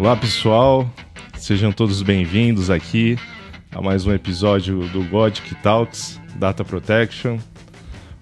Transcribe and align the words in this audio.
Olá 0.00 0.16
pessoal, 0.16 0.90
sejam 1.36 1.70
todos 1.70 2.00
bem-vindos 2.00 2.70
aqui 2.70 3.18
a 3.70 3.82
mais 3.82 4.06
um 4.06 4.14
episódio 4.14 4.88
do 4.88 5.04
Godic 5.04 5.54
Talks 5.56 6.18
Data 6.36 6.64
Protection. 6.64 7.38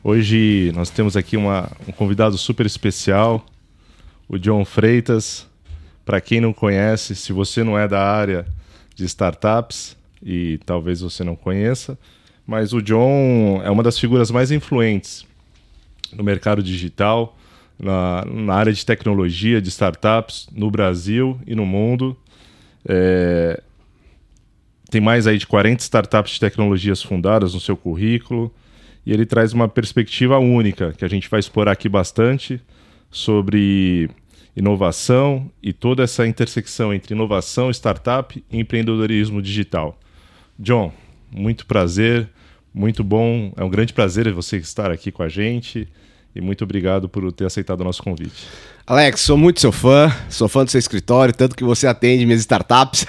Hoje 0.03 0.73
nós 0.75 0.91
temos 0.91 1.17
aqui 1.17 1.37
uma, 1.37 1.71
um 1.87 1.93
convidado 1.93 2.37
super 2.37 2.67
especial, 2.67 3.47
o 4.29 4.37
John 4.37 4.65
Freitas. 4.65 5.47
Para 6.05 6.21
quem 6.21 6.41
não 6.41 6.53
conhece, 6.53 7.15
se 7.15 7.33
você 7.33 7.63
não 7.63 7.79
é 7.79 7.87
da 7.87 8.05
área 8.05 8.45
de 8.97 9.05
startups 9.05 9.97
e 10.21 10.59
talvez 10.67 11.01
você 11.01 11.23
não 11.23 11.37
conheça, 11.37 11.97
mas 12.45 12.73
o 12.73 12.83
John 12.83 13.63
é 13.65 13.71
uma 13.71 13.85
das 13.85 13.97
figuras 14.01 14.33
mais 14.33 14.51
influentes 14.51 15.25
no 16.13 16.25
mercado 16.25 16.61
digital 16.61 17.38
na, 17.79 18.25
na 18.25 18.55
área 18.55 18.73
de 18.73 18.85
tecnologia, 18.85 19.61
de 19.61 19.69
startups 19.69 20.49
no 20.53 20.71
Brasil 20.71 21.39
e 21.47 21.55
no 21.55 21.65
mundo. 21.65 22.17
É, 22.87 23.63
tem 24.91 25.01
mais 25.01 25.27
aí 25.27 25.39
de 25.39 25.47
40 25.47 25.83
startups 25.83 26.33
de 26.33 26.41
tecnologias 26.41 27.03
fundadas 27.03 27.55
no 27.55 27.61
seu 27.61 27.77
currículo 27.77 28.53
e 29.05 29.13
ele 29.13 29.27
traz 29.27 29.53
uma 29.53 29.69
perspectiva 29.69 30.39
única 30.39 30.93
que 30.93 31.05
a 31.05 31.09
gente 31.09 31.29
vai 31.29 31.41
explorar 31.41 31.73
aqui 31.73 31.89
bastante 31.89 32.61
sobre 33.11 34.11
inovação 34.57 35.51
e 35.63 35.73
toda 35.73 36.03
essa 36.03 36.27
intersecção 36.27 36.93
entre 36.93 37.15
inovação, 37.15 37.71
startup 37.71 38.43
e 38.51 38.59
empreendedorismo 38.59 39.41
digital. 39.41 39.99
John, 40.59 40.93
muito 41.31 41.65
prazer, 41.65 42.29
muito 42.75 43.05
bom, 43.05 43.53
é 43.57 43.63
um 43.63 43.71
grande 43.71 43.93
prazer 43.93 44.33
você 44.33 44.57
estar 44.57 44.91
aqui 44.91 45.13
com 45.13 45.23
a 45.23 45.29
gente 45.29 45.87
e 46.39 46.41
muito 46.41 46.63
obrigado 46.63 47.09
por 47.09 47.31
ter 47.33 47.45
aceitado 47.45 47.81
o 47.81 47.85
nosso 47.85 48.03
convite. 48.03 48.47
Alex, 48.87 49.21
sou 49.21 49.37
muito 49.37 49.61
seu 49.61 49.73
fã, 49.73 50.11
sou 50.31 50.49
fã 50.49 50.65
do 50.65 50.71
seu 50.71 50.79
escritório, 50.79 51.35
tanto 51.35 51.57
que 51.57 51.65
você 51.65 51.87
atende 51.87 52.25
minhas 52.25 52.41
startups. 52.41 53.05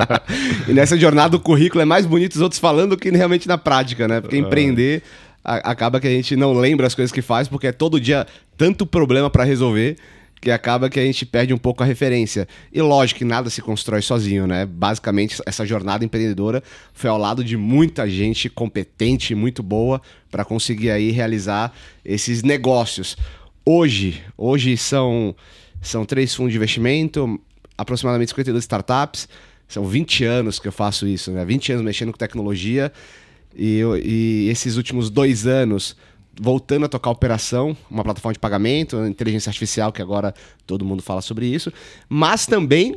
e 0.66 0.72
nessa 0.72 0.98
jornada 0.98 1.36
o 1.36 1.40
currículo 1.40 1.82
é 1.82 1.84
mais 1.84 2.06
bonito 2.06 2.34
os 2.34 2.40
outros 2.40 2.58
falando 2.58 2.90
do 2.90 2.96
que 2.96 3.10
realmente 3.10 3.46
na 3.46 3.58
prática, 3.58 4.08
né? 4.08 4.20
Porque 4.20 4.36
empreender 4.36 5.02
a, 5.44 5.56
acaba 5.70 6.00
que 6.00 6.08
a 6.08 6.10
gente 6.10 6.34
não 6.34 6.54
lembra 6.54 6.86
as 6.86 6.94
coisas 6.94 7.12
que 7.12 7.22
faz, 7.22 7.46
porque 7.46 7.66
é 7.66 7.72
todo 7.72 8.00
dia 8.00 8.26
tanto 8.56 8.86
problema 8.86 9.28
para 9.28 9.44
resolver 9.44 9.96
que 10.44 10.50
acaba 10.50 10.90
que 10.90 11.00
a 11.00 11.04
gente 11.04 11.24
perde 11.24 11.54
um 11.54 11.58
pouco 11.58 11.82
a 11.82 11.86
referência. 11.86 12.46
E 12.70 12.82
lógico 12.82 13.18
que 13.18 13.24
nada 13.24 13.48
se 13.48 13.62
constrói 13.62 14.02
sozinho, 14.02 14.46
né? 14.46 14.66
Basicamente, 14.66 15.40
essa 15.46 15.64
jornada 15.64 16.04
empreendedora 16.04 16.62
foi 16.92 17.08
ao 17.08 17.16
lado 17.16 17.42
de 17.42 17.56
muita 17.56 18.08
gente 18.08 18.50
competente, 18.50 19.34
muito 19.34 19.62
boa, 19.62 20.02
para 20.30 20.44
conseguir 20.44 20.90
aí 20.90 21.10
realizar 21.10 21.72
esses 22.04 22.42
negócios. 22.42 23.16
Hoje, 23.64 24.22
hoje 24.36 24.76
são, 24.76 25.34
são 25.80 26.04
três 26.04 26.34
fundos 26.34 26.52
de 26.52 26.58
investimento, 26.58 27.40
aproximadamente 27.76 28.28
52 28.28 28.64
startups. 28.64 29.26
São 29.66 29.86
20 29.86 30.24
anos 30.24 30.58
que 30.58 30.68
eu 30.68 30.72
faço 30.72 31.08
isso, 31.08 31.30
né? 31.30 31.42
20 31.42 31.72
anos 31.72 31.84
mexendo 31.84 32.12
com 32.12 32.18
tecnologia. 32.18 32.92
E, 33.56 33.80
e 34.04 34.48
esses 34.50 34.76
últimos 34.76 35.08
dois 35.08 35.46
anos 35.46 35.96
voltando 36.40 36.86
a 36.86 36.88
tocar 36.88 37.10
operação, 37.10 37.76
uma 37.90 38.02
plataforma 38.02 38.32
de 38.32 38.38
pagamento, 38.38 39.04
inteligência 39.06 39.50
artificial, 39.50 39.92
que 39.92 40.02
agora 40.02 40.34
todo 40.66 40.84
mundo 40.84 41.02
fala 41.02 41.20
sobre 41.20 41.46
isso, 41.46 41.72
mas 42.08 42.46
também 42.46 42.96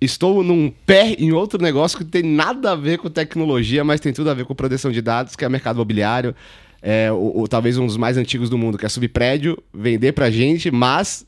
estou 0.00 0.42
num 0.42 0.70
pé 0.86 1.14
em 1.18 1.32
outro 1.32 1.62
negócio 1.62 1.98
que 1.98 2.04
tem 2.04 2.22
nada 2.22 2.72
a 2.72 2.76
ver 2.76 2.98
com 2.98 3.08
tecnologia, 3.08 3.84
mas 3.84 4.00
tem 4.00 4.12
tudo 4.12 4.30
a 4.30 4.34
ver 4.34 4.44
com 4.44 4.54
proteção 4.54 4.90
de 4.90 5.00
dados, 5.00 5.36
que 5.36 5.44
é 5.44 5.48
o 5.48 5.50
mercado 5.50 5.76
imobiliário, 5.76 6.34
é, 6.82 7.10
o, 7.10 7.42
o, 7.42 7.48
talvez 7.48 7.78
um 7.78 7.86
dos 7.86 7.96
mais 7.96 8.16
antigos 8.16 8.50
do 8.50 8.58
mundo, 8.58 8.76
que 8.76 8.84
é 8.84 8.88
subir 8.88 9.08
prédio, 9.08 9.56
vender 9.72 10.12
pra 10.12 10.30
gente, 10.30 10.70
mas 10.70 11.24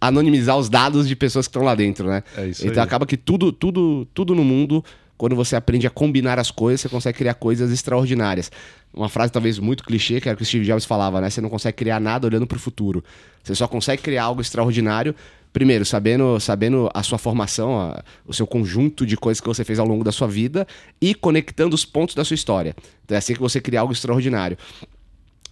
anonimizar 0.00 0.56
os 0.56 0.68
dados 0.68 1.08
de 1.08 1.16
pessoas 1.16 1.46
que 1.46 1.50
estão 1.50 1.62
lá 1.62 1.74
dentro, 1.74 2.06
né? 2.06 2.22
É 2.36 2.46
isso 2.46 2.66
então 2.66 2.82
aí. 2.82 2.86
acaba 2.86 3.06
que 3.06 3.16
tudo, 3.16 3.52
tudo, 3.52 4.06
tudo 4.14 4.34
no 4.34 4.44
mundo 4.44 4.84
quando 5.16 5.34
você 5.34 5.56
aprende 5.56 5.86
a 5.86 5.90
combinar 5.90 6.38
as 6.38 6.50
coisas, 6.50 6.80
você 6.80 6.88
consegue 6.88 7.18
criar 7.18 7.34
coisas 7.34 7.70
extraordinárias. 7.70 8.50
Uma 8.92 9.08
frase 9.08 9.32
talvez 9.32 9.58
muito 9.58 9.84
clichê, 9.84 10.20
que 10.20 10.28
era 10.28 10.34
o 10.34 10.36
que 10.36 10.42
o 10.42 10.46
Steve 10.46 10.64
Jobs 10.64 10.84
falava, 10.84 11.20
né? 11.20 11.30
Você 11.30 11.40
não 11.40 11.48
consegue 11.48 11.76
criar 11.76 12.00
nada 12.00 12.26
olhando 12.26 12.46
para 12.46 12.56
o 12.56 12.60
futuro. 12.60 13.02
Você 13.42 13.54
só 13.54 13.66
consegue 13.66 14.02
criar 14.02 14.24
algo 14.24 14.40
extraordinário, 14.40 15.14
primeiro, 15.52 15.84
sabendo, 15.84 16.38
sabendo 16.38 16.90
a 16.92 17.02
sua 17.02 17.18
formação, 17.18 17.78
a, 17.78 18.02
o 18.26 18.34
seu 18.34 18.46
conjunto 18.46 19.06
de 19.06 19.16
coisas 19.16 19.40
que 19.40 19.48
você 19.48 19.64
fez 19.64 19.78
ao 19.78 19.86
longo 19.86 20.04
da 20.04 20.12
sua 20.12 20.28
vida 20.28 20.66
e 21.00 21.14
conectando 21.14 21.74
os 21.74 21.84
pontos 21.84 22.14
da 22.14 22.24
sua 22.24 22.34
história. 22.34 22.74
Então 23.04 23.14
é 23.14 23.18
assim 23.18 23.34
que 23.34 23.40
você 23.40 23.60
cria 23.60 23.80
algo 23.80 23.92
extraordinário. 23.92 24.58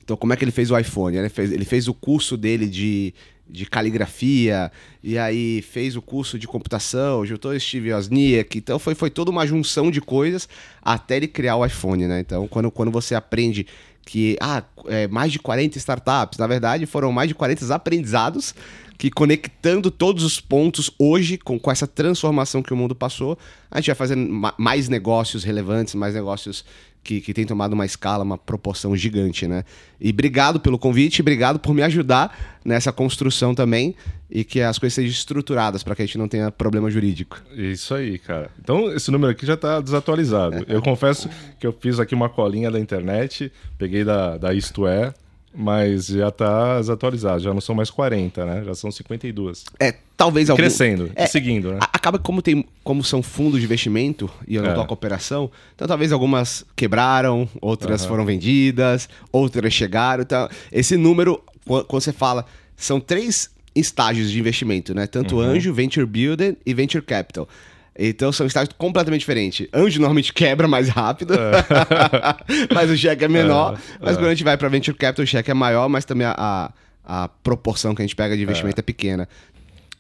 Então, 0.03 0.19
como 0.19 0.35
é 0.35 0.37
que 0.37 0.45
ele 0.45 0.51
fez 0.51 0.71
o 0.71 0.79
iPhone? 0.79 1.17
Ele 1.17 1.31
fez, 1.31 1.51
ele 1.51 1.65
fez 1.65 1.89
o 1.89 1.95
curso 1.95 2.37
dele 2.37 2.67
de, 2.67 3.15
de 3.49 3.67
caligrafia, 3.67 4.73
e 5.03 5.19
aí 5.19 5.63
fez 5.63 5.97
o 5.97 6.03
curso 6.03 6.39
de 6.39 6.47
computação, 6.47 7.25
juntou 7.27 7.59
Steve 7.59 7.93
Wozniak, 7.93 8.59
então 8.59 8.79
foi, 8.79 8.95
foi 8.95 9.11
toda 9.11 9.31
uma 9.31 9.47
junção 9.47 9.91
de 9.91 10.01
coisas 10.01 10.49
até 10.83 11.17
ele 11.19 11.29
criar 11.29 11.57
o 11.57 11.65
iPhone, 11.65 12.07
né? 12.07 12.21
Então, 12.21 12.49
quando, 12.49 12.71
quando 12.71 12.91
você 12.91 13.15
aprende 13.15 13.67
que 14.05 14.37
ah, 14.41 14.63
é, 14.87 15.07
mais 15.09 15.33
de 15.33 15.39
40 15.39 15.79
startups, 15.79 16.39
na 16.39 16.47
verdade 16.47 16.85
foram 16.87 17.11
mais 17.11 17.29
de 17.29 17.35
40 17.35 17.75
aprendizados 17.75 18.55
que 18.99 19.11
conectando 19.11 19.91
todos 19.91 20.23
os 20.23 20.41
pontos 20.41 20.91
hoje, 20.99 21.37
com, 21.37 21.59
com 21.59 21.71
essa 21.71 21.87
transformação 21.87 22.63
que 22.63 22.73
o 22.73 22.77
mundo 22.77 22.95
passou, 22.95 23.37
a 23.71 23.79
gente 23.81 23.89
vai 23.89 23.97
fazendo 23.97 24.53
mais 24.57 24.89
negócios 24.89 25.43
relevantes, 25.43 25.95
mais 25.95 26.15
negócios 26.15 26.65
que, 27.05 27.21
que 27.21 27.35
tem 27.35 27.45
tomado 27.45 27.75
uma 27.75 27.85
escala, 27.85 28.25
uma 28.25 28.39
proporção 28.39 28.97
gigante, 28.97 29.47
né? 29.47 29.63
E 30.01 30.11
obrigado 30.11 30.59
pelo 30.59 30.79
convite, 30.79 31.21
obrigado 31.21 31.59
por 31.59 31.75
me 31.75 31.83
ajudar 31.83 32.59
nessa 32.65 32.91
construção 32.91 33.55
também 33.55 33.95
e 34.31 34.43
que 34.43 34.61
as 34.61 34.79
coisas 34.79 34.95
sejam 34.95 35.11
estruturadas 35.11 35.83
para 35.83 35.95
que 35.95 36.03
a 36.03 36.07
gente 36.07 36.19
não 36.19 36.27
tenha 36.27 36.51
problema 36.51 36.91
jurídico. 36.91 37.41
Isso 37.55 37.95
aí, 37.95 38.19
cara. 38.19 38.51
Então, 38.59 38.91
esse 38.91 39.11
número 39.11 39.31
aqui 39.31 39.45
já 39.47 39.55
está 39.55 39.81
desatualizado. 39.81 40.65
Eu 40.67 40.81
confesso 40.81 41.29
que 41.61 41.67
eu 41.67 41.73
fiz 41.73 42.01
aqui 42.01 42.15
uma 42.15 42.29
colinha 42.29 42.71
da 42.71 42.81
internet, 42.81 43.53
peguei 43.79 44.03
da, 44.03 44.39
da 44.39 44.55
Isto 44.55 44.87
É, 44.87 45.13
mas 45.55 46.07
já 46.07 46.29
está 46.29 46.79
desatualizado, 46.79 47.41
já 47.41 47.55
não 47.55 47.61
são 47.61 47.75
mais 47.75 47.89
40, 47.89 48.45
né? 48.45 48.65
Já 48.65 48.75
são 48.75 48.91
52. 48.91 49.65
É, 49.79 49.95
talvez 50.17 50.51
algum... 50.51 50.61
Crescendo, 50.61 51.11
é, 51.15 51.27
seguindo, 51.27 51.73
né? 51.73 51.79
Acaba 51.93 52.19
como 52.19 52.43
tem, 52.43 52.65
como 52.83 53.05
são 53.05 53.23
fundos 53.23 53.61
de 53.61 53.67
investimento 53.67 54.29
e 54.49 54.57
eu 54.57 54.63
não 54.63 54.71
é. 54.71 54.75
toco 54.75 54.93
operação, 54.93 55.51
então 55.75 55.87
talvez 55.87 56.11
algumas 56.11 56.65
quebraram, 56.75 57.49
outras 57.61 58.03
uhum. 58.03 58.09
foram 58.09 58.25
vendidas, 58.25 59.09
outras 59.31 59.73
chegaram. 59.73 60.23
Então, 60.23 60.49
esse 60.73 60.97
número, 60.97 61.41
quando 61.65 62.03
você 62.03 62.13
fala, 62.13 62.45
são 62.77 62.99
três 62.99 63.51
estágios 63.75 64.31
de 64.31 64.39
investimento, 64.39 64.95
né? 64.95 65.07
Tanto 65.07 65.37
uhum. 65.37 65.43
anjo, 65.43 65.73
venture 65.73 66.07
builder 66.07 66.57
e 66.67 66.75
venture 66.75 67.03
capital. 67.03 67.49
Então 67.97 68.33
são 68.33 68.47
estágios 68.47 68.75
completamente 68.77 69.21
diferentes. 69.21 69.69
Anjo 69.73 70.01
normalmente 70.01 70.33
quebra 70.35 70.67
mais 70.67 70.89
rápido, 70.89 71.35
é. 71.35 71.65
mas 72.75 72.91
o 72.91 72.97
cheque 72.97 73.25
é 73.25 73.29
menor. 73.29 73.75
É, 73.75 73.99
mas 74.01 74.17
é. 74.17 74.19
quando 74.19 74.27
a 74.27 74.31
gente 74.31 74.45
vai 74.45 74.57
para 74.57 74.69
Venture 74.69 74.97
Capital, 74.97 75.23
o 75.23 75.27
cheque 75.27 75.51
é 75.51 75.55
maior, 75.55 75.89
mas 75.89 76.05
também 76.05 76.27
a, 76.27 76.35
a, 76.37 76.73
a 77.05 77.29
proporção 77.29 77.95
que 77.95 78.03
a 78.03 78.05
gente 78.05 78.17
pega 78.17 78.37
de 78.37 78.43
investimento 78.43 78.79
é, 78.79 78.81
é 78.81 78.83
pequena. 78.83 79.29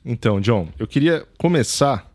Então, 0.04 0.40
John, 0.40 0.68
eu 0.78 0.86
queria 0.86 1.24
começar 1.38 2.10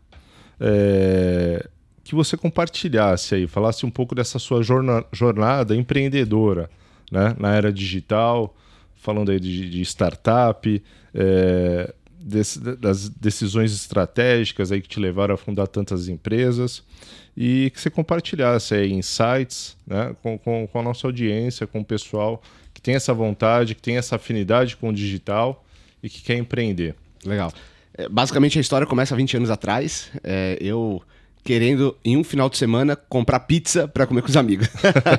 é, 0.60 1.66
que 2.04 2.14
você 2.14 2.36
compartilhasse 2.36 3.34
aí, 3.34 3.46
falasse 3.46 3.86
um 3.86 3.90
pouco 3.90 4.14
dessa 4.14 4.38
sua 4.38 4.62
jornada, 4.62 5.06
jornada 5.12 5.74
empreendedora 5.74 6.68
né, 7.10 7.34
na 7.38 7.54
era 7.54 7.72
digital, 7.72 8.54
falando 8.94 9.30
aí 9.30 9.40
de, 9.40 9.68
de 9.68 9.80
startup. 9.82 10.82
É, 11.14 11.94
das 12.20 13.08
decisões 13.08 13.72
estratégicas 13.72 14.70
aí 14.70 14.80
que 14.80 14.88
te 14.88 15.00
levaram 15.00 15.34
a 15.34 15.38
fundar 15.38 15.66
tantas 15.66 16.08
empresas 16.08 16.82
e 17.36 17.70
que 17.70 17.80
você 17.80 17.88
compartilhasse 17.88 18.74
aí 18.74 18.92
insights 18.92 19.76
né, 19.86 20.14
com, 20.22 20.38
com, 20.38 20.66
com, 20.66 20.78
a 20.78 20.82
nossa 20.82 21.06
audiência, 21.06 21.66
com 21.66 21.80
o 21.80 21.84
pessoal 21.84 22.42
que 22.74 22.80
tem 22.80 22.94
essa 22.94 23.14
vontade, 23.14 23.74
que 23.74 23.82
tem 23.82 23.96
essa 23.96 24.16
afinidade 24.16 24.76
com 24.76 24.90
o 24.90 24.92
digital 24.92 25.64
e 26.02 26.08
que 26.08 26.22
quer 26.22 26.36
empreender. 26.36 26.94
Legal. 27.24 27.52
É, 27.94 28.08
basicamente 28.08 28.58
a 28.58 28.60
história 28.60 28.86
começa 28.86 29.14
há 29.14 29.16
20 29.16 29.38
anos 29.38 29.50
atrás. 29.50 30.10
É, 30.22 30.58
eu 30.60 31.02
querendo, 31.42 31.96
em 32.04 32.16
um 32.16 32.24
final 32.24 32.50
de 32.50 32.58
semana, 32.58 32.94
comprar 32.94 33.40
pizza 33.40 33.88
para 33.88 34.06
comer 34.06 34.22
com 34.22 34.28
os 34.28 34.36
amigos. 34.36 34.68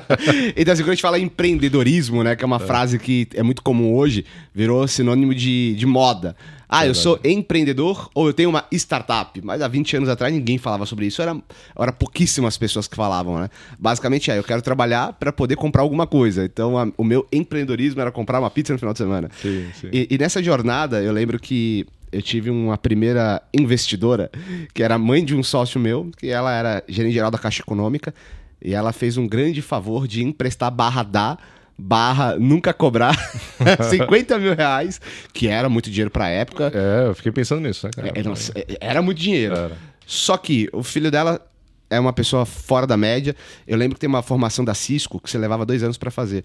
então, 0.56 0.72
assim, 0.72 0.82
quando 0.82 0.90
a 0.90 0.94
gente 0.94 1.02
fala 1.02 1.18
empreendedorismo, 1.18 2.22
né, 2.22 2.36
que 2.36 2.44
é 2.44 2.46
uma 2.46 2.56
é. 2.56 2.60
frase 2.60 2.98
que 2.98 3.28
é 3.34 3.42
muito 3.42 3.62
comum 3.62 3.94
hoje, 3.94 4.24
virou 4.54 4.86
sinônimo 4.86 5.34
de, 5.34 5.74
de 5.74 5.86
moda. 5.86 6.36
Ah, 6.72 6.86
eu 6.86 6.94
sou 6.94 7.20
empreendedor 7.22 8.10
ou 8.14 8.26
eu 8.26 8.32
tenho 8.32 8.48
uma 8.48 8.64
startup. 8.72 9.40
Mas 9.42 9.60
há 9.60 9.68
20 9.68 9.98
anos 9.98 10.08
atrás 10.08 10.32
ninguém 10.32 10.56
falava 10.56 10.86
sobre 10.86 11.06
isso. 11.06 11.20
Era, 11.20 11.36
era 11.78 11.92
pouquíssimas 11.92 12.56
pessoas 12.56 12.88
que 12.88 12.96
falavam, 12.96 13.38
né? 13.38 13.50
Basicamente 13.78 14.30
é, 14.30 14.38
eu 14.38 14.42
quero 14.42 14.62
trabalhar 14.62 15.12
para 15.12 15.32
poder 15.32 15.56
comprar 15.56 15.82
alguma 15.82 16.06
coisa. 16.06 16.44
Então 16.44 16.78
a, 16.78 16.88
o 16.96 17.04
meu 17.04 17.26
empreendedorismo 17.30 18.00
era 18.00 18.10
comprar 18.10 18.40
uma 18.40 18.50
pizza 18.50 18.72
no 18.72 18.78
final 18.78 18.94
de 18.94 18.98
semana. 18.98 19.28
Sim, 19.40 19.66
sim. 19.78 19.88
E, 19.92 20.08
e 20.10 20.18
nessa 20.18 20.42
jornada 20.42 21.02
eu 21.02 21.12
lembro 21.12 21.38
que 21.38 21.86
eu 22.10 22.20
tive 22.20 22.50
uma 22.50 22.76
primeira 22.76 23.42
investidora, 23.54 24.30
que 24.74 24.82
era 24.82 24.98
mãe 24.98 25.24
de 25.24 25.34
um 25.34 25.42
sócio 25.42 25.80
meu, 25.80 26.10
que 26.18 26.28
ela 26.28 26.52
era 26.52 26.84
gerente 26.86 27.14
geral 27.14 27.30
da 27.30 27.38
Caixa 27.38 27.62
Econômica, 27.62 28.14
e 28.62 28.74
ela 28.74 28.92
fez 28.92 29.16
um 29.16 29.26
grande 29.26 29.62
favor 29.62 30.06
de 30.06 30.22
emprestar 30.22 30.70
barra 30.70 31.02
dar 31.02 31.38
barra 31.78 32.36
nunca 32.38 32.72
cobrar 32.72 33.14
50 33.90 34.38
mil 34.38 34.54
reais, 34.54 35.00
que 35.32 35.48
era 35.48 35.68
muito 35.68 35.90
dinheiro 35.90 36.10
pra 36.10 36.28
época. 36.28 36.70
É, 36.74 37.08
eu 37.08 37.14
fiquei 37.14 37.32
pensando 37.32 37.60
nisso, 37.60 37.86
né, 37.86 37.90
cara? 37.94 38.12
É, 38.14 38.22
não, 38.22 38.32
é, 38.54 38.76
era 38.80 39.02
muito 39.02 39.18
dinheiro. 39.18 39.54
Era. 39.54 39.76
Só 40.06 40.36
que 40.36 40.68
o 40.72 40.82
filho 40.82 41.10
dela 41.10 41.40
é 41.88 41.98
uma 41.98 42.12
pessoa 42.12 42.44
fora 42.46 42.86
da 42.86 42.96
média. 42.96 43.34
Eu 43.66 43.76
lembro 43.76 43.94
que 43.96 44.00
tem 44.00 44.08
uma 44.08 44.22
formação 44.22 44.64
da 44.64 44.74
Cisco 44.74 45.20
que 45.20 45.30
você 45.30 45.38
levava 45.38 45.64
dois 45.66 45.82
anos 45.82 45.96
pra 45.98 46.10
fazer. 46.10 46.44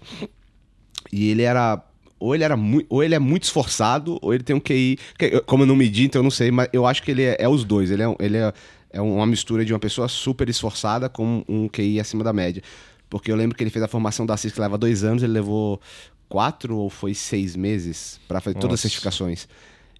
E 1.12 1.30
ele 1.30 1.42
era. 1.42 1.82
Ou 2.20 2.34
ele, 2.34 2.42
era 2.42 2.56
mu- 2.56 2.84
ou 2.88 3.02
ele 3.04 3.14
é 3.14 3.18
muito 3.20 3.44
esforçado, 3.44 4.18
ou 4.20 4.34
ele 4.34 4.42
tem 4.42 4.54
um 4.56 4.58
QI. 4.60 4.98
Como 5.46 5.62
eu 5.62 5.66
não 5.68 5.76
medi, 5.76 6.04
então 6.04 6.18
eu 6.18 6.24
não 6.24 6.32
sei, 6.32 6.50
mas 6.50 6.68
eu 6.72 6.84
acho 6.84 7.00
que 7.02 7.12
ele 7.12 7.22
é, 7.22 7.36
é 7.38 7.48
os 7.48 7.62
dois. 7.62 7.92
Ele, 7.92 8.02
é, 8.02 8.16
ele 8.18 8.36
é, 8.36 8.52
é 8.92 9.00
uma 9.00 9.24
mistura 9.24 9.64
de 9.64 9.72
uma 9.72 9.78
pessoa 9.78 10.08
super 10.08 10.48
esforçada 10.48 11.08
com 11.08 11.44
um 11.48 11.68
QI 11.68 12.00
acima 12.00 12.24
da 12.24 12.32
média. 12.32 12.60
Porque 13.08 13.30
eu 13.32 13.36
lembro 13.36 13.56
que 13.56 13.62
ele 13.62 13.70
fez 13.70 13.82
a 13.82 13.88
formação 13.88 14.26
da 14.26 14.36
Cisco 14.36 14.56
que 14.56 14.60
leva 14.60 14.76
dois 14.76 15.04
anos, 15.04 15.22
ele 15.22 15.32
levou 15.32 15.80
quatro 16.28 16.76
ou 16.76 16.90
foi 16.90 17.14
seis 17.14 17.56
meses 17.56 18.20
pra 18.28 18.40
fazer 18.40 18.54
todas 18.54 18.66
as 18.66 18.70
Nossa. 18.70 18.82
certificações. 18.82 19.48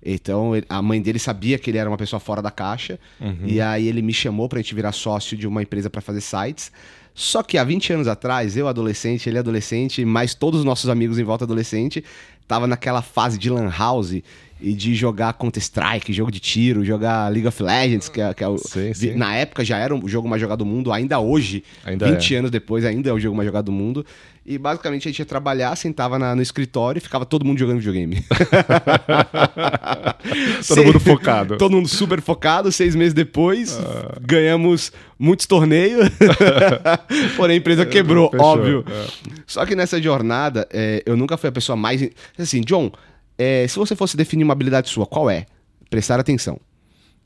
Então, 0.05 0.53
a 0.69 0.81
mãe 0.81 1.03
dele 1.03 1.19
sabia 1.19 1.59
que 1.59 1.71
ele 1.71 1.79
era 1.79 1.91
uma 1.91 1.97
pessoa 1.97 2.21
fora 2.21 2.41
da 2.41 2.51
caixa. 2.51 3.01
Uhum. 3.21 3.45
E 3.45 3.61
aí 3.61 3.89
ele 3.89 4.01
me 4.01 4.13
chamou 4.13 4.49
pra 4.49 4.61
gente 4.61 4.75
virar 4.75 4.93
sócio 4.93 5.37
de 5.37 5.47
uma 5.47 5.63
empresa 5.63 5.91
pra 5.91 6.01
fazer 6.01 6.21
sites. 6.21 6.71
Só 7.15 7.43
que 7.43 7.59
há 7.59 7.65
20 7.65 7.95
anos 7.95 8.07
atrás, 8.07 8.57
eu 8.57 8.69
adolescente, 8.69 9.29
ele 9.29 9.39
adolescente, 9.39 10.05
mais 10.05 10.35
todos 10.35 10.61
os 10.61 10.65
nossos 10.65 10.89
amigos 10.89 11.19
em 11.19 11.25
volta 11.25 11.45
adolescente, 11.45 12.05
tava 12.47 12.67
naquela 12.69 13.03
fase 13.03 13.37
de 13.37 13.51
lan 13.51 13.69
house 13.77 14.23
e 14.61 14.73
de 14.73 14.95
jogar 14.95 15.33
Counter-Strike, 15.35 16.13
jogo 16.13 16.31
de 16.33 16.41
tiro, 16.41 16.85
jogar 16.85 17.31
League 17.31 17.47
of 17.47 17.63
Legends, 17.63 18.09
que 18.09 18.21
é, 18.21 18.35
que 18.35 18.43
é 18.43 18.49
o... 18.49 18.59
Sim, 18.59 18.93
sim. 18.93 19.15
Na 19.15 19.35
época 19.35 19.65
já 19.65 19.79
era 19.79 19.95
o 19.95 20.09
jogo 20.09 20.29
mais 20.29 20.41
jogado 20.41 20.61
do 20.61 20.67
mundo, 20.67 20.93
ainda 20.93 21.21
hoje, 21.21 21.63
Ainda 21.85 22.11
20 22.11 22.35
é. 22.35 22.39
anos 22.39 22.51
depois, 22.51 22.85
ainda 22.85 23.11
é 23.11 23.13
o 23.13 23.21
jogo 23.21 23.37
mais 23.37 23.47
jogado 23.47 23.67
do 23.67 23.73
mundo. 23.73 24.05
E 24.45 24.57
basicamente 24.57 25.07
a 25.07 25.11
gente 25.11 25.19
ia 25.19 25.27
trabalhar, 25.27 25.77
sentava 25.77 26.19
na- 26.19 26.35
no 26.35 26.41
escritório 26.41 26.99
e 26.99 27.03
ficava 27.03 27.27
todo 27.27 27.45
mundo 27.45 27.59
jogando 27.59 27.79
videogame. 27.79 28.25
Todo 30.67 30.85
mundo 30.85 31.01
focado. 31.01 31.57
Todo 31.57 31.73
mundo 31.77 31.89
super 31.89 32.21
focado. 32.21 32.71
Seis 32.73 32.95
meses 32.95 33.15
depois, 33.15 33.79
Ah. 33.79 34.17
ganhamos 34.21 34.93
muitos 35.19 35.47
torneios. 35.47 36.09
Porém, 37.37 37.57
a 37.57 37.59
empresa 37.59 37.85
quebrou, 37.87 38.31
Fechou, 38.31 38.47
óbvio. 38.47 38.85
é. 38.89 39.07
Só 39.47 39.65
que 39.67 39.75
nessa 39.77 40.01
jornada, 40.01 40.67
é, 40.73 41.03
eu 41.07 41.17
nunca 41.17 41.37
fui 41.37 41.49
a 41.49 41.53
pessoa 41.53 41.77
mais. 41.77 42.09
Assim, 42.39 42.61
John, 42.63 42.91
é, 43.39 43.67
se 43.69 43.79
você 43.79 43.95
fosse 43.95 44.17
definir 44.17 44.45
uma 44.45 44.53
habilidade 44.53 44.91
sua, 44.91 45.07
qual 45.07 45.31
é? 45.31 45.47
Prestar 45.89 46.19
atenção. 46.19 46.61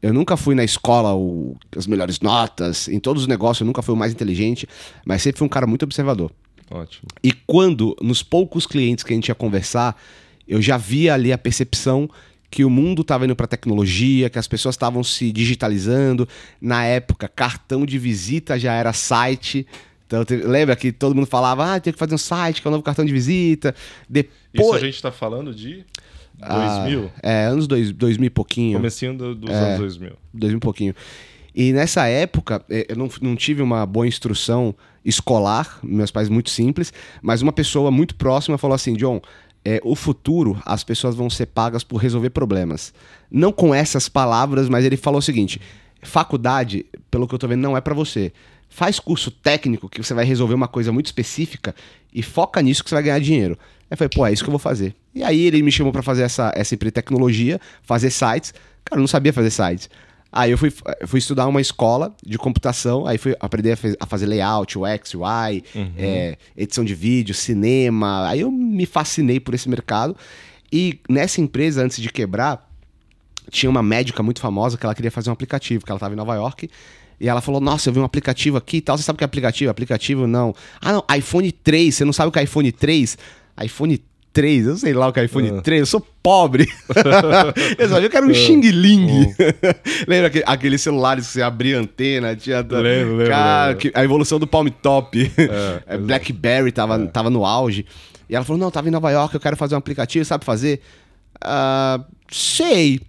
Eu 0.02 0.12
nunca 0.12 0.36
fui 0.36 0.54
na 0.54 0.64
escola 0.64 1.14
o, 1.14 1.56
as 1.76 1.86
melhores 1.86 2.20
notas, 2.20 2.88
em 2.88 2.98
todos 2.98 3.22
os 3.22 3.28
negócios 3.28 3.60
eu 3.60 3.66
nunca 3.66 3.82
fui 3.82 3.94
o 3.94 3.98
mais 3.98 4.12
inteligente, 4.12 4.68
mas 5.04 5.22
sempre 5.22 5.38
fui 5.38 5.46
um 5.46 5.48
cara 5.48 5.66
muito 5.66 5.84
observador. 5.84 6.30
Ótimo. 6.70 7.08
E 7.22 7.32
quando, 7.32 7.96
nos 8.00 8.22
poucos 8.22 8.66
clientes 8.66 9.04
que 9.04 9.12
a 9.12 9.16
gente 9.16 9.28
ia 9.28 9.34
conversar, 9.34 9.96
eu 10.46 10.60
já 10.60 10.76
via 10.76 11.14
ali 11.14 11.32
a 11.32 11.38
percepção 11.38 12.08
que 12.50 12.64
o 12.64 12.70
mundo 12.70 13.00
estava 13.00 13.24
indo 13.24 13.34
para 13.34 13.46
tecnologia, 13.46 14.28
que 14.28 14.38
as 14.38 14.46
pessoas 14.46 14.74
estavam 14.74 15.02
se 15.02 15.32
digitalizando. 15.32 16.28
Na 16.60 16.84
época, 16.84 17.26
cartão 17.26 17.86
de 17.86 17.98
visita 17.98 18.58
já 18.58 18.74
era 18.74 18.92
site. 18.92 19.66
Então, 20.14 20.24
te- 20.24 20.36
lembra 20.44 20.76
que 20.76 20.92
todo 20.92 21.14
mundo 21.14 21.26
falava, 21.26 21.74
ah, 21.74 21.80
tem 21.80 21.92
que 21.92 21.98
fazer 21.98 22.14
um 22.14 22.18
site, 22.18 22.60
que 22.60 22.68
é 22.68 22.70
o 22.70 22.72
novo 22.72 22.82
cartão 22.82 23.04
de 23.04 23.12
visita. 23.12 23.74
Isso 23.78 24.26
Depois. 24.52 24.82
a 24.82 24.86
gente 24.86 25.00
tá 25.00 25.10
falando 25.10 25.54
de 25.54 25.84
Ah, 26.40 26.80
2000? 26.84 27.10
É, 27.22 27.44
anos 27.46 27.66
dois, 27.66 27.90
2000 27.92 28.26
e 28.26 28.30
pouquinho. 28.30 28.78
Comecinho 28.78 29.16
do- 29.16 29.34
dos 29.34 29.50
É. 29.50 29.54
anos 29.54 29.78
2000. 29.78 30.12
2000 30.34 30.56
e 30.58 30.60
pouquinho. 30.60 30.94
E 31.54 31.72
nessa 31.72 32.06
época, 32.08 32.62
eh, 32.68 32.86
eu 32.88 32.96
não, 32.96 33.08
não 33.20 33.36
tive 33.36 33.62
uma 33.62 33.84
boa 33.86 34.06
instrução 34.06 34.74
escolar, 35.04 35.78
meus 35.82 36.10
pais 36.10 36.28
muito 36.28 36.50
simples, 36.50 36.92
mas 37.20 37.42
uma 37.42 37.52
pessoa 37.52 37.90
muito 37.90 38.14
próxima 38.14 38.56
falou 38.58 38.74
assim: 38.74 38.94
John, 38.94 39.20
eh, 39.64 39.80
o 39.84 39.94
futuro, 39.94 40.60
as 40.64 40.82
pessoas 40.82 41.14
vão 41.14 41.28
ser 41.30 41.46
pagas 41.46 41.84
por 41.84 41.98
resolver 41.98 42.30
problemas. 42.30 42.92
Não 43.30 43.52
com 43.52 43.74
essas 43.74 44.08
palavras, 44.08 44.68
mas 44.68 44.84
ele 44.84 44.96
falou 44.96 45.18
o 45.18 45.22
seguinte: 45.22 45.60
faculdade, 46.02 46.84
pelo 47.10 47.28
que 47.28 47.34
eu 47.34 47.38
tô 47.38 47.46
vendo, 47.46 47.60
não 47.60 47.76
é 47.76 47.80
pra 47.80 47.94
você. 47.94 48.32
Faz 48.72 48.98
curso 48.98 49.30
técnico 49.30 49.86
que 49.86 50.02
você 50.02 50.14
vai 50.14 50.24
resolver 50.24 50.54
uma 50.54 50.66
coisa 50.66 50.90
muito 50.90 51.04
específica 51.04 51.74
e 52.10 52.22
foca 52.22 52.62
nisso 52.62 52.82
que 52.82 52.88
você 52.88 52.94
vai 52.94 53.04
ganhar 53.04 53.18
dinheiro. 53.18 53.58
Aí 53.60 53.88
eu 53.90 53.96
falei, 53.98 54.08
pô, 54.08 54.26
é 54.26 54.32
isso 54.32 54.42
que 54.42 54.48
eu 54.48 54.52
vou 54.52 54.58
fazer. 54.58 54.94
E 55.14 55.22
aí 55.22 55.42
ele 55.42 55.62
me 55.62 55.70
chamou 55.70 55.92
pra 55.92 56.02
fazer 56.02 56.22
essa, 56.22 56.50
essa 56.56 56.74
empresa 56.74 56.90
de 56.90 56.94
tecnologia, 56.94 57.60
fazer 57.82 58.08
sites. 58.08 58.54
Cara, 58.82 58.98
eu 58.98 59.02
não 59.02 59.06
sabia 59.06 59.30
fazer 59.30 59.50
sites. 59.50 59.90
Aí 60.32 60.50
eu 60.50 60.56
fui, 60.56 60.72
fui 61.06 61.18
estudar 61.18 61.46
uma 61.46 61.60
escola 61.60 62.16
de 62.24 62.38
computação, 62.38 63.06
aí 63.06 63.18
fui 63.18 63.36
aprender 63.38 63.78
a, 64.00 64.06
fazer 64.06 64.24
layout, 64.24 64.78
UX, 64.78 65.12
UI, 65.12 65.62
é, 65.98 66.38
edição 66.56 66.82
de 66.82 66.94
vídeo, 66.94 67.34
cinema. 67.34 68.26
Aí 68.26 68.40
eu 68.40 68.50
me 68.50 68.86
fascinei 68.86 69.38
por 69.38 69.52
esse 69.52 69.68
mercado. 69.68 70.16
E 70.72 70.98
nessa 71.10 71.42
empresa, 71.42 71.84
antes 71.84 72.00
de 72.00 72.10
quebrar, 72.10 72.66
tinha 73.50 73.68
uma 73.68 73.82
médica 73.82 74.22
muito 74.22 74.40
famosa 74.40 74.78
que 74.78 74.86
ela 74.86 74.94
queria 74.94 75.10
fazer 75.10 75.28
um 75.28 75.34
aplicativo, 75.34 75.84
que 75.84 75.92
ela 75.92 75.98
estava 75.98 76.14
em 76.14 76.16
Nova 76.16 76.34
York. 76.34 76.70
E 77.22 77.28
ela 77.28 77.40
falou: 77.40 77.60
Nossa, 77.60 77.88
eu 77.88 77.92
vi 77.94 78.00
um 78.00 78.04
aplicativo 78.04 78.56
aqui 78.56 78.78
e 78.78 78.80
tal. 78.80 78.98
Você 78.98 79.04
sabe 79.04 79.14
o 79.14 79.18
que 79.18 79.24
é 79.24 79.26
aplicativo? 79.26 79.70
Aplicativo 79.70 80.26
não. 80.26 80.52
Ah, 80.80 80.92
não, 80.92 81.04
iPhone 81.16 81.50
3. 81.52 81.94
Você 81.94 82.04
não 82.04 82.12
sabe 82.12 82.28
o 82.28 82.32
que 82.32 82.38
é 82.40 82.42
iPhone 82.42 82.70
3? 82.72 83.16
iPhone 83.64 84.02
3, 84.32 84.66
eu 84.66 84.76
sei 84.78 84.94
lá 84.94 85.08
o 85.08 85.12
que 85.12 85.20
é 85.20 85.24
iPhone 85.26 85.50
Ah. 85.58 85.60
3, 85.60 85.80
eu 85.80 85.86
sou 85.86 86.00
pobre. 86.22 86.66
eu 87.78 87.88
sabia 87.88 88.08
que 88.08 88.16
era 88.16 88.26
um 88.26 88.32
Xing 88.34 88.60
Ling. 88.70 89.26
Lembra 90.08 90.28
aquele- 90.28 90.44
aqueles 90.46 90.80
celulares 90.80 91.26
que 91.26 91.32
você 91.34 91.42
abria 91.42 91.78
antena? 91.78 92.34
Tinha... 92.34 92.60
Lembro, 92.62 92.80
lembro, 93.16 93.28
Cara, 93.28 93.66
lembro. 93.68 93.80
que- 93.82 93.92
a 93.94 94.02
evolução 94.02 94.38
do 94.40 94.46
Palm 94.46 94.68
Top. 94.68 95.30
É, 95.36 95.82
É, 95.94 95.98
Blackberry 95.98 96.72
tava, 96.72 97.06
tava 97.06 97.28
no 97.30 97.44
auge. 97.44 97.84
E 98.28 98.34
ela 98.34 98.44
falou: 98.44 98.58
Não, 98.58 98.70
tava 98.70 98.88
em 98.88 98.90
Nova 98.90 99.10
York, 99.10 99.34
eu 99.34 99.40
quero 99.40 99.56
fazer 99.56 99.74
um 99.74 99.78
aplicativo, 99.78 100.24
sabe 100.24 100.44
fazer? 100.44 100.80
Ah, 101.40 102.02
sei. 102.30 103.00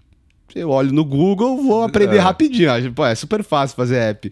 Eu 0.56 0.70
olho 0.70 0.92
no 0.92 1.04
Google, 1.04 1.62
vou 1.64 1.84
aprender 1.84 2.18
É. 2.18 2.20
rapidinho. 2.20 2.70
Pô, 2.94 3.06
é 3.06 3.16
super 3.16 3.44
fácil 3.44 3.76
fazer 3.76 3.98
app. 3.98 4.32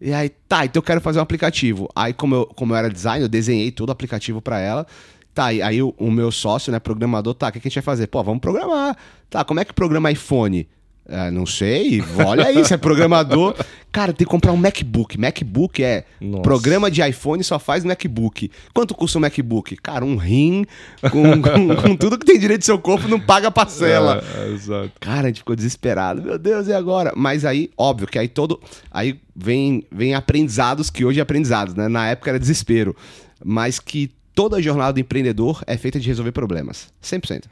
E 0.00 0.12
aí, 0.12 0.28
tá, 0.48 0.64
então 0.64 0.80
eu 0.80 0.84
quero 0.84 1.00
fazer 1.00 1.20
um 1.20 1.22
aplicativo. 1.22 1.88
Aí, 1.94 2.12
como 2.12 2.34
eu, 2.34 2.46
como 2.46 2.72
eu 2.72 2.76
era 2.76 2.90
designer, 2.90 3.22
eu 3.24 3.28
desenhei 3.28 3.70
todo 3.70 3.90
o 3.90 3.92
aplicativo 3.92 4.42
pra 4.42 4.58
ela. 4.58 4.86
Tá, 5.32 5.52
e 5.52 5.62
aí 5.62 5.80
o, 5.82 5.94
o 5.96 6.10
meu 6.10 6.30
sócio, 6.32 6.70
né, 6.72 6.78
programador, 6.78 7.32
tá, 7.34 7.48
o 7.48 7.52
que, 7.52 7.60
que 7.60 7.68
a 7.68 7.70
gente 7.70 7.76
vai 7.76 7.82
fazer? 7.84 8.06
Pô, 8.08 8.22
vamos 8.22 8.40
programar. 8.40 8.96
Tá, 9.30 9.44
como 9.44 9.60
é 9.60 9.64
que 9.64 9.72
programa 9.72 10.10
iPhone? 10.10 10.68
Ah, 11.08 11.30
não 11.30 11.44
sei, 11.44 12.02
olha 12.24 12.46
aí, 12.46 12.54
você 12.54 12.74
é 12.74 12.76
programador. 12.76 13.56
Cara, 13.90 14.12
tem 14.12 14.24
que 14.24 14.30
comprar 14.30 14.52
um 14.52 14.56
MacBook. 14.56 15.18
MacBook 15.18 15.82
é 15.82 16.04
Nossa. 16.20 16.42
programa 16.42 16.90
de 16.90 17.06
iPhone 17.06 17.42
só 17.44 17.58
faz 17.58 17.84
MacBook. 17.84 18.50
Quanto 18.72 18.94
custa 18.94 19.18
um 19.18 19.20
MacBook? 19.20 19.76
Cara, 19.76 20.04
um 20.04 20.16
rim 20.16 20.64
com, 21.10 21.42
com, 21.42 21.76
com 21.76 21.96
tudo 21.96 22.18
que 22.18 22.24
tem 22.24 22.38
direito 22.38 22.60
do 22.60 22.64
seu 22.64 22.78
corpo 22.78 23.08
não 23.08 23.20
paga 23.20 23.50
parcela. 23.50 24.24
É, 24.36 24.44
é, 24.44 24.52
exato. 24.52 24.92
Cara, 25.00 25.22
a 25.22 25.26
gente 25.26 25.40
ficou 25.40 25.56
desesperado. 25.56 26.22
Meu 26.22 26.38
Deus, 26.38 26.68
e 26.68 26.72
agora? 26.72 27.12
Mas 27.14 27.44
aí, 27.44 27.70
óbvio 27.76 28.06
que 28.06 28.18
aí 28.18 28.28
todo. 28.28 28.58
Aí 28.90 29.20
vem, 29.36 29.84
vem 29.90 30.14
aprendizados 30.14 30.88
que 30.88 31.04
hoje 31.04 31.18
é 31.18 31.22
aprendizados, 31.22 31.74
né? 31.74 31.88
Na 31.88 32.08
época 32.08 32.30
era 32.30 32.38
desespero. 32.38 32.96
Mas 33.44 33.78
que 33.78 34.10
toda 34.34 34.62
jornada 34.62 34.94
do 34.94 35.00
empreendedor 35.00 35.62
é 35.66 35.76
feita 35.76 36.00
de 36.00 36.08
resolver 36.08 36.32
problemas. 36.32 36.88
100%. 37.02 37.44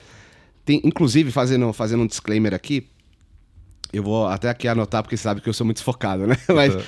Tem, 0.65 0.81
inclusive, 0.85 1.31
fazendo, 1.31 1.73
fazendo 1.73 2.03
um 2.03 2.07
disclaimer 2.07 2.55
aqui, 2.55 2.87
eu 3.93 4.03
vou 4.03 4.27
até 4.27 4.49
aqui 4.49 4.69
anotar 4.69 5.03
porque 5.03 5.17
sabe 5.17 5.41
que 5.41 5.49
eu 5.49 5.53
sou 5.53 5.65
muito 5.65 5.83
focado, 5.83 6.27
né? 6.27 6.37
Mas 6.49 6.75
Tá. 6.75 6.83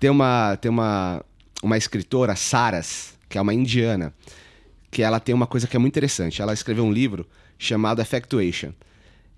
tem 0.00 0.10
uma, 0.10 0.56
tem 0.56 0.70
uma, 0.70 1.24
uma 1.62 1.76
escritora, 1.76 2.34
Saras, 2.36 3.14
que 3.28 3.38
é 3.38 3.40
uma 3.40 3.52
indiana, 3.54 4.12
que 4.90 5.02
ela 5.02 5.20
tem 5.20 5.34
uma 5.34 5.46
coisa 5.46 5.66
que 5.66 5.76
é 5.76 5.78
muito 5.78 5.92
interessante. 5.92 6.40
Ela 6.40 6.52
escreveu 6.54 6.84
um 6.84 6.92
livro 6.92 7.26
chamado 7.58 8.00
Effectuation. 8.00 8.72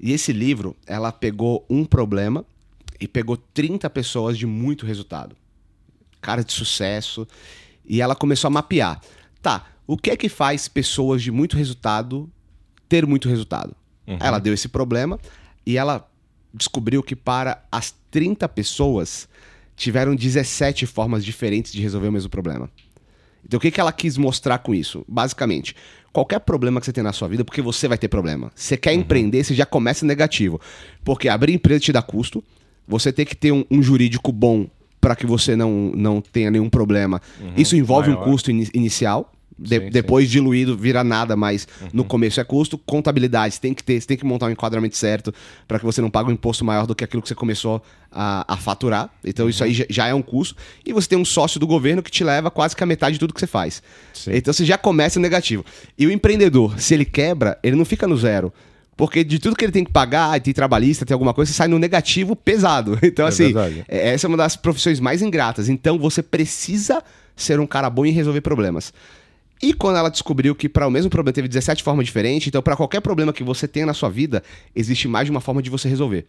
E 0.01 0.13
esse 0.13 0.33
livro, 0.33 0.77
ela 0.87 1.11
pegou 1.11 1.65
um 1.69 1.85
problema 1.85 2.45
e 3.01 3.09
pegou 3.09 3.37
30 3.37 3.89
pessoas 3.91 4.39
de 4.39 4.47
muito 4.47 4.87
resultado. 4.87 5.37
Cara 6.21 6.43
de 6.45 6.53
sucesso. 6.53 7.27
E 7.85 8.01
ela 8.01 8.15
começou 8.15 8.49
a 8.49 8.51
mapear. 8.51 9.01
Tá, 9.43 9.67
o 9.87 9.97
que 9.97 10.11
é 10.11 10.17
que 10.17 10.29
faz 10.29 10.69
pessoas 10.69 11.23
de 11.23 11.31
muito 11.33 11.57
resultado 11.57 12.31
ter 12.89 13.07
muito 13.07 13.29
resultado? 13.29 13.75
Ela 14.21 14.39
deu 14.39 14.55
esse 14.55 14.69
problema 14.69 15.19
e 15.67 15.77
ela 15.77 16.09
descobriu 16.53 17.03
que 17.03 17.15
para 17.17 17.63
as 17.71 17.95
30 18.11 18.49
pessoas 18.49 19.29
tiveram 19.77 20.15
17 20.15 20.87
formas 20.87 21.25
diferentes 21.25 21.73
de 21.73 21.81
resolver 21.83 22.09
o 22.09 22.13
mesmo 22.13 22.29
problema. 22.31 22.71
Então 23.45 23.59
o 23.59 23.61
que, 23.61 23.71
que 23.71 23.81
ela 23.81 23.93
quis 23.93 24.17
mostrar 24.17 24.59
com 24.59 24.75
isso? 24.75 25.05
Basicamente, 25.07 25.75
qualquer 26.13 26.41
problema 26.41 26.81
que 26.81 26.87
você 26.87 26.93
tem 26.93 27.05
na 27.05 27.13
sua 27.13 27.29
vida, 27.29 27.45
porque 27.45 27.63
você 27.63 27.87
vai 27.87 27.97
ter 27.97 28.09
problema. 28.09 28.51
Você 28.55 28.77
quer 28.77 28.93
empreender, 28.93 29.45
você 29.45 29.55
já 29.55 29.65
começa 29.65 30.05
negativo. 30.05 30.61
Porque 31.05 31.29
abrir 31.29 31.53
empresa 31.55 31.81
te 31.81 31.93
dá 31.93 32.03
custo, 32.03 32.43
você 32.87 33.13
tem 33.13 33.25
que 33.25 33.37
ter 33.37 33.53
um, 33.53 33.65
um 33.71 33.81
jurídico 33.83 34.33
bom 34.33 34.67
para 35.01 35.15
que 35.15 35.25
você 35.27 35.55
não, 35.55 35.93
não 35.95 36.21
tenha 36.21 36.51
nenhum 36.51 36.69
problema. 36.69 37.23
isso 37.57 37.77
envolve 37.77 38.11
um 38.11 38.15
custo 38.25 38.51
ini- 38.51 38.69
inicial, 38.75 39.33
De- 39.59 39.81
Sim, 39.81 39.91
depois 39.91 40.31
diluído 40.31 40.77
vira 40.77 41.03
nada, 41.03 41.35
mas 41.35 41.67
Uhum. 41.83 41.89
no 41.93 42.05
começo 42.05 42.41
é 42.41 42.45
custo. 42.45 42.79
Contabilidade, 42.79 43.55
você 43.55 43.61
tem 43.61 43.75
que 43.75 43.83
ter, 43.83 44.01
você 44.01 44.07
tem 44.07 44.17
que 44.17 44.25
montar 44.25 44.47
um 44.47 44.51
enquadramento 44.51 44.97
certo 44.97 45.35
para 45.67 45.79
que 45.79 45.85
você 45.85 46.01
não 46.01 46.09
pague 46.11 46.31
um 46.31 46.33
imposto 46.33 46.65
maior 46.65 46.87
do 46.87 46.95
que 46.95 47.03
aquilo 47.03 47.21
que 47.23 47.29
você 47.29 47.35
começou 47.35 47.83
a, 48.13 48.45
a 48.55 48.57
faturar. 48.57 49.11
Então 49.25 49.49
isso 49.49 49.63
Uhum. 49.65 49.69
aí 49.69 49.75
já, 49.75 49.85
já 49.91 50.07
é 50.07 50.15
um 50.15 50.23
custo. 50.23 50.55
E 50.87 50.93
você 50.93 51.09
tem 51.09 51.19
um 51.19 51.25
sócio 51.25 51.59
do 51.59 51.67
governo 51.67 52.03
que 52.03 52.11
te 52.11 52.23
leva 52.23 52.51
quase 52.51 52.77
que 52.77 52.83
a 52.83 52.87
metade 52.87 53.15
de 53.15 53.19
tudo 53.19 53.35
que 53.35 53.41
você 53.41 53.47
faz. 53.49 53.83
Sim. 54.15 54.31
Então 54.35 54.53
você 54.53 54.65
já 54.65 54.79
começa 54.79 55.19
negativo. 55.19 55.65
E 55.99 56.07
o 56.07 56.13
empreendedor, 56.13 56.79
se 56.81 56.95
ele 56.95 57.05
quebra, 57.05 57.59
ele 57.63 57.75
não 57.75 57.85
fica 57.85 58.07
no 58.07 58.17
zero. 58.17 58.53
Porque 58.97 59.23
de 59.23 59.39
tudo 59.39 59.55
que 59.55 59.65
ele 59.65 59.71
tem 59.73 59.85
que 59.85 59.93
pagar, 59.93 60.41
tem 60.41 60.53
trabalhista, 60.53 61.07
tem 61.07 61.15
alguma 61.15 61.33
coisa, 61.33 61.51
você 61.53 61.57
sai 61.57 61.69
no 61.69 61.79
negativo 61.79 62.35
pesado. 62.35 62.99
Então, 63.03 63.27
É 63.27 63.29
assim, 63.29 63.45
verdade. 63.53 63.85
é- 63.89 64.09
essa 64.11 64.27
é 64.27 64.29
uma 64.29 64.37
das 64.37 64.57
profissões 64.57 64.99
mais 65.01 65.23
ingratas. 65.23 65.69
Então, 65.69 65.99
você 65.99 66.21
precisa 66.23 67.03
ser 67.37 67.61
um 67.61 67.67
cara 67.67 67.89
bom 67.89 68.05
em 68.05 68.11
resolver 68.11 68.41
problemas. 68.41 68.93
E 69.63 69.73
quando 69.73 69.97
ela 69.97 70.09
descobriu 70.09 70.55
que 70.55 70.69
para 70.69 70.87
o 70.87 70.91
mesmo 70.91 71.11
problema 71.11 71.33
teve 71.33 71.49
17 71.49 71.83
formas 71.83 72.07
diferentes, 72.07 72.49
então 72.49 72.63
para 72.63 72.77
qualquer 72.77 73.01
problema 73.01 73.33
que 73.33 73.43
você 73.43 73.67
tenha 73.67 73.87
na 73.87 73.95
sua 73.95 74.09
vida, 74.09 74.43
existe 74.75 75.09
mais 75.09 75.27
de 75.27 75.31
uma 75.31 75.41
forma 75.41 75.61
de 75.61 75.69
você 75.69 75.89
resolver. 75.89 76.27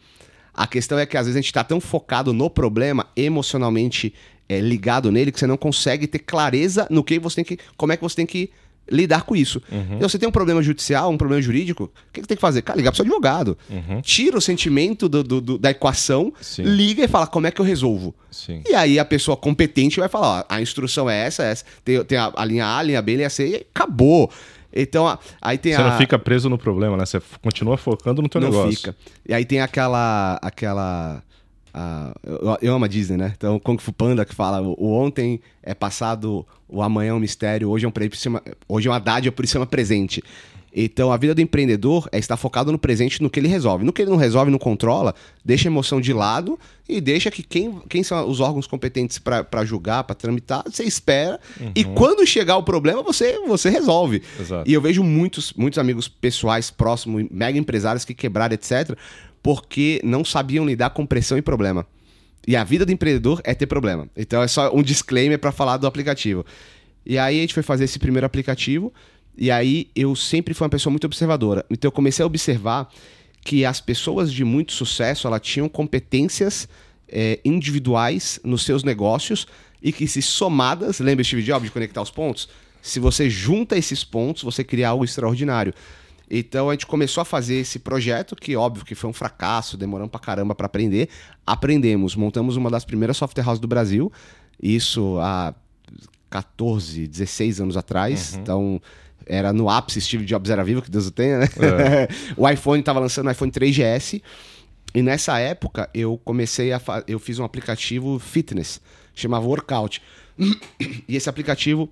A 0.53 0.65
questão 0.65 0.97
é 0.97 1.05
que 1.05 1.15
às 1.15 1.25
vezes 1.25 1.37
a 1.37 1.41
gente 1.41 1.47
está 1.47 1.63
tão 1.63 1.79
focado 1.79 2.33
no 2.33 2.49
problema, 2.49 3.07
emocionalmente 3.15 4.13
é, 4.47 4.59
ligado 4.59 5.11
nele, 5.11 5.31
que 5.31 5.39
você 5.39 5.45
não 5.45 5.57
consegue 5.57 6.07
ter 6.07 6.19
clareza 6.19 6.87
no 6.89 7.03
que 7.03 7.19
você 7.19 7.35
tem 7.35 7.45
que. 7.45 7.63
como 7.77 7.93
é 7.93 7.97
que 7.97 8.01
você 8.01 8.15
tem 8.15 8.25
que 8.25 8.49
lidar 8.91 9.23
com 9.23 9.35
isso. 9.35 9.61
Então 9.95 10.07
você 10.09 10.17
tem 10.19 10.27
um 10.27 10.31
problema 10.31 10.61
judicial, 10.61 11.09
um 11.11 11.17
problema 11.17 11.41
jurídico, 11.41 11.83
o 11.85 11.89
que 12.13 12.21
que 12.21 12.27
tem 12.27 12.35
que 12.37 12.41
fazer? 12.41 12.61
Cara, 12.61 12.77
ligar 12.77 12.91
pro 12.91 12.97
seu 12.97 13.03
advogado. 13.05 13.57
Tira 14.01 14.37
o 14.37 14.41
sentimento 14.41 15.07
do- 15.09 15.23
do- 15.23 15.41
do- 15.41 15.57
da 15.57 15.71
equação, 15.71 16.33
Sim. 16.41 16.63
liga 16.63 17.03
e 17.03 17.07
fala 17.07 17.27
como 17.27 17.47
é 17.47 17.51
que 17.51 17.61
eu 17.61 17.65
resolvo. 17.65 18.13
Sim. 18.31 18.61
E 18.67 18.73
aí 18.73 18.99
a 18.99 19.05
pessoa 19.05 19.35
competente 19.37 19.99
vai 19.99 20.09
falar, 20.09 20.41
ó, 20.41 20.43
a 20.55 20.61
instrução 20.61 21.09
é 21.09 21.25
essa, 21.25 21.43
essa. 21.43 21.63
Tem, 21.83 22.03
tem 22.05 22.17
a, 22.17 22.31
a 22.35 22.45
linha 22.45 22.65
A, 22.65 22.77
a 22.79 22.83
linha 22.83 23.01
B, 23.01 23.13
a 23.13 23.17
linha 23.17 23.29
C 23.29 23.47
e 23.47 23.55
acabou. 23.73 24.29
Então, 24.71 25.07
a- 25.07 25.17
aí 25.41 25.57
tem 25.57 25.73
Você 25.73 25.81
a... 25.81 25.89
não 25.89 25.97
fica 25.97 26.19
preso 26.19 26.47
no 26.49 26.57
problema, 26.57 26.95
né? 26.95 27.05
Você 27.05 27.19
continua 27.41 27.75
focando 27.77 28.21
no 28.21 28.29
teu 28.29 28.39
não 28.39 28.49
negócio. 28.49 28.75
fica. 28.77 28.95
E 29.27 29.33
aí 29.33 29.43
tem 29.45 29.61
aquela... 29.61 30.39
aquela 30.43 31.23
a- 31.73 32.13
eu, 32.23 32.57
eu 32.61 32.73
amo 32.75 32.85
a 32.85 32.87
Disney, 32.87 33.17
né? 33.17 33.33
Então, 33.35 33.55
o 33.55 33.59
Kung 33.59 33.77
Fu 33.77 33.91
Panda 33.91 34.25
que 34.25 34.35
fala, 34.35 34.61
o, 34.61 34.75
o 34.77 34.91
ontem 34.93 35.39
é 35.63 35.73
passado, 35.73 36.45
o 36.67 36.81
amanhã 36.81 37.11
é 37.11 37.13
um 37.13 37.19
mistério, 37.19 37.69
hoje 37.69 37.85
é 37.85 37.87
um 37.87 37.91
por 37.91 38.15
cima- 38.15 38.41
hoje 38.67 38.87
é 38.87 38.91
uma 38.91 38.99
dádiva, 38.99 39.33
por 39.35 39.45
isso 39.45 39.57
é 39.57 39.59
uma 39.59 39.67
presente. 39.67 40.23
Então, 40.71 41.11
a 41.11 41.17
vida 41.17 41.33
do 41.33 41.41
empreendedor 41.41 42.07
é 42.11 42.19
estar 42.19 42.37
focado 42.37 42.71
no 42.71 42.77
presente, 42.77 43.23
no 43.23 43.29
que 43.29 43.39
ele 43.39 43.47
resolve. 43.47 43.83
No 43.83 43.91
que 43.91 44.03
ele 44.03 44.11
não 44.11 44.17
resolve, 44.17 44.51
não 44.51 44.59
controla, 44.59 45.15
deixa 45.43 45.67
a 45.67 45.71
emoção 45.71 45.99
de 45.99 46.13
lado 46.13 46.59
e 46.87 47.01
deixa 47.01 47.31
que 47.31 47.41
quem, 47.41 47.81
quem 47.89 48.03
são 48.03 48.29
os 48.29 48.39
órgãos 48.39 48.67
competentes 48.67 49.17
para 49.17 49.65
julgar, 49.65 50.03
para 50.03 50.13
tramitar, 50.15 50.63
você 50.67 50.83
espera. 50.83 51.39
E 51.73 51.83
quando 51.83 52.23
chegar 52.25 52.55
o 52.55 52.61
problema, 52.61 53.01
você, 53.01 53.39
você 53.47 53.67
resolve. 53.67 54.21
Exato. 54.39 54.69
E 54.69 54.71
eu 54.71 54.79
vejo 54.79 55.03
muitos, 55.03 55.53
muitos 55.53 55.79
amigos 55.79 56.07
pessoais 56.07 56.69
próximos, 56.69 57.25
mega 57.31 57.57
empresários 57.57 58.05
que 58.05 58.13
quebraram, 58.13 58.53
etc., 58.53 58.95
porque 59.41 60.01
não 60.03 60.23
sabiam 60.23 60.65
lidar 60.65 60.91
com 60.91 61.05
pressão 61.05 61.37
e 61.37 61.41
problema. 61.41 61.85
E 62.47 62.55
a 62.55 62.63
vida 62.63 62.85
do 62.85 62.91
empreendedor 62.91 63.41
é 63.43 63.53
ter 63.53 63.67
problema. 63.67 64.07
Então 64.15 64.41
é 64.41 64.47
só 64.47 64.73
um 64.73 64.81
disclaimer 64.81 65.37
para 65.37 65.51
falar 65.51 65.77
do 65.77 65.87
aplicativo. 65.87 66.45
E 67.05 67.17
aí 67.17 67.37
a 67.37 67.41
gente 67.41 67.53
foi 67.53 67.63
fazer 67.63 67.85
esse 67.85 67.99
primeiro 67.99 68.25
aplicativo, 68.25 68.93
e 69.37 69.49
aí 69.49 69.89
eu 69.95 70.15
sempre 70.15 70.53
fui 70.53 70.65
uma 70.65 70.69
pessoa 70.69 70.91
muito 70.91 71.05
observadora. 71.05 71.65
Então 71.69 71.87
eu 71.87 71.91
comecei 71.91 72.23
a 72.23 72.25
observar 72.25 72.89
que 73.41 73.65
as 73.65 73.79
pessoas 73.79 74.31
de 74.31 74.43
muito 74.43 74.73
sucesso, 74.73 75.27
elas 75.27 75.41
tinham 75.41 75.69
competências 75.69 76.67
eh, 77.07 77.39
individuais 77.43 78.39
nos 78.43 78.63
seus 78.63 78.83
negócios 78.83 79.47
e 79.81 79.91
que 79.91 80.07
se 80.07 80.21
somadas, 80.21 80.99
lembra 80.99 81.23
Steve 81.23 81.41
Jobs 81.41 81.63
de 81.63 81.71
conectar 81.71 82.01
os 82.01 82.11
pontos? 82.11 82.49
Se 82.81 82.99
você 82.99 83.29
junta 83.29 83.77
esses 83.77 84.03
pontos, 84.03 84.43
você 84.43 84.63
cria 84.63 84.89
algo 84.89 85.03
extraordinário. 85.03 85.73
Então 86.29 86.69
a 86.69 86.73
gente 86.73 86.85
começou 86.85 87.21
a 87.21 87.25
fazer 87.25 87.55
esse 87.55 87.79
projeto, 87.79 88.35
que 88.35 88.55
óbvio 88.55 88.85
que 88.85 88.93
foi 88.95 89.09
um 89.09 89.13
fracasso, 89.13 89.75
demoramos 89.77 90.11
pra 90.11 90.19
caramba 90.19 90.53
pra 90.53 90.67
aprender. 90.67 91.09
Aprendemos, 91.45 92.15
montamos 92.15 92.55
uma 92.55 92.69
das 92.69 92.85
primeiras 92.85 93.17
software 93.17 93.43
houses 93.45 93.59
do 93.59 93.67
Brasil, 93.67 94.11
isso 94.61 95.17
há 95.19 95.53
14, 96.29 97.07
16 97.07 97.61
anos 97.61 97.77
atrás. 97.77 98.33
Então 98.35 98.81
era 99.25 99.51
no 99.53 99.69
ápice 99.69 100.01
Steve 100.01 100.25
Jobs 100.25 100.49
era 100.49 100.63
vivo, 100.63 100.81
que 100.81 100.89
Deus 100.91 101.07
o 101.07 101.11
tenha, 101.11 101.39
né? 101.39 101.47
o 102.37 102.47
iPhone 102.49 102.79
estava 102.79 102.99
lançando 102.99 103.27
o 103.27 103.31
iPhone 103.31 103.51
3GS. 103.51 104.21
E 104.93 105.01
nessa 105.03 105.37
época 105.39 105.89
eu 105.93 106.19
comecei 106.23 106.71
a 106.73 106.79
fa- 106.79 107.03
eu 107.07 107.19
fiz 107.19 107.37
um 107.39 107.43
aplicativo 107.43 108.17
fitness, 108.19 108.81
chamava 109.13 109.45
Workout. 109.45 110.01
E 111.07 111.15
esse 111.15 111.27
aplicativo 111.29 111.89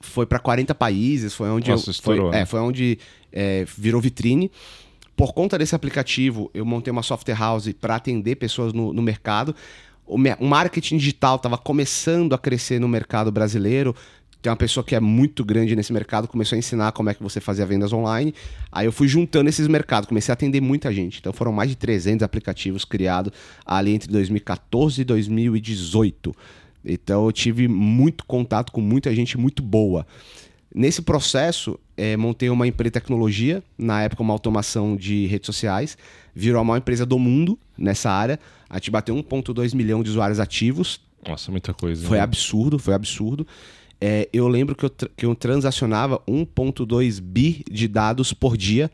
foi 0.00 0.26
para 0.26 0.38
40 0.38 0.74
países, 0.74 1.34
foi 1.34 1.48
onde 1.50 1.70
Nossa, 1.70 1.88
eu, 1.88 1.92
estourou, 1.92 2.30
foi, 2.30 2.30
né? 2.30 2.42
é, 2.42 2.46
foi 2.46 2.60
onde 2.60 2.98
é, 3.32 3.64
virou 3.76 4.00
vitrine. 4.00 4.50
Por 5.14 5.34
conta 5.34 5.58
desse 5.58 5.74
aplicativo, 5.74 6.50
eu 6.54 6.64
montei 6.64 6.90
uma 6.90 7.02
software 7.02 7.34
house 7.34 7.70
para 7.78 7.96
atender 7.96 8.36
pessoas 8.36 8.72
no, 8.72 8.92
no 8.92 9.02
mercado. 9.02 9.54
O, 10.06 10.16
o 10.16 10.46
marketing 10.46 10.96
digital 10.96 11.36
estava 11.36 11.58
começando 11.58 12.34
a 12.34 12.38
crescer 12.38 12.80
no 12.80 12.88
mercado 12.88 13.30
brasileiro. 13.30 13.94
Tem 14.40 14.50
uma 14.50 14.56
pessoa 14.56 14.82
que 14.82 14.94
é 14.94 15.00
muito 15.00 15.44
grande 15.44 15.76
nesse 15.76 15.92
mercado, 15.92 16.26
começou 16.26 16.56
a 16.56 16.58
ensinar 16.58 16.92
como 16.92 17.10
é 17.10 17.14
que 17.14 17.22
você 17.22 17.38
fazia 17.40 17.66
vendas 17.66 17.92
online. 17.92 18.34
Aí 18.72 18.86
eu 18.86 18.92
fui 18.92 19.06
juntando 19.06 19.50
esses 19.50 19.68
mercados, 19.68 20.08
comecei 20.08 20.32
a 20.32 20.34
atender 20.34 20.62
muita 20.62 20.90
gente. 20.90 21.18
Então 21.18 21.32
foram 21.32 21.52
mais 21.52 21.68
de 21.68 21.76
300 21.76 22.24
aplicativos 22.24 22.86
criados 22.86 23.30
ali 23.66 23.92
entre 23.92 24.10
2014 24.10 25.02
e 25.02 25.04
2018. 25.04 26.34
Então 26.84 27.26
eu 27.26 27.32
tive 27.32 27.68
muito 27.68 28.24
contato 28.24 28.72
com 28.72 28.80
muita 28.80 29.14
gente 29.14 29.36
muito 29.38 29.62
boa. 29.62 30.06
Nesse 30.72 31.02
processo, 31.02 31.78
eh, 31.96 32.16
montei 32.16 32.48
uma 32.48 32.66
empresa 32.66 32.90
de 32.90 32.94
tecnologia, 32.94 33.62
na 33.76 34.02
época 34.02 34.22
uma 34.22 34.32
automação 34.32 34.96
de 34.96 35.26
redes 35.26 35.46
sociais, 35.46 35.98
virou 36.34 36.60
a 36.60 36.64
maior 36.64 36.78
empresa 36.78 37.04
do 37.04 37.18
mundo 37.18 37.58
nessa 37.76 38.10
área. 38.10 38.38
A 38.68 38.76
gente 38.76 38.90
bateu 38.90 39.14
1,2 39.16 39.74
milhão 39.74 40.00
de 40.02 40.10
usuários 40.10 40.38
ativos, 40.38 41.00
Nossa, 41.26 41.50
muita 41.50 41.74
coisa. 41.74 42.06
foi 42.06 42.18
né? 42.18 42.22
absurdo, 42.22 42.78
foi 42.78 42.94
absurdo. 42.94 43.44
É, 44.00 44.28
eu 44.32 44.46
lembro 44.48 44.76
que 44.76 44.84
eu, 44.84 44.90
que 44.90 45.26
eu 45.26 45.34
transacionava 45.34 46.20
1.2 46.26 47.20
bi 47.20 47.64
de 47.70 47.86
dados 47.88 48.32
por 48.32 48.56
dia, 48.56 48.90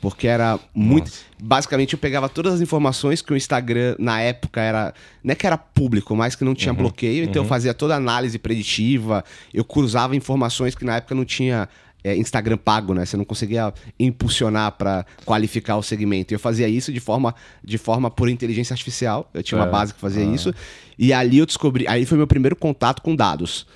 porque 0.00 0.26
era 0.26 0.58
muito. 0.74 1.06
Nossa. 1.06 1.20
Basicamente, 1.42 1.92
eu 1.94 1.98
pegava 1.98 2.28
todas 2.28 2.54
as 2.54 2.60
informações 2.60 3.22
que 3.22 3.32
o 3.32 3.36
Instagram, 3.36 3.96
na 3.98 4.20
época, 4.20 4.60
era. 4.60 4.94
Não 5.22 5.32
é 5.32 5.34
que 5.34 5.46
era 5.46 5.56
público, 5.58 6.14
mas 6.16 6.34
que 6.34 6.44
não 6.44 6.54
tinha 6.54 6.72
bloqueio, 6.72 7.24
então 7.24 7.42
eu 7.42 7.48
fazia 7.48 7.72
toda 7.74 7.94
a 7.94 7.96
análise 7.96 8.38
preditiva, 8.38 9.24
eu 9.52 9.64
cruzava 9.64 10.14
informações 10.16 10.74
que 10.74 10.84
na 10.84 10.96
época 10.96 11.14
não 11.14 11.24
tinha. 11.24 11.68
é, 12.02 12.16
Instagram 12.16 12.56
pago, 12.56 12.94
né? 12.94 13.04
Você 13.04 13.14
não 13.14 13.26
conseguia 13.26 13.74
impulsionar 13.98 14.72
para 14.72 15.04
qualificar 15.26 15.76
o 15.76 15.82
segmento. 15.82 16.32
Eu 16.32 16.38
fazia 16.38 16.66
isso 16.66 16.90
de 16.90 16.98
forma, 16.98 17.34
de 17.62 17.76
forma 17.76 18.10
por 18.10 18.28
inteligência 18.30 18.72
artificial. 18.72 19.28
Eu 19.34 19.42
tinha 19.42 19.58
uma 19.60 19.66
É. 19.66 19.70
base 19.70 19.92
que 19.92 20.00
fazia 20.00 20.24
isso. 20.24 20.54
E 20.98 21.12
ali 21.12 21.36
eu 21.36 21.44
descobri. 21.44 21.86
Aí 21.86 22.06
foi 22.06 22.16
meu 22.16 22.26
primeiro 22.26 22.56
contato 22.56 23.02
com 23.02 23.14
dados. 23.14 23.66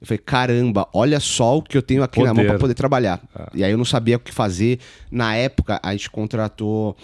Eu 0.00 0.06
falei, 0.06 0.18
caramba, 0.18 0.86
olha 0.92 1.18
só 1.18 1.56
o 1.58 1.62
que 1.62 1.76
eu 1.76 1.82
tenho 1.82 2.02
aqui 2.02 2.18
na 2.20 2.26
mão 2.26 2.36
Poder. 2.36 2.48
para 2.48 2.58
poder 2.58 2.74
trabalhar. 2.74 3.20
E 3.54 3.64
aí 3.64 3.70
eu 3.70 3.78
não 3.78 3.84
sabia 3.84 4.16
o 4.16 4.20
que 4.20 4.30
fazer. 4.32 4.78
Na 5.10 5.34
época, 5.34 5.80
a 5.82 5.92
gente 5.92 6.10
contratou 6.10 6.94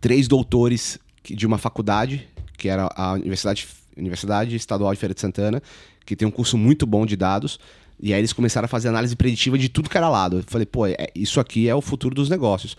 três 0.00 0.26
doutores 0.28 0.98
de 1.24 1.46
uma 1.46 1.58
faculdade, 1.58 2.26
que 2.56 2.68
era 2.68 2.88
a 2.96 3.12
Universidade, 3.12 3.68
Universidade 3.96 4.56
Estadual 4.56 4.92
de 4.92 4.98
Feira 5.00 5.14
de 5.14 5.20
Santana, 5.20 5.62
que 6.04 6.16
tem 6.16 6.26
um 6.26 6.30
curso 6.30 6.56
muito 6.58 6.86
bom 6.86 7.06
de 7.06 7.16
dados. 7.16 7.58
E 8.02 8.12
aí 8.14 8.20
eles 8.20 8.32
começaram 8.32 8.64
a 8.64 8.68
fazer 8.68 8.88
análise 8.88 9.14
preditiva 9.14 9.58
de 9.58 9.68
tudo 9.68 9.90
que 9.90 9.96
era 9.96 10.08
lado. 10.08 10.38
Eu 10.38 10.44
falei, 10.46 10.66
pô, 10.66 10.86
é- 10.86 10.96
isso 11.14 11.38
aqui 11.38 11.68
é 11.68 11.74
o 11.74 11.80
futuro 11.82 12.14
dos 12.14 12.28
negócios. 12.30 12.76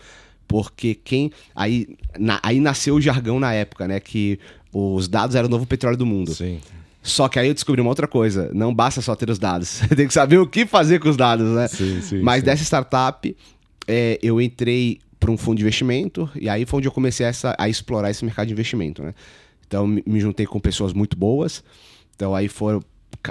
Porque 0.48 0.94
quem. 0.94 1.30
Aí, 1.54 1.96
na- 2.18 2.40
aí 2.42 2.60
nasceu 2.60 2.96
o 2.96 3.00
jargão 3.00 3.38
na 3.40 3.54
época, 3.54 3.86
né? 3.88 4.00
Que 4.00 4.38
os 4.72 5.08
dados 5.08 5.34
eram 5.36 5.46
o 5.46 5.50
novo 5.50 5.64
petróleo 5.66 5.96
do 5.96 6.04
mundo. 6.04 6.34
Sim. 6.34 6.60
Só 7.02 7.28
que 7.28 7.38
aí 7.38 7.48
eu 7.48 7.54
descobri 7.54 7.80
uma 7.80 7.90
outra 7.90 8.06
coisa. 8.06 8.50
Não 8.54 8.72
basta 8.72 9.00
só 9.02 9.14
ter 9.16 9.28
os 9.28 9.38
dados. 9.38 9.68
Você 9.88 9.94
tem 9.96 10.06
que 10.06 10.14
saber 10.14 10.38
o 10.38 10.46
que 10.46 10.64
fazer 10.64 11.00
com 11.00 11.08
os 11.08 11.16
dados, 11.16 11.48
né? 11.50 11.66
Sim, 11.68 12.00
sim, 12.00 12.22
Mas 12.22 12.40
sim. 12.40 12.46
dessa 12.46 12.62
startup, 12.62 13.36
é, 13.88 14.18
eu 14.22 14.40
entrei 14.40 15.00
para 15.18 15.30
um 15.30 15.36
fundo 15.36 15.56
de 15.58 15.62
investimento 15.62 16.28
e 16.34 16.48
aí 16.48 16.64
foi 16.64 16.78
onde 16.78 16.88
eu 16.88 16.92
comecei 16.92 17.26
essa- 17.26 17.54
a 17.58 17.68
explorar 17.68 18.10
esse 18.10 18.24
mercado 18.24 18.46
de 18.46 18.52
investimento, 18.52 19.02
né? 19.02 19.14
Então 19.66 19.86
me, 19.86 20.20
juntei 20.20 20.46
com 20.46 20.60
pessoas 20.60 20.92
muito 20.92 21.16
boas. 21.16 21.62
Então 22.14 22.34
aí 22.34 22.48
foram 22.48 22.82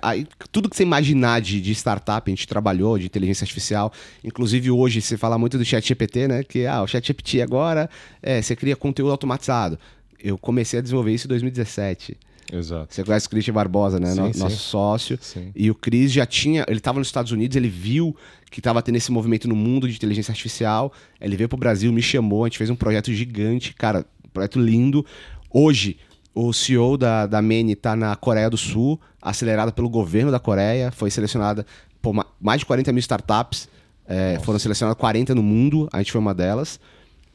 aí, 0.01 0.25
tudo 0.51 0.69
que 0.69 0.75
você 0.75 0.83
imaginar 0.83 1.41
de, 1.41 1.59
de 1.59 1.71
startup, 1.73 2.29
a 2.29 2.31
gente 2.33 2.47
trabalhou, 2.47 2.97
de 2.97 3.05
inteligência 3.05 3.43
artificial. 3.43 3.91
Inclusive, 4.23 4.71
hoje, 4.71 5.01
você 5.01 5.17
fala 5.17 5.37
muito 5.37 5.57
do 5.57 5.65
chat 5.65 5.85
GPT, 5.85 6.27
né? 6.27 6.43
Que 6.43 6.65
ah, 6.65 6.81
o 6.81 6.87
chat 6.87 7.05
GPT 7.05 7.41
agora 7.41 7.89
é, 8.21 8.41
você 8.41 8.55
cria 8.55 8.75
conteúdo 8.75 9.11
automatizado. 9.11 9.77
Eu 10.23 10.37
comecei 10.37 10.79
a 10.79 10.81
desenvolver 10.81 11.13
isso 11.13 11.27
em 11.27 11.29
2017. 11.29 12.17
Exato. 12.51 12.93
Você 12.93 13.03
conhece 13.03 13.27
o 13.27 13.29
Christian 13.29 13.53
Barbosa, 13.53 13.99
né? 13.99 14.11
Sim, 14.11 14.21
No- 14.21 14.33
sim. 14.33 14.39
Nosso 14.39 14.57
sócio. 14.57 15.17
Sim. 15.21 15.51
E 15.55 15.69
o 15.69 15.75
Cris 15.75 16.11
já 16.11 16.25
tinha. 16.25 16.65
Ele 16.67 16.77
estava 16.77 16.99
nos 16.99 17.07
Estados 17.07 17.31
Unidos, 17.31 17.55
ele 17.57 17.69
viu 17.69 18.15
que 18.49 18.59
estava 18.59 18.81
tendo 18.81 18.95
esse 18.97 19.11
movimento 19.11 19.47
no 19.47 19.55
mundo 19.55 19.87
de 19.87 19.95
inteligência 19.95 20.31
artificial. 20.31 20.91
Ele 21.19 21.35
veio 21.37 21.47
pro 21.49 21.57
Brasil, 21.57 21.91
me 21.91 22.01
chamou, 22.01 22.43
a 22.43 22.47
gente 22.47 22.57
fez 22.57 22.69
um 22.69 22.75
projeto 22.75 23.11
gigante, 23.13 23.73
cara, 23.73 24.05
projeto 24.33 24.59
lindo. 24.59 25.05
Hoje, 25.49 25.97
o 26.35 26.51
CEO 26.53 26.97
da, 26.97 27.25
da 27.27 27.41
Mene 27.41 27.73
está 27.73 27.95
na 27.95 28.15
Coreia 28.15 28.49
do 28.49 28.57
Sul, 28.57 28.99
acelerada 29.21 29.71
pelo 29.71 29.89
governo 29.89 30.31
da 30.31 30.39
Coreia, 30.39 30.91
foi 30.91 31.09
selecionada 31.11 31.65
pô, 32.01 32.13
mais 32.39 32.59
de 32.59 32.65
40 32.65 32.91
mil 32.91 32.99
startups. 32.99 33.69
É, 34.07 34.39
foram 34.43 34.59
selecionadas 34.59 34.99
40 34.99 35.33
no 35.35 35.43
mundo, 35.43 35.87
a 35.93 35.99
gente 35.99 36.11
foi 36.11 36.19
uma 36.19 36.33
delas. 36.33 36.79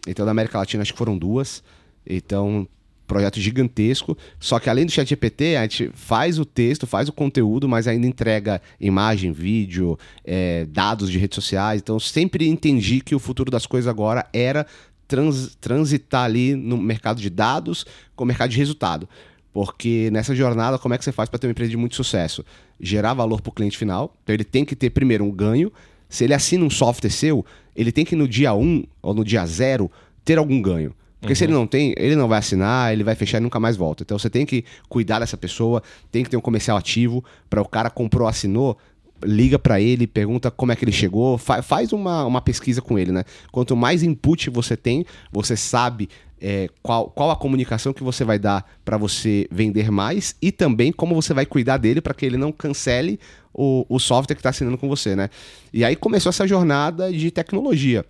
Então, 0.07 0.25
da 0.27 0.31
América 0.33 0.59
Latina, 0.59 0.83
acho 0.83 0.93
que 0.93 0.99
foram 0.99 1.17
duas. 1.17 1.63
Então, 2.07 2.69
projeto 3.07 3.41
gigantesco. 3.41 4.17
Só 4.39 4.59
que 4.59 4.69
além 4.69 4.85
do 4.85 4.93
chat 4.93 5.09
GPT, 5.09 5.57
a 5.57 5.63
gente 5.63 5.91
faz 5.95 6.39
o 6.39 6.45
texto, 6.45 6.87
faz 6.87 7.09
o 7.09 7.13
conteúdo, 7.13 7.69
mas 7.69 7.87
ainda 7.87 8.07
entrega 8.07 8.61
imagem, 8.81 9.33
vídeo, 9.33 9.99
é, 10.25 10.67
dados 10.67 11.11
de 11.11 11.19
redes 11.19 11.37
sociais. 11.37 11.81
Então, 11.81 11.99
sempre 11.99 12.49
entendi 12.49 13.01
que 13.01 13.15
o 13.15 13.19
futuro 13.19 13.51
das 13.51 13.67
coisas 13.67 13.89
agora 13.89 14.27
era 14.33 14.67
trans, 15.07 15.57
transitar 15.61 16.25
ali 16.25 16.55
no 16.55 16.77
mercado 16.77 17.21
de 17.21 17.31
dados 17.31 17.87
com 18.15 18.25
o 18.25 18.27
mercado 18.27 18.51
de 18.51 18.59
resultado. 18.59 19.09
Porque 19.53 20.11
nessa 20.13 20.35
jornada, 20.35 20.79
como 20.79 20.95
é 20.95 20.99
que 20.99 21.05
você 21.05 21.13
faz 21.13 21.29
para 21.29 21.39
ter 21.39 21.47
uma 21.47 21.53
empresa 21.53 21.71
de 21.71 21.77
muito 21.77 21.97
sucesso? 21.97 22.45
Gerar 22.79 23.15
valor 23.15 23.41
para 23.41 23.51
o 23.51 23.53
cliente 23.53 23.79
final. 23.79 24.15
Então, 24.23 24.35
ele 24.35 24.45
tem 24.45 24.65
que 24.65 24.77
ter 24.77 24.91
primeiro 24.91 25.25
um 25.25 25.31
ganho. 25.31 25.73
Se 26.09 26.25
ele 26.25 26.35
assina 26.35 26.65
um 26.65 26.71
software 26.71 27.11
seu, 27.11 27.45
ele 27.75 27.91
tem 27.91 28.05
que 28.05 28.15
no 28.15 28.29
dia 28.29 28.53
1 28.53 28.63
um, 28.63 28.85
ou 29.01 29.15
no 29.15 29.25
dia 29.25 29.45
0 29.47 29.91
ter 30.25 30.39
algum 30.39 30.61
ganho. 30.61 30.95
Porque 31.21 31.33
uhum. 31.33 31.37
se 31.37 31.45
ele 31.45 31.53
não 31.53 31.67
tem, 31.67 31.95
ele 31.97 32.15
não 32.15 32.29
vai 32.29 32.39
assinar, 32.39 32.93
ele 32.93 33.03
vai 33.03 33.15
fechar 33.15 33.39
e 33.39 33.41
nunca 33.41 33.59
mais 33.59 33.77
volta. 33.77 34.03
Então 34.03 34.19
você 34.19 34.29
tem 34.29 34.45
que 34.45 34.65
cuidar 34.89 35.21
dessa 35.21 35.37
pessoa, 35.37 35.83
tem 36.11 36.23
que 36.23 36.31
ter 36.31 36.37
um 36.37 36.41
comercial 36.41 36.77
ativo 36.77 37.25
para 37.49 37.61
o 37.61 37.69
cara 37.69 37.89
comprou, 37.91 38.29
assinou, 38.29 38.77
liga 39.25 39.59
para 39.59 39.81
ele, 39.81 40.07
pergunta 40.07 40.51
como 40.51 40.73
é 40.73 40.77
que 40.77 40.85
ele 40.85 40.93
chegou, 40.93 41.39
fa 41.39 41.63
faz 41.63 41.93
uma, 41.93 42.25
uma 42.25 42.41
pesquisa 42.41 42.83
com 42.83 42.99
ele, 42.99 43.13
né? 43.13 43.25
Quanto 43.51 43.75
mais 43.75 44.03
input 44.03 44.51
você 44.51 44.77
tem, 44.77 45.05
você 45.33 45.57
sabe 45.57 46.09
é, 46.41 46.69
qual, 46.83 47.09
qual 47.11 47.31
a 47.31 47.37
comunicação 47.37 47.93
que 47.93 48.03
você 48.03 48.25
vai 48.25 48.39
dar 48.39 48.65
para 48.85 48.99
você 48.99 49.49
vender 49.51 49.91
mais 49.91 50.37
e 50.41 50.53
também 50.53 50.93
como 50.93 51.15
você 51.15 51.33
vai 51.33 51.47
cuidar 51.47 51.79
dele 51.79 52.01
para 52.01 52.15
que 52.15 52.27
ele 52.27 52.37
não 52.37 52.53
cancele 52.53 53.19
o, 53.55 53.87
o 53.89 53.99
software 53.99 54.35
que 54.35 54.41
está 54.41 54.51
assinando 54.51 54.77
com 54.77 54.89
você, 54.89 55.17
né? 55.17 55.31
E 55.73 55.85
aí 55.85 55.97
começou 55.97 56.31
essa 56.31 56.47
jornada 56.47 57.11
de 57.11 57.31
tecnologia. 57.31 58.05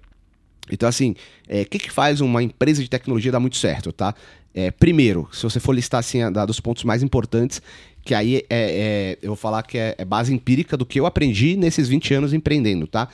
Então, 0.70 0.88
assim, 0.88 1.10
o 1.10 1.14
é, 1.48 1.64
que, 1.64 1.78
que 1.78 1.90
faz 1.90 2.20
uma 2.20 2.42
empresa 2.42 2.82
de 2.82 2.88
tecnologia 2.88 3.32
dar 3.32 3.40
muito 3.40 3.56
certo, 3.56 3.92
tá? 3.92 4.14
É, 4.54 4.70
primeiro, 4.70 5.28
se 5.32 5.42
você 5.42 5.60
for 5.60 5.72
listar 5.72 6.00
assim, 6.00 6.20
dos 6.46 6.60
pontos 6.60 6.82
mais 6.82 7.02
importantes, 7.02 7.60
que 8.02 8.14
aí 8.14 8.36
é, 8.36 8.44
é 8.50 9.18
eu 9.20 9.28
vou 9.28 9.36
falar 9.36 9.62
que 9.62 9.76
é, 9.76 9.94
é, 9.98 10.04
base 10.04 10.32
empírica 10.32 10.76
do 10.76 10.86
que 10.86 10.98
eu 10.98 11.04
aprendi 11.04 11.56
nesses 11.56 11.88
20 11.88 12.14
anos 12.14 12.32
empreendendo, 12.32 12.86
tá? 12.86 13.08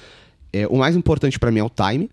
O 0.69 0.77
mais 0.77 0.95
importante 0.95 1.39
para 1.39 1.51
mim 1.51 1.61
é 1.61 1.65
o 1.65 1.71
time, 1.71 2.11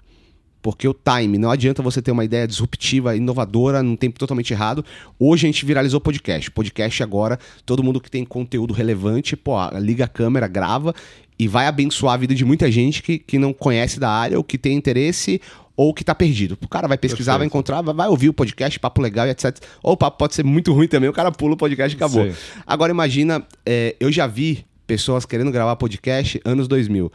porque 0.61 0.87
o 0.87 0.93
time, 0.93 1.37
não 1.37 1.51
adianta 1.51 1.81
você 1.81 2.01
ter 2.01 2.11
uma 2.11 2.25
ideia 2.25 2.47
disruptiva, 2.47 3.15
inovadora, 3.15 3.81
num 3.81 3.95
tempo 3.95 4.19
totalmente 4.19 4.51
errado. 4.51 4.83
Hoje 5.17 5.47
a 5.47 5.51
gente 5.51 5.65
viralizou 5.65 6.01
podcast. 6.01 6.51
Podcast 6.51 7.01
agora, 7.01 7.39
todo 7.65 7.83
mundo 7.83 8.01
que 8.01 8.11
tem 8.11 8.25
conteúdo 8.25 8.73
relevante, 8.73 9.35
pô, 9.35 9.55
liga 9.79 10.05
a 10.05 10.07
câmera, 10.07 10.47
grava 10.47 10.93
e 11.37 11.47
vai 11.47 11.67
abençoar 11.67 12.15
a 12.15 12.17
vida 12.17 12.35
de 12.35 12.43
muita 12.43 12.69
gente 12.69 13.01
que, 13.01 13.17
que 13.17 13.39
não 13.39 13.53
conhece 13.53 13.97
da 13.99 14.09
área, 14.09 14.37
ou 14.37 14.43
que 14.43 14.57
tem 14.57 14.75
interesse, 14.75 15.41
ou 15.73 15.93
que 15.93 16.03
tá 16.03 16.13
perdido. 16.13 16.57
O 16.61 16.67
cara 16.67 16.85
vai 16.85 16.97
pesquisar, 16.97 17.37
vai 17.37 17.47
encontrar, 17.47 17.81
vai, 17.81 17.95
vai, 17.95 18.09
ouvir 18.09 18.27
o 18.27 18.33
podcast, 18.33 18.77
papo 18.77 19.01
legal 19.01 19.25
e 19.25 19.29
etc. 19.29 19.57
Ou 19.81 19.93
o 19.93 19.97
papo 19.97 20.17
pode 20.17 20.35
ser 20.35 20.43
muito 20.43 20.73
ruim 20.73 20.89
também, 20.89 21.09
o 21.09 21.13
cara 21.13 21.31
pula 21.31 21.53
o 21.53 21.57
podcast 21.57 21.95
e 21.95 21.97
acabou. 21.97 22.25
Sim. 22.25 22.35
Agora 22.67 22.91
imagina, 22.91 23.41
é, 23.65 23.95
eu 23.97 24.11
já 24.11 24.27
vi 24.27 24.65
pessoas 24.85 25.25
querendo 25.25 25.49
gravar 25.49 25.77
podcast 25.77 26.41
anos 26.43 26.67
2000. 26.67 27.09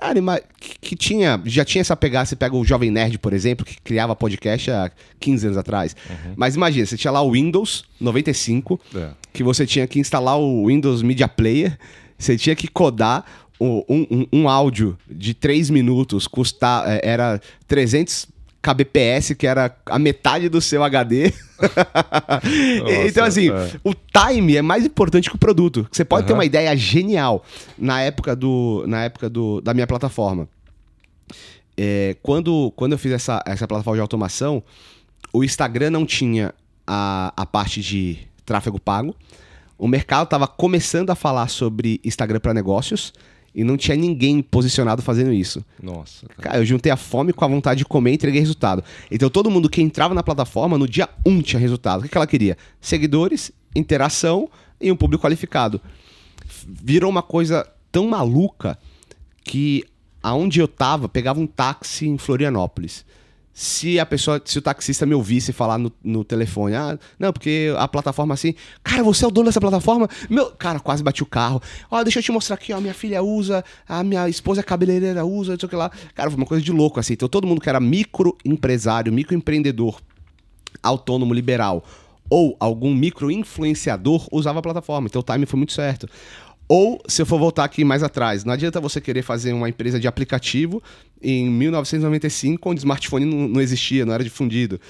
Cara, 0.00 0.42
que, 0.58 0.78
que, 0.80 0.96
tinha, 0.96 1.38
já 1.44 1.62
tinha 1.62 1.82
essa 1.82 1.94
pegada, 1.94 2.24
você 2.24 2.34
pega 2.34 2.56
o 2.56 2.64
Jovem 2.64 2.90
Nerd, 2.90 3.18
por 3.18 3.34
exemplo, 3.34 3.66
que 3.66 3.78
criava 3.82 4.16
podcast 4.16 4.70
há 4.70 4.90
15 5.20 5.48
anos 5.48 5.58
atrás. 5.58 5.94
Uhum. 6.08 6.32
Mas 6.36 6.56
imagina, 6.56 6.86
você 6.86 6.96
tinha 6.96 7.10
lá 7.10 7.20
o 7.20 7.32
Windows 7.32 7.84
95, 8.00 8.80
é. 8.94 9.10
que 9.30 9.42
você 9.42 9.66
tinha 9.66 9.86
que 9.86 10.00
instalar 10.00 10.38
o 10.38 10.68
Windows 10.68 11.02
Media 11.02 11.28
Player, 11.28 11.78
você 12.16 12.38
tinha 12.38 12.56
que 12.56 12.66
codar 12.66 13.26
um, 13.60 13.84
um, 13.90 14.26
um 14.32 14.48
áudio 14.48 14.96
de 15.06 15.34
3 15.34 15.68
minutos 15.68 16.26
custa, 16.26 16.82
é, 16.86 17.06
era 17.06 17.38
300 17.68 18.26
kbps, 18.62 19.34
que 19.34 19.46
era 19.46 19.74
a 19.86 19.98
metade 19.98 20.48
do 20.48 20.60
seu 20.60 20.84
HD. 20.84 21.32
Nossa, 21.60 23.06
então, 23.06 23.24
assim, 23.24 23.50
é. 23.50 23.72
o 23.82 23.94
time 23.94 24.56
é 24.56 24.62
mais 24.62 24.84
importante 24.84 25.30
que 25.30 25.36
o 25.36 25.38
produto. 25.38 25.86
Você 25.90 26.04
pode 26.04 26.22
uhum. 26.22 26.26
ter 26.28 26.32
uma 26.34 26.44
ideia 26.44 26.76
genial 26.76 27.44
na 27.78 28.02
época, 28.02 28.36
do, 28.36 28.84
na 28.86 29.04
época 29.04 29.28
do, 29.30 29.60
da 29.60 29.72
minha 29.72 29.86
plataforma. 29.86 30.48
É, 31.76 32.16
quando, 32.22 32.72
quando 32.76 32.92
eu 32.92 32.98
fiz 32.98 33.12
essa, 33.12 33.42
essa 33.46 33.66
plataforma 33.66 33.96
de 33.96 34.02
automação, 34.02 34.62
o 35.32 35.42
Instagram 35.42 35.90
não 35.90 36.04
tinha 36.04 36.52
a, 36.86 37.32
a 37.36 37.46
parte 37.46 37.80
de 37.80 38.18
tráfego 38.44 38.78
pago. 38.78 39.14
O 39.78 39.88
mercado 39.88 40.24
estava 40.24 40.46
começando 40.46 41.08
a 41.08 41.14
falar 41.14 41.48
sobre 41.48 41.98
Instagram 42.04 42.40
para 42.40 42.52
negócios 42.52 43.14
e 43.54 43.64
não 43.64 43.76
tinha 43.76 43.96
ninguém 43.96 44.42
posicionado 44.42 45.02
fazendo 45.02 45.32
isso. 45.32 45.64
Nossa. 45.82 46.26
Cara. 46.28 46.42
cara. 46.42 46.58
eu 46.58 46.64
juntei 46.64 46.90
a 46.90 46.96
fome 46.96 47.32
com 47.32 47.44
a 47.44 47.48
vontade 47.48 47.78
de 47.78 47.84
comer 47.84 48.12
e 48.12 48.14
entreguei 48.14 48.40
resultado. 48.40 48.82
Então 49.10 49.28
todo 49.28 49.50
mundo 49.50 49.68
que 49.68 49.82
entrava 49.82 50.14
na 50.14 50.22
plataforma, 50.22 50.78
no 50.78 50.88
dia 50.88 51.08
1 51.24 51.30
um, 51.30 51.42
tinha 51.42 51.60
resultado. 51.60 52.00
O 52.00 52.02
que, 52.04 52.08
que 52.08 52.16
ela 52.16 52.26
queria? 52.26 52.56
Seguidores, 52.80 53.52
interação 53.74 54.48
e 54.80 54.90
um 54.90 54.96
público 54.96 55.24
qualificado. 55.24 55.80
Virou 56.66 57.10
uma 57.10 57.22
coisa 57.22 57.66
tão 57.90 58.08
maluca 58.08 58.78
que 59.42 59.84
aonde 60.22 60.60
eu 60.60 60.68
tava, 60.68 61.08
pegava 61.08 61.40
um 61.40 61.46
táxi 61.46 62.06
em 62.06 62.18
Florianópolis 62.18 63.04
se 63.52 63.98
a 63.98 64.06
pessoa, 64.06 64.40
se 64.44 64.58
o 64.58 64.62
taxista 64.62 65.04
me 65.04 65.14
ouvisse 65.14 65.52
falar 65.52 65.76
no, 65.76 65.92
no 66.02 66.24
telefone, 66.24 66.74
ah, 66.74 66.98
não, 67.18 67.32
porque 67.32 67.74
a 67.76 67.86
plataforma 67.88 68.32
assim, 68.34 68.54
cara, 68.82 69.02
você 69.02 69.24
é 69.24 69.28
o 69.28 69.30
dono 69.30 69.46
dessa 69.46 69.60
plataforma? 69.60 70.08
Meu, 70.28 70.46
cara, 70.52 70.80
quase 70.80 71.02
bati 71.02 71.22
o 71.22 71.26
carro. 71.26 71.60
Ó, 71.90 72.02
deixa 72.02 72.20
eu 72.20 72.22
te 72.22 72.32
mostrar 72.32 72.54
aqui, 72.54 72.72
ó, 72.72 72.80
minha 72.80 72.94
filha 72.94 73.22
usa, 73.22 73.64
a 73.88 74.02
minha 74.02 74.28
esposa 74.28 74.60
é 74.60 74.62
cabeleireira 74.62 75.24
usa, 75.24 75.52
não 75.52 75.58
sei 75.58 75.66
o 75.66 75.70
que 75.70 75.76
lá. 75.76 75.90
Cara, 76.14 76.30
foi 76.30 76.36
uma 76.36 76.46
coisa 76.46 76.64
de 76.64 76.72
louco, 76.72 77.00
assim. 77.00 77.14
Então 77.14 77.28
todo 77.28 77.46
mundo 77.46 77.60
que 77.60 77.68
era 77.68 77.80
microempresário, 77.80 79.12
microempreendedor, 79.12 80.00
autônomo, 80.82 81.34
liberal, 81.34 81.84
ou 82.30 82.56
algum 82.60 82.94
micro-influenciador 82.94 84.28
usava 84.30 84.60
a 84.60 84.62
plataforma. 84.62 85.08
Então 85.08 85.20
o 85.20 85.24
time 85.24 85.44
foi 85.44 85.58
muito 85.58 85.72
certo. 85.72 86.08
Ou, 86.72 87.02
se 87.08 87.20
eu 87.20 87.26
for 87.26 87.36
voltar 87.36 87.64
aqui 87.64 87.82
mais 87.82 88.00
atrás, 88.00 88.44
não 88.44 88.52
adianta 88.52 88.80
você 88.80 89.00
querer 89.00 89.22
fazer 89.22 89.52
uma 89.52 89.68
empresa 89.68 89.98
de 89.98 90.06
aplicativo 90.06 90.80
em 91.20 91.50
1995, 91.50 92.70
onde 92.70 92.78
smartphone 92.78 93.24
não, 93.24 93.48
não 93.48 93.60
existia, 93.60 94.06
não 94.06 94.14
era 94.14 94.22
difundido. 94.22 94.80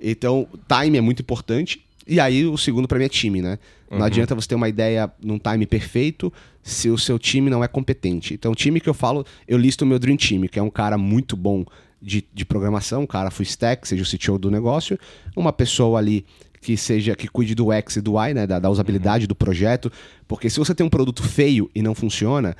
Então, 0.00 0.48
time 0.66 0.96
é 0.96 1.00
muito 1.02 1.20
importante. 1.20 1.84
E 2.06 2.18
aí, 2.18 2.46
o 2.46 2.56
segundo 2.56 2.88
para 2.88 2.98
mim 2.98 3.04
é 3.04 3.08
time, 3.10 3.42
né? 3.42 3.58
Não 3.90 3.98
uhum. 3.98 4.04
adianta 4.04 4.34
você 4.34 4.48
ter 4.48 4.54
uma 4.54 4.66
ideia 4.66 5.12
num 5.22 5.38
time 5.38 5.66
perfeito 5.66 6.32
se 6.62 6.88
o 6.88 6.96
seu 6.96 7.18
time 7.18 7.50
não 7.50 7.62
é 7.62 7.68
competente. 7.68 8.32
Então, 8.32 8.52
o 8.52 8.54
time 8.54 8.80
que 8.80 8.88
eu 8.88 8.94
falo, 8.94 9.26
eu 9.46 9.58
listo 9.58 9.82
o 9.82 9.86
meu 9.86 9.98
Dream 9.98 10.16
Team, 10.16 10.48
que 10.48 10.58
é 10.58 10.62
um 10.62 10.70
cara 10.70 10.96
muito 10.96 11.36
bom 11.36 11.66
de, 12.00 12.24
de 12.32 12.46
programação, 12.46 13.02
um 13.02 13.06
cara 13.06 13.30
full 13.30 13.42
stack, 13.42 13.86
seja 13.86 14.02
o 14.02 14.06
CTO 14.06 14.38
do 14.38 14.50
negócio, 14.50 14.98
uma 15.36 15.52
pessoa 15.52 15.98
ali 15.98 16.24
que 16.66 16.76
seja 16.76 17.14
que 17.14 17.28
cuide 17.28 17.54
do 17.54 17.70
X 17.70 17.94
e 17.94 18.00
do 18.00 18.18
Y, 18.18 18.34
né, 18.34 18.44
da, 18.44 18.58
da 18.58 18.68
usabilidade 18.68 19.22
uhum. 19.22 19.28
do 19.28 19.36
projeto, 19.36 19.88
porque 20.26 20.50
se 20.50 20.58
você 20.58 20.74
tem 20.74 20.84
um 20.84 20.90
produto 20.90 21.22
feio 21.22 21.70
e 21.72 21.80
não 21.80 21.94
funciona, 21.94 22.56